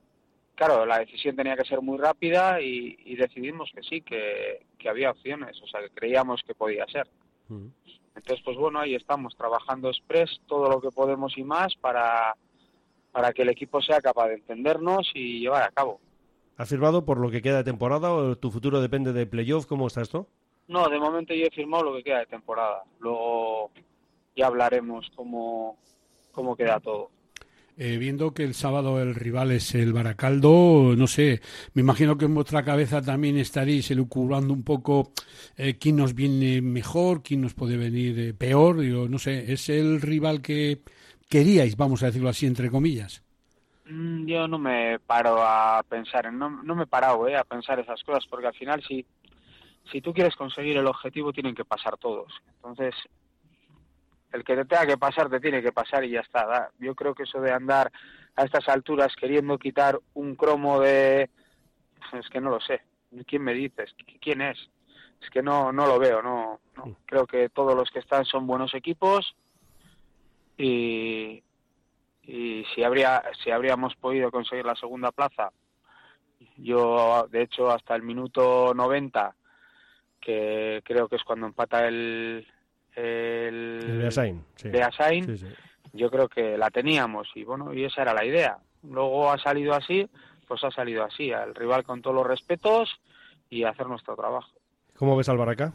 claro, 0.60 0.84
la 0.84 0.98
decisión 0.98 1.36
tenía 1.36 1.56
que 1.56 1.64
ser 1.64 1.80
muy 1.80 1.96
rápida 1.96 2.60
y, 2.60 2.94
y 3.06 3.16
decidimos 3.16 3.70
que 3.74 3.82
sí, 3.82 4.02
que, 4.02 4.66
que, 4.78 4.90
había 4.90 5.10
opciones, 5.10 5.58
o 5.62 5.66
sea, 5.66 5.80
que 5.80 5.88
creíamos 5.88 6.42
que 6.46 6.54
podía 6.54 6.84
ser. 6.86 7.08
Entonces, 8.14 8.44
pues 8.44 8.58
bueno, 8.58 8.78
ahí 8.78 8.94
estamos 8.94 9.34
trabajando 9.36 9.88
express 9.88 10.38
todo 10.46 10.68
lo 10.68 10.78
que 10.82 10.90
podemos 10.90 11.38
y 11.38 11.44
más 11.44 11.74
para, 11.76 12.36
para 13.10 13.32
que 13.32 13.40
el 13.40 13.48
equipo 13.48 13.80
sea 13.80 14.02
capaz 14.02 14.28
de 14.28 14.34
entendernos 14.34 15.10
y 15.14 15.40
llevar 15.40 15.62
a 15.62 15.70
cabo. 15.70 15.98
¿Has 16.58 16.68
firmado 16.68 17.06
por 17.06 17.16
lo 17.16 17.30
que 17.30 17.40
queda 17.40 17.56
de 17.56 17.64
temporada 17.64 18.12
o 18.12 18.36
tu 18.36 18.50
futuro 18.50 18.82
depende 18.82 19.14
de 19.14 19.24
playoff? 19.24 19.64
¿Cómo 19.64 19.86
está 19.86 20.02
esto? 20.02 20.26
No, 20.68 20.90
de 20.90 20.98
momento 20.98 21.32
yo 21.32 21.46
he 21.46 21.50
firmado 21.50 21.84
lo 21.84 21.94
que 21.94 22.04
queda 22.04 22.18
de 22.18 22.26
temporada. 22.26 22.82
Luego 22.98 23.70
ya 24.36 24.48
hablaremos 24.48 25.10
cómo, 25.16 25.78
cómo 26.32 26.54
queda 26.54 26.80
todo. 26.80 27.08
Eh, 27.82 27.96
viendo 27.96 28.34
que 28.34 28.44
el 28.44 28.52
sábado 28.52 29.00
el 29.00 29.14
rival 29.14 29.52
es 29.52 29.74
el 29.74 29.94
Baracaldo, 29.94 30.94
no 30.98 31.06
sé, 31.06 31.40
me 31.72 31.80
imagino 31.80 32.18
que 32.18 32.26
en 32.26 32.34
vuestra 32.34 32.62
cabeza 32.62 33.00
también 33.00 33.38
estaréis 33.38 33.90
elucubrando 33.90 34.52
un 34.52 34.64
poco 34.64 35.12
eh, 35.56 35.78
quién 35.78 35.96
nos 35.96 36.14
viene 36.14 36.60
mejor, 36.60 37.22
quién 37.22 37.40
nos 37.40 37.54
puede 37.54 37.78
venir 37.78 38.18
eh, 38.18 38.34
peor, 38.34 38.80
digo, 38.80 39.08
no 39.08 39.18
sé, 39.18 39.50
¿es 39.50 39.70
el 39.70 40.02
rival 40.02 40.42
que 40.42 40.82
queríais, 41.30 41.78
vamos 41.78 42.02
a 42.02 42.06
decirlo 42.08 42.28
así, 42.28 42.44
entre 42.44 42.70
comillas? 42.70 43.22
Mm, 43.86 44.26
Yo 44.26 44.46
no 44.46 44.58
me 44.58 44.98
paro 44.98 45.42
a 45.42 45.82
pensar, 45.88 46.30
no, 46.30 46.62
no 46.62 46.74
me 46.74 46.82
he 46.82 46.86
parado 46.86 47.34
a 47.34 47.44
pensar 47.44 47.80
esas 47.80 48.04
cosas, 48.04 48.26
porque 48.28 48.48
al 48.48 48.54
final 48.54 48.82
si, 48.86 49.06
si 49.90 50.02
tú 50.02 50.12
quieres 50.12 50.36
conseguir 50.36 50.76
el 50.76 50.86
objetivo 50.86 51.32
tienen 51.32 51.54
que 51.54 51.64
pasar 51.64 51.96
todos. 51.96 52.30
Entonces, 52.56 52.94
el 54.32 54.44
que 54.44 54.56
te 54.56 54.64
tenga 54.64 54.86
que 54.86 54.98
pasar 54.98 55.28
te 55.28 55.40
tiene 55.40 55.62
que 55.62 55.72
pasar 55.72 56.04
y 56.04 56.10
ya 56.10 56.20
está. 56.20 56.70
Yo 56.78 56.94
creo 56.94 57.14
que 57.14 57.24
eso 57.24 57.40
de 57.40 57.52
andar 57.52 57.90
a 58.36 58.44
estas 58.44 58.68
alturas 58.68 59.14
queriendo 59.16 59.58
quitar 59.58 59.98
un 60.14 60.36
cromo 60.36 60.80
de... 60.80 61.30
Es 62.12 62.28
que 62.30 62.40
no 62.40 62.50
lo 62.50 62.60
sé. 62.60 62.82
¿Quién 63.26 63.42
me 63.42 63.54
dices? 63.54 63.94
¿Quién 64.20 64.40
es? 64.40 64.70
es 65.20 65.30
que 65.30 65.42
no, 65.42 65.72
no 65.72 65.86
lo 65.86 65.98
veo, 65.98 66.22
no, 66.22 66.60
no. 66.76 66.96
Creo 67.06 67.26
que 67.26 67.48
todos 67.50 67.74
los 67.74 67.90
que 67.90 67.98
están 67.98 68.24
son 68.24 68.46
buenos 68.46 68.74
equipos 68.74 69.34
y, 70.56 71.42
y 72.22 72.64
si 72.74 72.82
habría 72.82 73.22
si 73.42 73.50
habríamos 73.50 73.94
podido 73.96 74.30
conseguir 74.30 74.64
la 74.64 74.76
segunda 74.76 75.10
plaza 75.10 75.52
yo 76.56 77.26
de 77.30 77.42
hecho 77.42 77.70
hasta 77.70 77.94
el 77.94 78.02
minuto 78.02 78.72
90 78.74 79.34
que 80.20 80.82
creo 80.84 81.08
que 81.08 81.16
es 81.16 81.24
cuando 81.24 81.46
empata 81.46 81.86
el 81.86 82.46
el, 82.96 84.02
El 84.02 84.12
sí. 84.12 84.42
Sí, 84.56 85.38
sí. 85.38 85.46
yo 85.92 86.10
creo 86.10 86.28
que 86.28 86.56
la 86.58 86.70
teníamos 86.70 87.28
y 87.34 87.44
bueno 87.44 87.72
y 87.72 87.84
esa 87.84 88.02
era 88.02 88.14
la 88.14 88.24
idea 88.24 88.58
luego 88.82 89.30
ha 89.30 89.38
salido 89.38 89.74
así 89.74 90.08
pues 90.46 90.62
ha 90.64 90.70
salido 90.70 91.04
así 91.04 91.32
al 91.32 91.54
rival 91.54 91.84
con 91.84 92.02
todos 92.02 92.16
los 92.16 92.26
respetos 92.26 92.90
y 93.48 93.64
hacer 93.64 93.86
nuestro 93.86 94.16
trabajo 94.16 94.50
¿Cómo 94.96 95.16
ves 95.16 95.28
al 95.28 95.38
Baracá? 95.38 95.72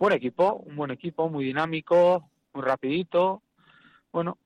buen 0.00 0.14
equipo, 0.14 0.54
un 0.54 0.76
buen 0.76 0.90
equipo, 0.90 1.28
muy 1.28 1.44
dinámico, 1.44 2.30
muy 2.54 2.64
rapidito. 2.64 3.42
Bueno, 4.10 4.38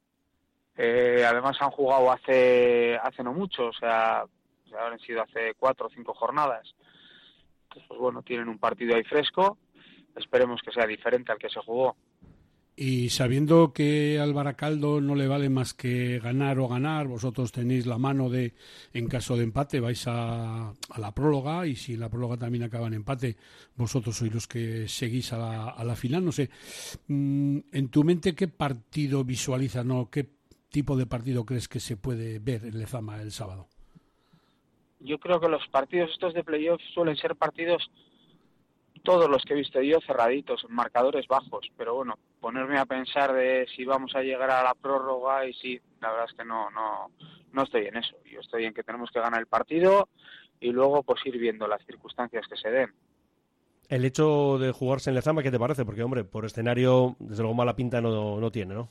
eh, 0.77 1.25
además 1.27 1.57
han 1.61 1.71
jugado 1.71 2.11
hace 2.11 2.99
hace 3.01 3.23
no 3.23 3.33
mucho, 3.33 3.69
o 3.69 3.73
sea, 3.73 4.23
han 4.23 4.99
sido 4.99 5.23
hace 5.23 5.55
cuatro 5.57 5.87
o 5.87 5.91
cinco 5.91 6.13
jornadas. 6.13 6.75
Entonces, 7.63 7.87
pues 7.87 8.01
bueno, 8.01 8.23
tienen 8.23 8.49
un 8.49 8.59
partido 8.59 8.97
ahí 8.97 9.05
fresco. 9.05 9.57
Esperemos 10.17 10.61
que 10.63 10.73
sea 10.73 10.87
diferente 10.87 11.33
al 11.33 11.39
que 11.39 11.49
se 11.49 11.61
jugó. 11.61 11.97
Y 12.77 13.11
sabiendo 13.11 13.73
que 13.73 14.19
al 14.19 14.35
Baracaldo 14.35 15.01
no 15.01 15.15
le 15.15 15.29
vale 15.29 15.49
más 15.49 15.75
que 15.75 16.19
ganar 16.19 16.59
o 16.59 16.67
ganar, 16.67 17.07
vosotros 17.07 17.53
tenéis 17.53 17.87
la 17.87 17.99
mano 17.99 18.29
de, 18.29 18.53
en 18.93 19.07
caso 19.07 19.37
de 19.37 19.45
empate, 19.45 19.79
vais 19.79 20.09
a, 20.09 20.71
a 20.71 20.99
la 20.99 21.15
próloga 21.15 21.69
y 21.69 21.77
si 21.77 21.97
la 21.97 22.09
próloga 22.09 22.37
también 22.37 22.65
acaba 22.65 22.89
en 22.89 22.95
empate, 22.95 23.37
vosotros 23.77 24.17
sois 24.17 24.35
los 24.35 24.49
que 24.49 24.89
seguís 24.89 25.33
a 25.33 25.39
la, 25.39 25.69
a 25.71 25.85
la 25.85 25.95
final. 25.95 26.25
No 26.25 26.33
sé, 26.33 26.51
mm, 27.07 27.59
en 27.71 27.89
tu 27.91 28.03
mente, 28.03 28.35
¿qué 28.35 28.49
partido 28.49 29.23
visualizas, 29.23 29.87
no? 29.87 30.11
¿Qué 30.11 30.27
tipo 30.69 30.97
de 30.97 31.07
partido 31.07 31.47
crees 31.47 31.69
que 31.69 31.79
se 31.79 31.97
puede 31.97 32.41
ver 32.41 32.65
en 32.65 32.77
Lezama 32.77 33.23
el 33.23 33.31
sábado? 33.31 33.69
Yo 34.99 35.21
creo 35.21 35.39
que 35.39 35.49
los 35.49 35.65
partidos 35.69 36.11
estos 36.11 36.35
de 36.35 36.43
playoff 36.43 36.81
suelen 36.93 37.17
ser 37.17 37.37
partidos, 37.37 37.89
todos 39.05 39.29
los 39.31 39.45
que 39.45 39.53
he 39.53 39.57
visto 39.57 39.81
yo, 39.81 40.01
cerraditos, 40.01 40.67
marcadores 40.69 41.29
bajos. 41.29 41.71
Pero 41.77 41.95
bueno, 41.95 42.19
ponerme 42.41 42.79
a 42.79 42.87
pensar 42.87 43.33
de 43.33 43.67
si 43.77 43.85
vamos 43.85 44.17
a 44.17 44.23
llegar 44.23 44.51
a 44.51 44.65
la 44.65 44.75
prórroga 44.75 45.47
y 45.47 45.53
si, 45.53 45.81
la 46.01 46.11
verdad 46.11 46.27
es 46.29 46.37
que 46.37 46.45
no, 46.45 46.71
no, 46.71 47.11
no 47.53 47.63
estoy 47.63 47.87
en 47.87 47.99
eso. 47.99 48.17
Yo 48.25 48.41
estoy 48.41 48.65
en 48.65 48.75
que 48.75 48.83
tenemos 48.83 49.11
que 49.11 49.21
ganar 49.21 49.39
el 49.39 49.47
partido 49.47 50.09
y 50.59 50.73
luego 50.73 51.03
pues 51.03 51.25
ir 51.27 51.39
viendo 51.39 51.69
las 51.69 51.85
circunstancias 51.85 52.47
que 52.49 52.57
se 52.57 52.71
den. 52.71 52.93
El 53.89 54.05
hecho 54.07 54.59
de 54.59 54.73
jugarse 54.73 55.11
en 55.11 55.17
Lezama, 55.17 55.43
¿qué 55.43 55.51
te 55.51 55.59
parece? 55.59 55.85
Porque, 55.85 56.03
hombre, 56.03 56.25
por 56.25 56.47
escenario, 56.47 57.17
desde 57.19 57.43
luego 57.43 57.55
mala 57.55 57.77
pinta 57.77 58.01
no, 58.01 58.41
no 58.41 58.51
tiene, 58.51 58.75
¿no? 58.75 58.91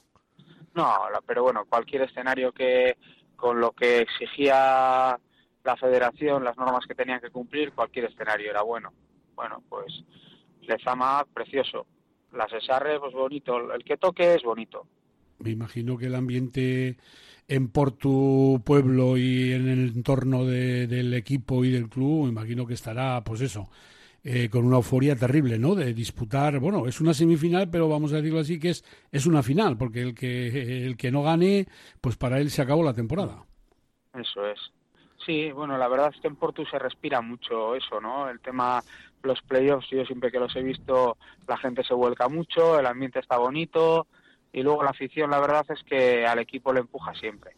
No, 0.76 1.00
pero 1.26 1.44
bueno, 1.44 1.66
cualquier 1.68 2.04
escenario 2.04 2.52
que 2.52 2.98
con 3.36 3.60
lo 3.60 3.72
que 3.72 4.00
exigía 4.00 5.18
la 5.64 5.78
federación, 5.78 6.44
las 6.44 6.58
normas 6.58 6.86
que 6.88 6.96
tenían 6.96 7.20
que 7.20 7.30
cumplir, 7.30 7.74
cualquier 7.74 8.06
escenario 8.06 8.50
era 8.52 8.62
bueno. 8.62 8.94
Bueno, 9.36 9.62
pues 9.70 10.04
Lezama, 10.62 11.26
precioso. 11.34 11.86
La 12.34 12.48
Cesarre, 12.48 13.00
pues 13.00 13.14
bonito. 13.14 13.74
El 13.74 13.84
que 13.84 13.98
toque 13.98 14.36
es 14.36 14.44
bonito. 14.44 14.88
Me 15.40 15.52
imagino 15.52 15.98
que 15.98 16.06
el 16.08 16.16
ambiente 16.16 16.98
en 17.48 17.68
por 17.68 17.92
tu 17.92 18.62
pueblo 18.66 19.18
y 19.18 19.52
en 19.52 19.68
el 19.68 19.80
entorno 19.96 20.46
de- 20.46 20.88
del 20.88 21.14
equipo 21.14 21.66
y 21.66 21.72
del 21.72 21.90
club, 21.90 22.24
me 22.24 22.30
imagino 22.30 22.66
que 22.66 22.74
estará, 22.74 23.22
pues 23.24 23.42
eso, 23.42 23.70
eh, 24.24 24.48
con 24.50 24.64
una 24.66 24.78
euforia 24.78 25.16
terrible, 25.18 25.60
¿no? 25.60 25.76
De 25.76 25.94
disputar, 25.94 26.60
bueno, 26.60 26.88
es 26.88 27.02
una 27.02 27.14
semifinal, 27.14 27.70
pero 27.70 27.90
vamos 27.90 28.14
a 28.14 28.18
decirlo 28.18 28.40
así 28.40 28.58
que 28.60 28.70
es, 28.70 28.86
es 29.12 29.26
una 29.26 29.44
final, 29.44 29.78
porque 29.78 30.02
el 30.02 30.16
que, 30.16 30.86
el 30.86 30.96
que 30.96 31.12
no 31.12 31.24
gane, 31.24 31.68
pues 32.00 32.16
para 32.16 32.40
él 32.40 32.50
se 32.50 32.62
acabó 32.62 32.82
la 32.84 32.94
temporada. 32.94 33.46
Eso 34.14 34.48
es. 34.48 34.60
Sí, 35.26 35.52
bueno, 35.52 35.78
la 35.78 35.88
verdad 35.88 36.12
es 36.14 36.20
que 36.20 36.28
en 36.28 36.36
Portu 36.36 36.66
se 36.66 36.78
respira 36.78 37.22
mucho 37.22 37.76
eso, 37.76 38.02
¿no? 38.02 38.30
El 38.30 38.40
tema, 38.42 38.84
los 39.22 39.42
playoffs, 39.42 39.90
yo 39.90 40.06
siempre 40.06 40.32
que 40.32 40.40
los 40.40 40.54
he 40.56 40.62
visto, 40.62 41.18
la 41.48 41.58
gente 41.58 41.84
se 41.84 41.94
vuelca 41.94 42.28
mucho, 42.28 42.78
el 42.78 42.86
ambiente 42.86 43.20
está 43.20 43.38
bonito 43.38 44.08
y 44.52 44.64
luego 44.64 44.84
la 44.84 44.90
afición, 44.90 45.32
la 45.32 45.40
verdad 45.40 45.66
es 45.70 45.82
que 45.84 46.26
al 46.26 46.40
equipo 46.40 46.74
le 46.74 46.82
empuja 46.82 47.14
siempre. 47.14 47.56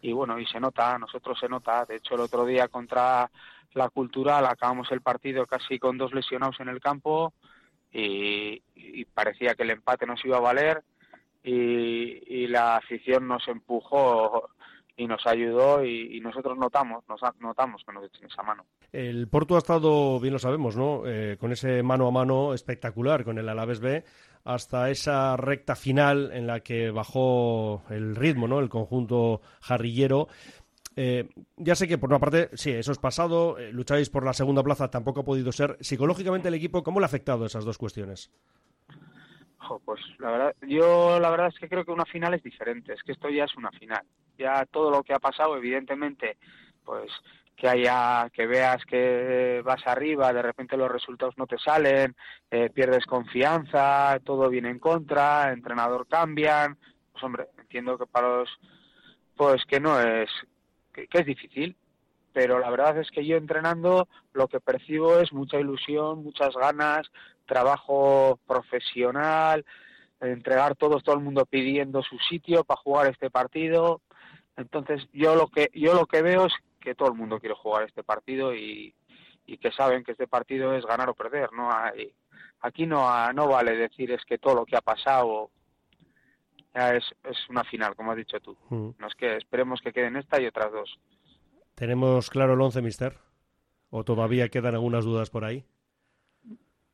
Y 0.00 0.12
bueno, 0.12 0.38
y 0.38 0.46
se 0.46 0.60
nota, 0.60 0.94
a 0.94 0.98
nosotros 0.98 1.38
se 1.38 1.48
nota. 1.48 1.84
De 1.84 1.96
hecho, 1.96 2.14
el 2.14 2.20
otro 2.20 2.46
día 2.46 2.68
contra 2.68 3.30
la 3.74 3.88
Cultural 3.90 4.46
acabamos 4.46 4.90
el 4.90 5.02
partido 5.02 5.46
casi 5.46 5.78
con 5.78 5.98
dos 5.98 6.14
lesionados 6.14 6.58
en 6.60 6.68
el 6.68 6.80
campo 6.80 7.34
y, 7.92 8.62
parecía 9.14 9.54
que 9.54 9.64
el 9.64 9.70
empate 9.70 10.06
nos 10.06 10.24
iba 10.24 10.36
a 10.36 10.40
valer 10.40 10.82
y, 11.42 12.22
y 12.26 12.46
la 12.46 12.76
afición 12.76 13.26
nos 13.26 13.46
empujó 13.48 14.48
y 14.98 15.06
nos 15.06 15.24
ayudó 15.26 15.82
y, 15.84 16.16
y 16.16 16.20
nosotros 16.20 16.58
notamos, 16.58 17.04
nos 17.08 17.20
notamos 17.38 17.82
que 17.86 17.92
nos 17.92 18.04
echen 18.04 18.26
esa 18.26 18.42
mano. 18.42 18.66
El 18.92 19.28
Porto 19.28 19.54
ha 19.54 19.58
estado, 19.58 20.18
bien 20.18 20.32
lo 20.32 20.40
sabemos, 20.40 20.76
¿no? 20.76 21.02
Eh, 21.06 21.36
con 21.38 21.52
ese 21.52 21.82
mano 21.84 22.08
a 22.08 22.10
mano 22.10 22.52
espectacular 22.52 23.24
con 23.24 23.38
el 23.38 23.48
Alavés 23.48 23.78
B 23.78 24.04
hasta 24.44 24.90
esa 24.90 25.36
recta 25.36 25.76
final 25.76 26.32
en 26.32 26.48
la 26.48 26.60
que 26.60 26.90
bajó 26.90 27.84
el 27.90 28.16
ritmo, 28.16 28.48
¿no? 28.48 28.58
El 28.58 28.68
conjunto 28.68 29.40
jarrillero. 29.60 30.26
Eh, 30.96 31.28
ya 31.56 31.76
sé 31.76 31.86
que 31.86 31.96
por 31.96 32.10
una 32.10 32.18
parte, 32.18 32.50
sí, 32.54 32.72
eso 32.72 32.90
es 32.90 32.98
pasado, 32.98 33.56
eh, 33.56 33.72
lucháis 33.72 34.10
por 34.10 34.24
la 34.24 34.32
segunda 34.32 34.64
plaza, 34.64 34.90
tampoco 34.90 35.20
ha 35.20 35.24
podido 35.24 35.52
ser. 35.52 35.76
Psicológicamente 35.80 36.48
el 36.48 36.54
equipo, 36.54 36.82
¿cómo 36.82 36.98
le 36.98 37.04
ha 37.04 37.06
afectado 37.06 37.46
esas 37.46 37.64
dos 37.64 37.78
cuestiones? 37.78 38.32
Pues 39.84 40.00
la 40.18 40.30
verdad, 40.30 40.56
yo 40.66 41.20
la 41.20 41.30
verdad 41.30 41.48
es 41.48 41.58
que 41.58 41.68
creo 41.68 41.84
que 41.84 41.92
una 41.92 42.06
final 42.06 42.34
es 42.34 42.42
diferente, 42.42 42.94
es 42.94 43.02
que 43.02 43.12
esto 43.12 43.28
ya 43.28 43.44
es 43.44 43.54
una 43.56 43.70
final. 43.70 44.02
Ya 44.38 44.64
todo 44.66 44.90
lo 44.90 45.02
que 45.02 45.12
ha 45.12 45.18
pasado, 45.18 45.56
evidentemente, 45.56 46.38
pues 46.84 47.10
que 47.56 47.68
haya, 47.68 48.30
que 48.32 48.46
veas 48.46 48.84
que 48.84 49.60
vas 49.64 49.84
arriba, 49.84 50.32
de 50.32 50.42
repente 50.42 50.76
los 50.76 50.90
resultados 50.90 51.36
no 51.36 51.46
te 51.46 51.58
salen, 51.58 52.14
eh, 52.52 52.70
pierdes 52.70 53.04
confianza, 53.04 54.20
todo 54.24 54.48
viene 54.48 54.70
en 54.70 54.78
contra, 54.78 55.52
entrenador 55.52 56.06
cambian, 56.06 56.78
pues 57.10 57.24
hombre, 57.24 57.48
entiendo 57.58 57.98
que 57.98 58.06
para 58.06 58.28
los, 58.28 58.48
pues 59.36 59.64
que 59.64 59.80
no 59.80 60.00
es, 60.00 60.30
que, 60.94 61.08
que 61.08 61.18
es 61.18 61.26
difícil, 61.26 61.76
pero 62.32 62.60
la 62.60 62.70
verdad 62.70 62.96
es 62.98 63.10
que 63.10 63.26
yo 63.26 63.36
entrenando 63.36 64.06
lo 64.32 64.46
que 64.46 64.60
percibo 64.60 65.18
es 65.18 65.32
mucha 65.32 65.58
ilusión, 65.58 66.22
muchas 66.22 66.54
ganas, 66.54 67.10
trabajo 67.44 68.38
profesional, 68.46 69.64
entregar 70.20 70.76
todos, 70.76 71.02
todo 71.02 71.16
el 71.16 71.24
mundo 71.24 71.46
pidiendo 71.46 72.02
su 72.02 72.16
sitio 72.18 72.62
para 72.62 72.80
jugar 72.80 73.10
este 73.10 73.30
partido. 73.30 74.00
Entonces 74.58 75.08
yo 75.12 75.36
lo 75.36 75.48
que 75.48 75.70
yo 75.72 75.94
lo 75.94 76.06
que 76.06 76.20
veo 76.20 76.46
es 76.46 76.52
que 76.80 76.94
todo 76.94 77.08
el 77.08 77.14
mundo 77.14 77.38
quiere 77.38 77.54
jugar 77.54 77.84
este 77.84 78.02
partido 78.02 78.54
y, 78.54 78.92
y 79.46 79.56
que 79.58 79.70
saben 79.70 80.02
que 80.02 80.12
este 80.12 80.26
partido 80.26 80.74
es 80.74 80.84
ganar 80.84 81.08
o 81.08 81.14
perder. 81.14 81.52
No 81.52 81.72
hay, 81.72 82.12
aquí 82.60 82.84
no 82.84 83.32
no 83.32 83.48
vale 83.48 83.76
decir 83.76 84.10
es 84.10 84.24
que 84.24 84.38
todo 84.38 84.56
lo 84.56 84.66
que 84.66 84.76
ha 84.76 84.80
pasado 84.80 85.50
ya 86.74 86.94
es, 86.96 87.04
es 87.22 87.48
una 87.48 87.62
final, 87.64 87.94
como 87.94 88.10
has 88.10 88.16
dicho 88.16 88.40
tú. 88.40 88.56
Mm. 88.68 88.90
No 88.98 89.06
es 89.06 89.14
que 89.14 89.36
esperemos 89.36 89.80
que 89.80 89.92
queden 89.92 90.16
esta 90.16 90.40
y 90.40 90.46
otras 90.46 90.72
dos. 90.72 90.98
¿Tenemos 91.76 92.28
claro 92.28 92.54
el 92.54 92.60
11, 92.60 92.82
mister? 92.82 93.16
¿O 93.90 94.02
todavía 94.02 94.48
quedan 94.48 94.74
algunas 94.74 95.04
dudas 95.04 95.30
por 95.30 95.44
ahí? 95.44 95.64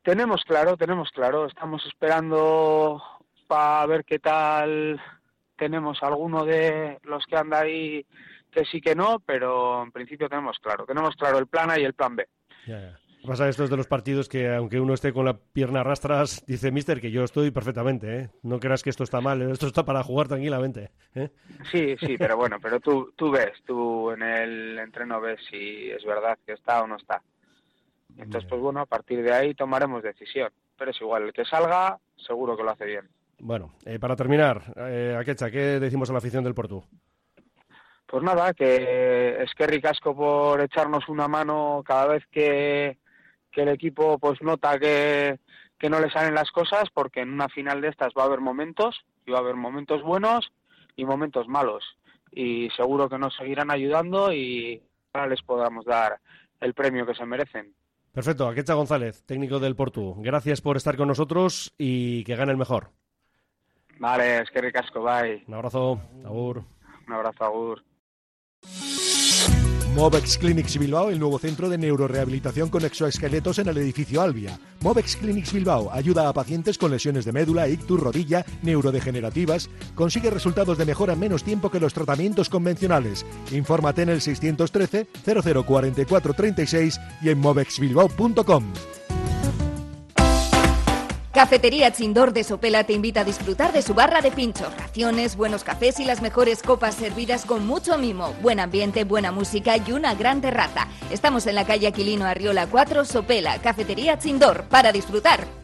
Tenemos 0.02 0.44
claro, 0.44 0.76
tenemos 0.76 1.10
claro. 1.10 1.46
Estamos 1.46 1.84
esperando 1.86 3.02
para 3.48 3.86
ver 3.86 4.04
qué 4.04 4.18
tal 4.18 5.00
tenemos 5.64 6.02
alguno 6.02 6.44
de 6.44 6.98
los 7.04 7.24
que 7.24 7.36
anda 7.36 7.60
ahí 7.60 8.04
que 8.50 8.66
sí 8.66 8.82
que 8.82 8.94
no, 8.94 9.20
pero 9.24 9.82
en 9.82 9.92
principio 9.92 10.28
tenemos 10.28 10.58
claro. 10.58 10.84
Tenemos 10.84 11.16
claro 11.16 11.38
el 11.38 11.46
plan 11.46 11.70
A 11.70 11.78
y 11.78 11.84
el 11.84 11.94
plan 11.94 12.16
B. 12.16 12.28
Ya, 12.66 12.80
ya. 12.80 12.98
Pasa 13.26 13.48
esto 13.48 13.64
es 13.64 13.70
de 13.70 13.78
los 13.78 13.86
partidos 13.86 14.28
que, 14.28 14.54
aunque 14.54 14.78
uno 14.78 14.92
esté 14.92 15.14
con 15.14 15.24
la 15.24 15.38
pierna 15.38 15.82
rastras, 15.82 16.44
dice 16.46 16.70
mister 16.70 17.00
que 17.00 17.10
yo 17.10 17.24
estoy 17.24 17.50
perfectamente, 17.50 18.18
¿eh? 18.18 18.30
No 18.42 18.60
creas 18.60 18.82
que 18.82 18.90
esto 18.90 19.02
está 19.02 19.22
mal, 19.22 19.40
esto 19.50 19.66
está 19.66 19.86
para 19.86 20.02
jugar 20.02 20.28
tranquilamente, 20.28 20.90
¿eh? 21.14 21.30
Sí, 21.72 21.96
sí, 21.98 22.18
pero 22.18 22.36
bueno, 22.36 22.58
pero 22.60 22.80
tú, 22.80 23.14
tú 23.16 23.30
ves, 23.30 23.62
tú 23.64 24.10
en 24.10 24.22
el 24.22 24.78
entreno 24.78 25.22
ves 25.22 25.40
si 25.48 25.90
es 25.90 26.04
verdad 26.04 26.38
que 26.44 26.52
está 26.52 26.82
o 26.82 26.86
no 26.86 26.96
está. 26.96 27.22
Entonces, 28.18 28.46
pues 28.46 28.60
bueno, 28.60 28.80
a 28.80 28.86
partir 28.86 29.22
de 29.22 29.32
ahí 29.32 29.54
tomaremos 29.54 30.02
decisión. 30.02 30.50
Pero 30.76 30.90
es 30.90 31.00
igual, 31.00 31.22
el 31.22 31.32
que 31.32 31.44
salga, 31.44 31.98
seguro 32.16 32.56
que 32.56 32.62
lo 32.62 32.72
hace 32.72 32.84
bien. 32.84 33.08
Bueno, 33.44 33.74
eh, 33.84 33.98
para 33.98 34.16
terminar, 34.16 34.72
eh, 34.74 35.14
Akecha, 35.20 35.50
¿qué 35.50 35.78
decimos 35.78 36.08
a 36.08 36.14
la 36.14 36.18
afición 36.18 36.42
del 36.42 36.54
Portu? 36.54 36.82
Pues 38.06 38.22
nada, 38.22 38.54
que 38.54 39.42
es 39.42 39.52
que 39.54 39.66
ricasco 39.66 40.16
por 40.16 40.62
echarnos 40.62 41.06
una 41.10 41.28
mano 41.28 41.82
cada 41.84 42.06
vez 42.06 42.24
que, 42.32 42.96
que 43.52 43.60
el 43.60 43.68
equipo 43.68 44.18
pues 44.18 44.40
nota 44.40 44.78
que, 44.78 45.38
que 45.78 45.90
no 45.90 46.00
le 46.00 46.10
salen 46.10 46.34
las 46.34 46.50
cosas, 46.52 46.84
porque 46.94 47.20
en 47.20 47.34
una 47.34 47.50
final 47.50 47.82
de 47.82 47.88
estas 47.88 48.14
va 48.18 48.22
a 48.22 48.26
haber 48.26 48.40
momentos, 48.40 49.04
y 49.26 49.32
va 49.32 49.40
a 49.40 49.42
haber 49.42 49.56
momentos 49.56 50.02
buenos 50.02 50.50
y 50.96 51.04
momentos 51.04 51.46
malos. 51.46 51.84
Y 52.32 52.70
seguro 52.70 53.10
que 53.10 53.18
nos 53.18 53.36
seguirán 53.36 53.70
ayudando 53.70 54.32
y 54.32 54.82
ahora 55.12 55.28
les 55.28 55.42
podamos 55.42 55.84
dar 55.84 56.18
el 56.60 56.72
premio 56.72 57.04
que 57.04 57.14
se 57.14 57.26
merecen. 57.26 57.74
Perfecto, 58.10 58.48
Aquecha 58.48 58.72
González, 58.72 59.22
técnico 59.26 59.58
del 59.58 59.76
Portu. 59.76 60.14
Gracias 60.22 60.62
por 60.62 60.78
estar 60.78 60.96
con 60.96 61.08
nosotros 61.08 61.74
y 61.76 62.24
que 62.24 62.36
gane 62.36 62.50
el 62.50 62.56
mejor. 62.56 62.88
Vale, 63.98 64.42
es 64.42 64.50
que 64.50 64.60
ricasco, 64.60 65.02
bye. 65.02 65.44
Un 65.46 65.54
abrazo, 65.54 66.00
Agur. 66.24 66.62
Un 67.06 67.12
abrazo, 67.12 67.44
Agur. 67.44 67.82
Movex 69.94 70.38
Clinics 70.38 70.76
Bilbao, 70.76 71.10
el 71.10 71.20
nuevo 71.20 71.38
centro 71.38 71.68
de 71.68 71.78
neurorehabilitación 71.78 72.68
con 72.68 72.84
exoesqueletos 72.84 73.60
en 73.60 73.68
el 73.68 73.78
edificio 73.78 74.22
Albia. 74.22 74.58
Movex 74.80 75.14
Clinics 75.16 75.52
Bilbao 75.52 75.88
ayuda 75.92 76.28
a 76.28 76.32
pacientes 76.32 76.78
con 76.78 76.90
lesiones 76.90 77.24
de 77.24 77.30
médula, 77.30 77.68
ictus, 77.68 78.00
rodilla, 78.00 78.44
neurodegenerativas. 78.62 79.70
Consigue 79.94 80.30
resultados 80.30 80.78
de 80.78 80.84
mejora 80.84 81.12
en 81.12 81.20
menos 81.20 81.44
tiempo 81.44 81.70
que 81.70 81.78
los 81.78 81.94
tratamientos 81.94 82.48
convencionales. 82.48 83.24
Infórmate 83.52 84.02
en 84.02 84.08
el 84.08 84.20
613 84.20 85.06
004436 85.24 87.00
y 87.22 87.30
en 87.30 87.38
movexbilbao.com. 87.38 88.64
Cafetería 91.34 91.90
Chindor 91.90 92.32
de 92.32 92.44
Sopela 92.44 92.84
te 92.84 92.92
invita 92.92 93.22
a 93.22 93.24
disfrutar 93.24 93.72
de 93.72 93.82
su 93.82 93.92
barra 93.92 94.20
de 94.20 94.30
pinchos, 94.30 94.72
raciones, 94.76 95.34
buenos 95.34 95.64
cafés 95.64 95.98
y 95.98 96.04
las 96.04 96.22
mejores 96.22 96.62
copas 96.62 96.94
servidas 96.94 97.44
con 97.44 97.66
mucho 97.66 97.98
mimo, 97.98 98.32
buen 98.40 98.60
ambiente, 98.60 99.02
buena 99.02 99.32
música 99.32 99.76
y 99.76 99.90
una 99.90 100.14
gran 100.14 100.40
terraza. 100.40 100.86
Estamos 101.10 101.48
en 101.48 101.56
la 101.56 101.66
calle 101.66 101.88
Aquilino 101.88 102.24
Arriola 102.24 102.68
4, 102.68 103.04
Sopela, 103.04 103.58
Cafetería 103.58 104.16
Chindor, 104.16 104.66
para 104.68 104.92
disfrutar. 104.92 105.63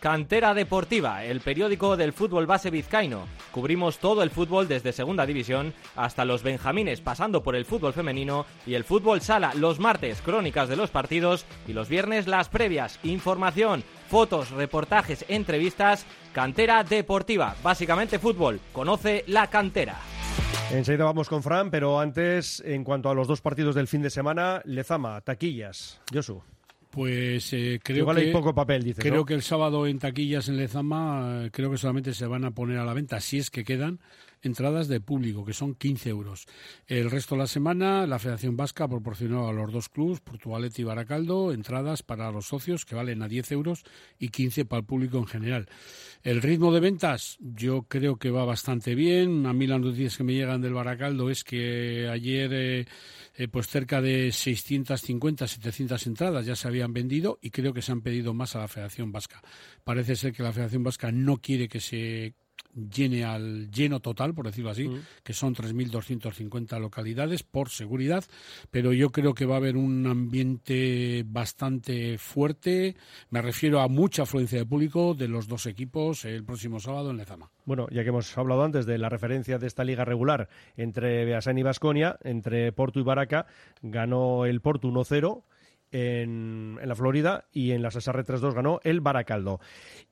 Cantera 0.00 0.54
Deportiva, 0.54 1.24
el 1.24 1.40
periódico 1.40 1.96
del 1.96 2.12
fútbol 2.12 2.46
base 2.46 2.70
vizcaíno. 2.70 3.26
Cubrimos 3.50 3.98
todo 3.98 4.22
el 4.22 4.30
fútbol 4.30 4.68
desde 4.68 4.92
Segunda 4.92 5.26
División 5.26 5.72
hasta 5.96 6.24
los 6.24 6.42
Benjamines, 6.42 7.00
pasando 7.00 7.42
por 7.42 7.56
el 7.56 7.64
fútbol 7.64 7.92
femenino 7.92 8.46
y 8.66 8.74
el 8.74 8.84
fútbol 8.84 9.20
sala. 9.20 9.52
Los 9.54 9.80
martes, 9.80 10.20
crónicas 10.22 10.68
de 10.68 10.76
los 10.76 10.90
partidos 10.90 11.46
y 11.66 11.72
los 11.72 11.88
viernes, 11.88 12.26
las 12.26 12.48
previas. 12.48 12.98
Información, 13.02 13.82
fotos, 14.08 14.50
reportajes, 14.50 15.24
entrevistas. 15.28 16.06
Cantera 16.32 16.84
Deportiva, 16.84 17.56
básicamente 17.62 18.18
fútbol. 18.18 18.60
Conoce 18.72 19.24
la 19.26 19.48
cantera. 19.48 19.96
Enseguida 20.70 21.04
vamos 21.04 21.28
con 21.28 21.42
Fran, 21.42 21.70
pero 21.70 22.00
antes, 22.00 22.60
en 22.66 22.84
cuanto 22.84 23.08
a 23.08 23.14
los 23.14 23.28
dos 23.28 23.40
partidos 23.40 23.74
del 23.74 23.86
fin 23.86 24.02
de 24.02 24.10
semana, 24.10 24.60
Lezama, 24.64 25.20
taquillas. 25.20 26.00
Josu. 26.12 26.42
Pues 26.96 27.52
eh, 27.52 27.78
creo 27.82 27.98
Igual 27.98 28.16
que 28.16 28.22
hay 28.22 28.32
poco 28.32 28.54
papel, 28.54 28.82
dices, 28.82 29.04
Creo 29.04 29.16
¿no? 29.16 29.24
que 29.26 29.34
el 29.34 29.42
sábado 29.42 29.86
en 29.86 29.98
taquillas 29.98 30.48
en 30.48 30.56
Lezama 30.56 31.42
eh, 31.44 31.50
creo 31.52 31.70
que 31.70 31.76
solamente 31.76 32.14
se 32.14 32.26
van 32.26 32.46
a 32.46 32.52
poner 32.52 32.78
a 32.78 32.86
la 32.86 32.94
venta, 32.94 33.20
si 33.20 33.36
es 33.36 33.50
que 33.50 33.64
quedan 33.64 34.00
entradas 34.40 34.88
de 34.88 35.00
público, 35.00 35.44
que 35.44 35.52
son 35.52 35.74
15 35.74 36.08
euros. 36.08 36.46
El 36.86 37.10
resto 37.10 37.34
de 37.34 37.40
la 37.42 37.46
semana, 37.48 38.06
la 38.06 38.18
Federación 38.18 38.56
Vasca 38.56 38.88
proporcionó 38.88 39.46
a 39.46 39.52
los 39.52 39.70
dos 39.70 39.90
clubes, 39.90 40.20
Portugalete 40.20 40.80
y 40.80 40.84
Baracaldo, 40.86 41.52
entradas 41.52 42.02
para 42.02 42.30
los 42.32 42.46
socios 42.46 42.86
que 42.86 42.94
valen 42.94 43.22
a 43.22 43.28
10 43.28 43.52
euros 43.52 43.84
y 44.18 44.30
15 44.30 44.64
para 44.64 44.80
el 44.80 44.86
público 44.86 45.18
en 45.18 45.26
general. 45.26 45.68
El 46.22 46.40
ritmo 46.40 46.72
de 46.72 46.80
ventas 46.80 47.36
yo 47.40 47.82
creo 47.82 48.16
que 48.16 48.30
va 48.30 48.46
bastante 48.46 48.94
bien. 48.94 49.44
A 49.44 49.52
mí 49.52 49.66
las 49.66 49.80
noticias 49.80 50.16
que 50.16 50.24
me 50.24 50.32
llegan 50.32 50.62
del 50.62 50.72
Baracaldo 50.72 51.28
es 51.28 51.44
que 51.44 52.08
ayer 52.10 52.50
eh, 52.54 52.86
eh, 53.38 53.48
pues 53.48 53.68
cerca 53.68 54.00
de 54.00 54.32
650, 54.32 55.46
700 55.46 56.06
entradas 56.06 56.46
ya 56.46 56.56
se 56.56 56.68
habían 56.68 56.92
vendido 56.92 57.38
y 57.42 57.50
creo 57.50 57.74
que 57.74 57.82
se 57.82 57.92
han 57.92 58.00
pedido 58.00 58.32
más 58.32 58.56
a 58.56 58.60
la 58.60 58.68
Federación 58.68 59.12
Vasca. 59.12 59.42
Parece 59.84 60.16
ser 60.16 60.32
que 60.32 60.42
la 60.42 60.52
Federación 60.52 60.82
Vasca 60.82 61.12
no 61.12 61.36
quiere 61.36 61.68
que 61.68 61.80
se 61.80 62.34
llene 62.76 63.24
al 63.24 63.70
lleno 63.70 64.00
total, 64.00 64.34
por 64.34 64.46
decirlo 64.46 64.70
así, 64.70 64.90
que 65.22 65.32
son 65.32 65.54
3.250 65.54 66.78
localidades 66.78 67.42
por 67.42 67.70
seguridad, 67.70 68.24
pero 68.70 68.92
yo 68.92 69.10
creo 69.10 69.34
que 69.34 69.46
va 69.46 69.54
a 69.54 69.58
haber 69.58 69.76
un 69.76 70.06
ambiente 70.06 71.24
bastante 71.26 72.18
fuerte, 72.18 72.96
me 73.30 73.40
refiero 73.40 73.80
a 73.80 73.88
mucha 73.88 74.22
afluencia 74.22 74.58
de 74.58 74.66
público 74.66 75.14
de 75.14 75.28
los 75.28 75.48
dos 75.48 75.66
equipos 75.66 76.24
el 76.24 76.44
próximo 76.44 76.78
sábado 76.78 77.10
en 77.10 77.16
Lezama. 77.16 77.50
Bueno, 77.64 77.86
ya 77.90 78.02
que 78.02 78.10
hemos 78.10 78.36
hablado 78.36 78.62
antes 78.62 78.86
de 78.86 78.98
la 78.98 79.08
referencia 79.08 79.58
de 79.58 79.66
esta 79.66 79.84
liga 79.84 80.04
regular 80.04 80.48
entre 80.76 81.24
Beasain 81.24 81.58
y 81.58 81.62
Basconia, 81.62 82.18
entre 82.22 82.72
Porto 82.72 83.00
y 83.00 83.02
Baraca, 83.02 83.46
ganó 83.82 84.44
el 84.44 84.60
Porto 84.60 84.88
1-0 84.88 85.42
en, 85.92 86.78
la 86.82 86.94
Florida 86.94 87.46
y 87.52 87.72
en 87.72 87.82
la 87.82 87.90
Cesarre 87.90 88.24
3-2 88.24 88.54
ganó 88.54 88.80
el 88.84 89.00
Baracaldo. 89.00 89.60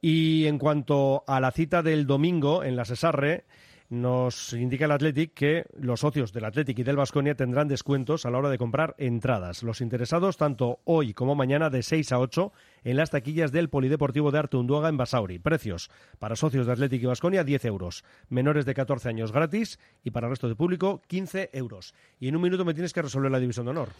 Y 0.01 0.47
en 0.47 0.59
cuanto 0.59 1.25
a 1.27 1.41
la 1.41 1.51
cita 1.51 1.83
del 1.83 2.07
domingo 2.07 2.65
en 2.65 2.77
la 2.77 2.85
Cesarre, 2.85 3.45
nos 3.91 4.53
indica 4.55 4.87
el 4.87 4.93
Athletic 4.93 5.35
que 5.35 5.67
los 5.79 6.01
socios 6.01 6.33
del 6.33 6.47
Athletic 6.47 6.79
y 6.79 6.83
del 6.83 6.97
Vasconia 6.97 7.35
tendrán 7.35 7.69
descuentos 7.69 8.25
a 8.25 8.31
la 8.31 8.39
hora 8.39 8.49
de 8.49 8.59
comprar 8.59 8.95
entradas. 8.99 9.63
Los 9.63 9.81
interesados, 9.81 10.37
tanto 10.37 10.81
hoy 10.85 11.13
como 11.13 11.35
mañana, 11.35 11.71
de 11.71 11.83
6 11.83 12.13
a 12.13 12.19
8 12.19 12.53
en 12.85 12.97
las 12.97 13.11
taquillas 13.11 13.53
del 13.53 13.69
Polideportivo 13.69 14.31
de 14.31 14.39
Arte 14.39 14.57
Unduaga 14.57 14.89
en 14.89 14.97
Basauri. 14.97 15.39
Precios 15.39 15.91
para 16.19 16.35
socios 16.35 16.67
de 16.67 16.73
Athletic 16.73 17.03
y 17.03 17.07
Vasconia 17.07 17.45
10 17.45 17.65
euros, 17.67 18.05
menores 18.29 18.65
de 18.65 18.75
14 18.75 19.09
años 19.09 19.33
gratis 19.33 19.79
y 20.03 20.11
para 20.11 20.27
el 20.27 20.33
resto 20.33 20.49
de 20.49 20.57
público 20.57 21.03
15 21.07 21.51
euros. 21.53 21.95
Y 22.19 22.29
en 22.29 22.37
un 22.37 22.43
minuto 22.43 22.65
me 22.65 22.75
tienes 22.75 22.93
que 22.93 23.03
resolver 23.03 23.31
la 23.31 23.39
división 23.41 23.67
de 23.67 23.71
honor. 23.71 23.91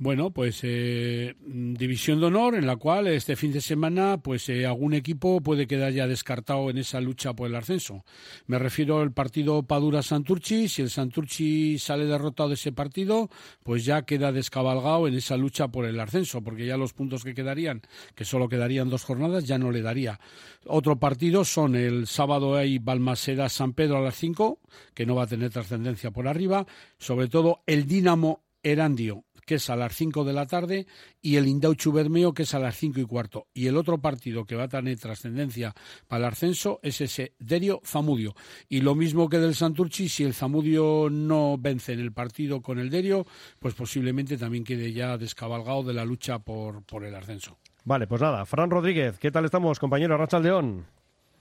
Bueno, 0.00 0.30
pues 0.30 0.60
eh, 0.62 1.34
mm, 1.44 1.74
división 1.74 2.20
de 2.20 2.26
honor 2.26 2.54
en 2.54 2.68
la 2.68 2.76
cual 2.76 3.08
este 3.08 3.34
fin 3.34 3.50
de 3.52 3.60
semana 3.60 4.18
pues 4.18 4.48
eh, 4.48 4.64
algún 4.64 4.94
equipo 4.94 5.40
puede 5.40 5.66
quedar 5.66 5.92
ya 5.92 6.06
descartado 6.06 6.70
en 6.70 6.78
esa 6.78 7.00
lucha 7.00 7.32
por 7.34 7.48
el 7.48 7.56
ascenso. 7.56 8.04
Me 8.46 8.60
refiero 8.60 9.00
al 9.00 9.10
partido 9.10 9.64
Padura-Santurchi. 9.64 10.68
Si 10.68 10.82
el 10.82 10.90
Santurchi 10.90 11.80
sale 11.80 12.04
derrotado 12.04 12.50
de 12.50 12.54
ese 12.54 12.70
partido, 12.70 13.28
pues 13.64 13.84
ya 13.84 14.02
queda 14.02 14.30
descabalgado 14.30 15.08
en 15.08 15.14
esa 15.14 15.36
lucha 15.36 15.66
por 15.66 15.84
el 15.84 15.98
ascenso, 15.98 16.42
porque 16.42 16.64
ya 16.64 16.76
los 16.76 16.92
puntos 16.92 17.24
que 17.24 17.34
quedarían, 17.34 17.82
que 18.14 18.24
solo 18.24 18.48
quedarían 18.48 18.90
dos 18.90 19.02
jornadas, 19.02 19.48
ya 19.48 19.58
no 19.58 19.72
le 19.72 19.82
daría. 19.82 20.20
Otro 20.66 21.00
partido 21.00 21.44
son 21.44 21.74
el 21.74 22.06
sábado 22.06 22.54
hay 22.54 22.78
Balmaseda-San 22.78 23.72
Pedro 23.72 23.98
a 23.98 24.02
las 24.02 24.14
5, 24.14 24.60
que 24.94 25.06
no 25.06 25.16
va 25.16 25.24
a 25.24 25.26
tener 25.26 25.50
trascendencia 25.50 26.12
por 26.12 26.28
arriba. 26.28 26.68
Sobre 26.98 27.26
todo 27.26 27.64
el 27.66 27.88
Dinamo 27.88 28.44
Erandio 28.62 29.24
que 29.48 29.54
es 29.54 29.70
a 29.70 29.76
las 29.76 29.94
5 29.94 30.24
de 30.24 30.34
la 30.34 30.44
tarde, 30.44 30.86
y 31.22 31.36
el 31.36 31.46
Indauchu 31.46 31.90
Bermeo, 31.90 32.34
que 32.34 32.42
es 32.42 32.52
a 32.52 32.58
las 32.58 32.76
5 32.76 33.00
y 33.00 33.06
cuarto. 33.06 33.46
Y 33.54 33.66
el 33.66 33.78
otro 33.78 33.96
partido 33.96 34.44
que 34.44 34.56
va 34.56 34.64
a 34.64 34.68
tener 34.68 34.98
trascendencia 34.98 35.72
para 36.06 36.26
el 36.26 36.32
ascenso 36.32 36.80
es 36.82 37.00
ese 37.00 37.32
Derio 37.38 37.80
Zamudio. 37.82 38.34
Y 38.68 38.82
lo 38.82 38.94
mismo 38.94 39.30
que 39.30 39.38
del 39.38 39.54
Santurchi, 39.54 40.10
si 40.10 40.22
el 40.22 40.34
Zamudio 40.34 41.08
no 41.10 41.56
vence 41.58 41.94
en 41.94 42.00
el 42.00 42.12
partido 42.12 42.60
con 42.60 42.78
el 42.78 42.90
Derio, 42.90 43.24
pues 43.58 43.72
posiblemente 43.72 44.36
también 44.36 44.64
quede 44.64 44.92
ya 44.92 45.16
descabalgado 45.16 45.82
de 45.82 45.94
la 45.94 46.04
lucha 46.04 46.40
por, 46.40 46.84
por 46.84 47.04
el 47.04 47.14
ascenso. 47.14 47.56
Vale, 47.86 48.06
pues 48.06 48.20
nada, 48.20 48.44
Fran 48.44 48.70
Rodríguez, 48.70 49.18
¿qué 49.18 49.30
tal 49.30 49.46
estamos, 49.46 49.78
compañero 49.78 50.18
Rachaldeón? 50.18 50.84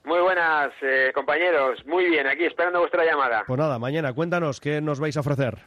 Muy 0.05 0.21
buenas, 0.21 0.71
eh, 0.81 1.11
compañeros. 1.13 1.85
Muy 1.85 2.05
bien, 2.05 2.25
aquí 2.25 2.45
esperando 2.45 2.79
vuestra 2.79 3.03
llamada. 3.03 3.43
Pues 3.45 3.59
nada, 3.59 3.77
mañana 3.77 4.13
cuéntanos 4.13 4.61
qué 4.61 4.79
nos 4.79 5.01
vais 5.01 5.17
a 5.17 5.19
ofrecer. 5.19 5.57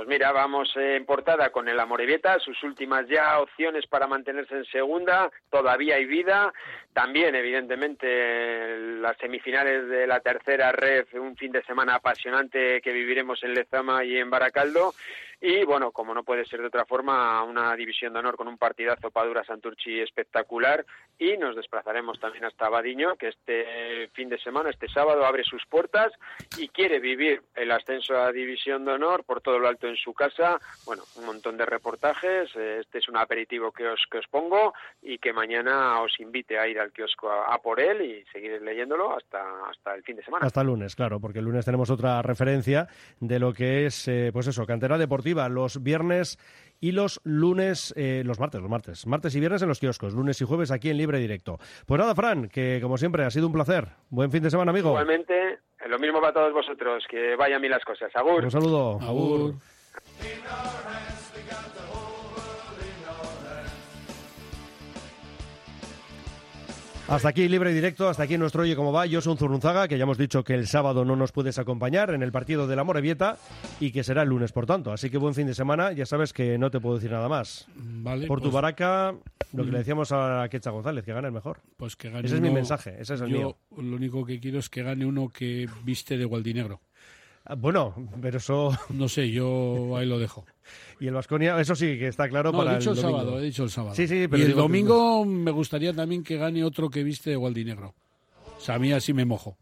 Pues 0.00 0.08
mira, 0.08 0.32
vamos 0.32 0.74
eh, 0.76 0.96
en 0.96 1.04
portada 1.04 1.50
con 1.50 1.68
el 1.68 1.78
Amorebieta, 1.78 2.38
sus 2.38 2.62
últimas 2.62 3.06
ya 3.06 3.38
opciones 3.38 3.86
para 3.86 4.06
mantenerse 4.06 4.54
en 4.54 4.64
segunda, 4.64 5.30
todavía 5.50 5.96
hay 5.96 6.06
vida. 6.06 6.54
También, 6.94 7.34
evidentemente, 7.34 8.78
las 8.98 9.18
semifinales 9.18 9.90
de 9.90 10.06
la 10.06 10.20
tercera 10.20 10.72
red, 10.72 11.04
un 11.12 11.36
fin 11.36 11.52
de 11.52 11.62
semana 11.64 11.96
apasionante 11.96 12.80
que 12.80 12.92
viviremos 12.92 13.44
en 13.44 13.52
Lezama 13.52 14.02
y 14.02 14.16
en 14.16 14.30
Baracaldo. 14.30 14.94
Y 15.40 15.64
bueno, 15.64 15.90
como 15.90 16.14
no 16.14 16.22
puede 16.22 16.44
ser 16.44 16.60
de 16.60 16.66
otra 16.66 16.84
forma, 16.84 17.42
una 17.44 17.74
división 17.74 18.12
de 18.12 18.18
honor 18.18 18.36
con 18.36 18.48
un 18.48 18.58
partidazo 18.58 19.10
Padura 19.10 19.42
Santurchi 19.44 20.00
espectacular. 20.00 20.84
Y 21.18 21.36
nos 21.36 21.56
desplazaremos 21.56 22.18
también 22.20 22.44
hasta 22.44 22.68
Badiño, 22.68 23.16
que 23.16 23.28
este 23.28 24.08
fin 24.12 24.28
de 24.28 24.38
semana, 24.38 24.70
este 24.70 24.88
sábado, 24.88 25.24
abre 25.24 25.44
sus 25.44 25.64
puertas 25.66 26.12
y 26.58 26.68
quiere 26.68 26.98
vivir 26.98 27.42
el 27.54 27.70
ascenso 27.70 28.16
a 28.16 28.32
división 28.32 28.84
de 28.84 28.92
honor 28.92 29.24
por 29.24 29.40
todo 29.40 29.58
lo 29.58 29.68
alto 29.68 29.86
en 29.86 29.96
su 29.96 30.12
casa. 30.12 30.58
Bueno, 30.84 31.02
un 31.16 31.26
montón 31.26 31.56
de 31.56 31.66
reportajes. 31.66 32.54
Este 32.56 32.98
es 32.98 33.08
un 33.08 33.16
aperitivo 33.16 33.72
que 33.72 33.86
os, 33.86 34.00
que 34.10 34.18
os 34.18 34.26
pongo 34.28 34.74
y 35.02 35.18
que 35.18 35.32
mañana 35.32 36.00
os 36.00 36.18
invite 36.20 36.58
a 36.58 36.68
ir 36.68 36.78
al 36.78 36.92
kiosco 36.92 37.30
a, 37.30 37.56
por 37.58 37.80
él 37.80 38.02
y 38.02 38.24
seguir 38.32 38.60
leyéndolo 38.62 39.16
hasta, 39.16 39.42
hasta 39.70 39.94
el 39.94 40.02
fin 40.02 40.16
de 40.16 40.24
semana. 40.24 40.46
Hasta 40.46 40.60
el 40.60 40.66
lunes, 40.66 40.94
claro, 40.94 41.20
porque 41.20 41.38
el 41.38 41.44
lunes 41.44 41.64
tenemos 41.64 41.90
otra 41.90 42.22
referencia 42.22 42.88
de 43.20 43.38
lo 43.38 43.52
que 43.52 43.86
es, 43.86 44.08
eh, 44.08 44.30
pues 44.32 44.46
eso, 44.46 44.66
cantera 44.66 44.98
deportiva, 44.98 45.29
los 45.34 45.82
viernes 45.82 46.38
y 46.80 46.92
los 46.92 47.20
lunes, 47.24 47.92
eh, 47.96 48.22
los 48.24 48.40
martes, 48.40 48.60
los 48.60 48.70
martes, 48.70 49.06
martes 49.06 49.34
y 49.34 49.40
viernes 49.40 49.62
en 49.62 49.68
los 49.68 49.80
kioscos, 49.80 50.14
lunes 50.14 50.40
y 50.40 50.44
jueves 50.44 50.70
aquí 50.70 50.90
en 50.90 50.96
libre 50.96 51.18
directo. 51.18 51.58
Pues 51.86 52.00
nada, 52.00 52.14
Fran, 52.14 52.48
que 52.48 52.78
como 52.80 52.96
siempre 52.96 53.24
ha 53.24 53.30
sido 53.30 53.46
un 53.46 53.52
placer. 53.52 53.88
Buen 54.08 54.30
fin 54.30 54.42
de 54.42 54.50
semana, 54.50 54.70
amigo. 54.70 54.88
Igualmente, 54.90 55.58
Lo 55.88 55.98
mismo 55.98 56.20
para 56.20 56.32
todos 56.32 56.52
vosotros, 56.52 57.04
que 57.08 57.36
vayan 57.36 57.60
bien 57.60 57.72
las 57.72 57.84
cosas. 57.84 58.10
Agur. 58.14 58.44
Un 58.44 58.50
saludo. 58.50 58.98
Agur. 59.00 59.54
Hasta 67.10 67.28
aquí 67.30 67.48
libre 67.48 67.72
y 67.72 67.74
directo, 67.74 68.08
hasta 68.08 68.22
aquí 68.22 68.38
nuestro 68.38 68.62
Oye 68.62 68.76
Cómo 68.76 68.92
Va. 68.92 69.04
Yo 69.04 69.20
soy 69.20 69.32
un 69.32 69.38
Zurunzaga, 69.38 69.88
que 69.88 69.98
ya 69.98 70.04
hemos 70.04 70.16
dicho 70.16 70.44
que 70.44 70.54
el 70.54 70.68
sábado 70.68 71.04
no 71.04 71.16
nos 71.16 71.32
puedes 71.32 71.58
acompañar 71.58 72.10
en 72.14 72.22
el 72.22 72.30
partido 72.30 72.68
de 72.68 72.76
la 72.76 72.84
Morevieta 72.84 73.36
y 73.80 73.90
que 73.90 74.04
será 74.04 74.22
el 74.22 74.28
lunes, 74.28 74.52
por 74.52 74.64
tanto. 74.64 74.92
Así 74.92 75.10
que 75.10 75.18
buen 75.18 75.34
fin 75.34 75.48
de 75.48 75.54
semana. 75.54 75.90
Ya 75.92 76.06
sabes 76.06 76.32
que 76.32 76.56
no 76.56 76.70
te 76.70 76.78
puedo 76.78 76.94
decir 76.94 77.10
nada 77.10 77.28
más. 77.28 77.66
Vale, 77.74 78.28
por 78.28 78.38
tu 78.38 78.44
pues- 78.44 78.54
baraca, 78.54 79.12
lo 79.52 79.64
que 79.64 79.70
Mm. 79.70 79.72
le 79.72 79.78
decíamos 79.78 80.12
a 80.12 80.46
Quecha 80.48 80.70
González, 80.70 81.04
que 81.04 81.12
gane 81.12 81.26
el 81.26 81.34
mejor. 81.34 81.58
Pues 81.76 81.96
que 81.96 82.10
gane 82.10 82.26
Ese 82.26 82.36
es 82.36 82.40
mi 82.40 82.50
mensaje, 82.50 82.94
ese 83.00 83.14
es 83.14 83.20
el 83.22 83.28
yo 83.30 83.36
mío. 83.36 83.56
Lo 83.76 83.96
único 83.96 84.24
que 84.24 84.38
quiero 84.38 84.60
es 84.60 84.70
que 84.70 84.84
gane 84.84 85.04
uno 85.04 85.30
que 85.30 85.68
viste 85.82 86.16
de 86.16 86.24
gualdinegro. 86.24 86.80
Ah, 87.44 87.54
Bueno, 87.56 87.92
pero 88.22 88.38
eso... 88.38 88.70
No 88.90 89.08
sé, 89.08 89.30
yo 89.32 89.96
ahí 89.96 90.06
lo 90.06 90.18
dejo. 90.20 90.44
Y 91.00 91.08
el 91.08 91.14
Vasconia, 91.14 91.58
eso 91.60 91.74
sí 91.74 91.98
que 91.98 92.08
está 92.08 92.28
claro 92.28 92.52
No, 92.52 92.58
para 92.58 92.74
he 92.74 92.78
dicho 92.78 92.90
el, 92.90 92.96
domingo. 92.96 93.18
sábado, 93.18 93.40
he 93.40 93.42
dicho 93.44 93.64
el 93.64 93.70
sábado. 93.70 93.94
Sí, 93.94 94.06
sí, 94.06 94.28
pero 94.28 94.42
y 94.42 94.46
el 94.46 94.54
domingo 94.54 95.24
me 95.24 95.50
gustaría 95.50 95.92
también 95.94 96.22
que 96.22 96.36
gane 96.36 96.62
otro 96.62 96.90
que 96.90 97.02
viste 97.02 97.30
de 97.30 97.36
gualdinegro. 97.36 97.94
O 98.56 98.60
sea, 98.60 98.74
a 98.74 98.78
mí 98.78 98.92
así 98.92 99.12
me 99.14 99.24
mojo. 99.24 99.56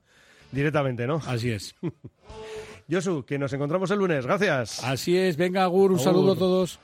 Directamente, 0.50 1.06
¿no? 1.06 1.20
Así 1.26 1.50
es. 1.50 1.74
Josu, 2.90 3.24
que 3.24 3.38
nos 3.38 3.52
encontramos 3.52 3.90
el 3.90 3.98
lunes. 3.98 4.24
Gracias. 4.26 4.82
Así 4.82 5.16
es. 5.16 5.36
Venga, 5.36 5.62
Agur, 5.62 5.92
un 5.92 5.98
Agur. 5.98 6.04
saludo 6.04 6.32
a 6.32 6.36
todos. 6.36 6.78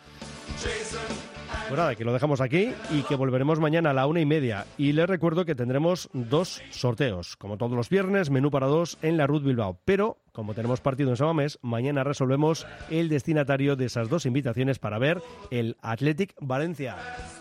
Pues 1.68 1.78
nada, 1.78 1.94
que 1.94 2.04
lo 2.04 2.12
dejamos 2.12 2.40
aquí 2.42 2.72
y 2.92 3.02
que 3.02 3.16
volveremos 3.16 3.58
mañana 3.58 3.90
a 3.90 3.94
la 3.94 4.06
una 4.06 4.20
y 4.20 4.26
media. 4.26 4.66
Y 4.76 4.92
les 4.92 5.08
recuerdo 5.08 5.44
que 5.46 5.54
tendremos 5.54 6.10
dos 6.12 6.62
sorteos, 6.70 7.36
como 7.36 7.56
todos 7.56 7.72
los 7.72 7.88
viernes, 7.88 8.28
menú 8.30 8.50
para 8.50 8.66
dos 8.66 8.98
en 9.02 9.16
la 9.16 9.26
Ruth 9.26 9.42
Bilbao. 9.42 9.80
Pero, 9.86 10.18
como 10.34 10.52
tenemos 10.52 10.80
partido 10.80 11.10
en 11.10 11.16
Samamés, 11.16 11.60
mañana 11.62 12.02
resolvemos 12.02 12.66
el 12.90 13.08
destinatario 13.08 13.76
de 13.76 13.84
esas 13.84 14.08
dos 14.08 14.26
invitaciones 14.26 14.80
para 14.80 14.98
ver 14.98 15.22
el 15.52 15.76
Athletic 15.80 16.34
Valencia. 16.40 16.96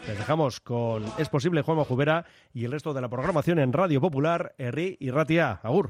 Les 0.08 0.16
dejamos 0.16 0.60
con 0.60 1.04
Es 1.18 1.28
Posible 1.28 1.64
Juanma 1.64 1.86
Jubera 1.86 2.26
y 2.54 2.66
el 2.66 2.72
resto 2.72 2.94
de 2.94 3.02
la 3.02 3.10
programación 3.10 3.58
en 3.58 3.74
Radio 3.74 4.00
Popular, 4.00 4.54
Herri 4.60 4.96
y 5.00 5.10
Ratia. 5.10 5.60
Agur. 5.64 5.90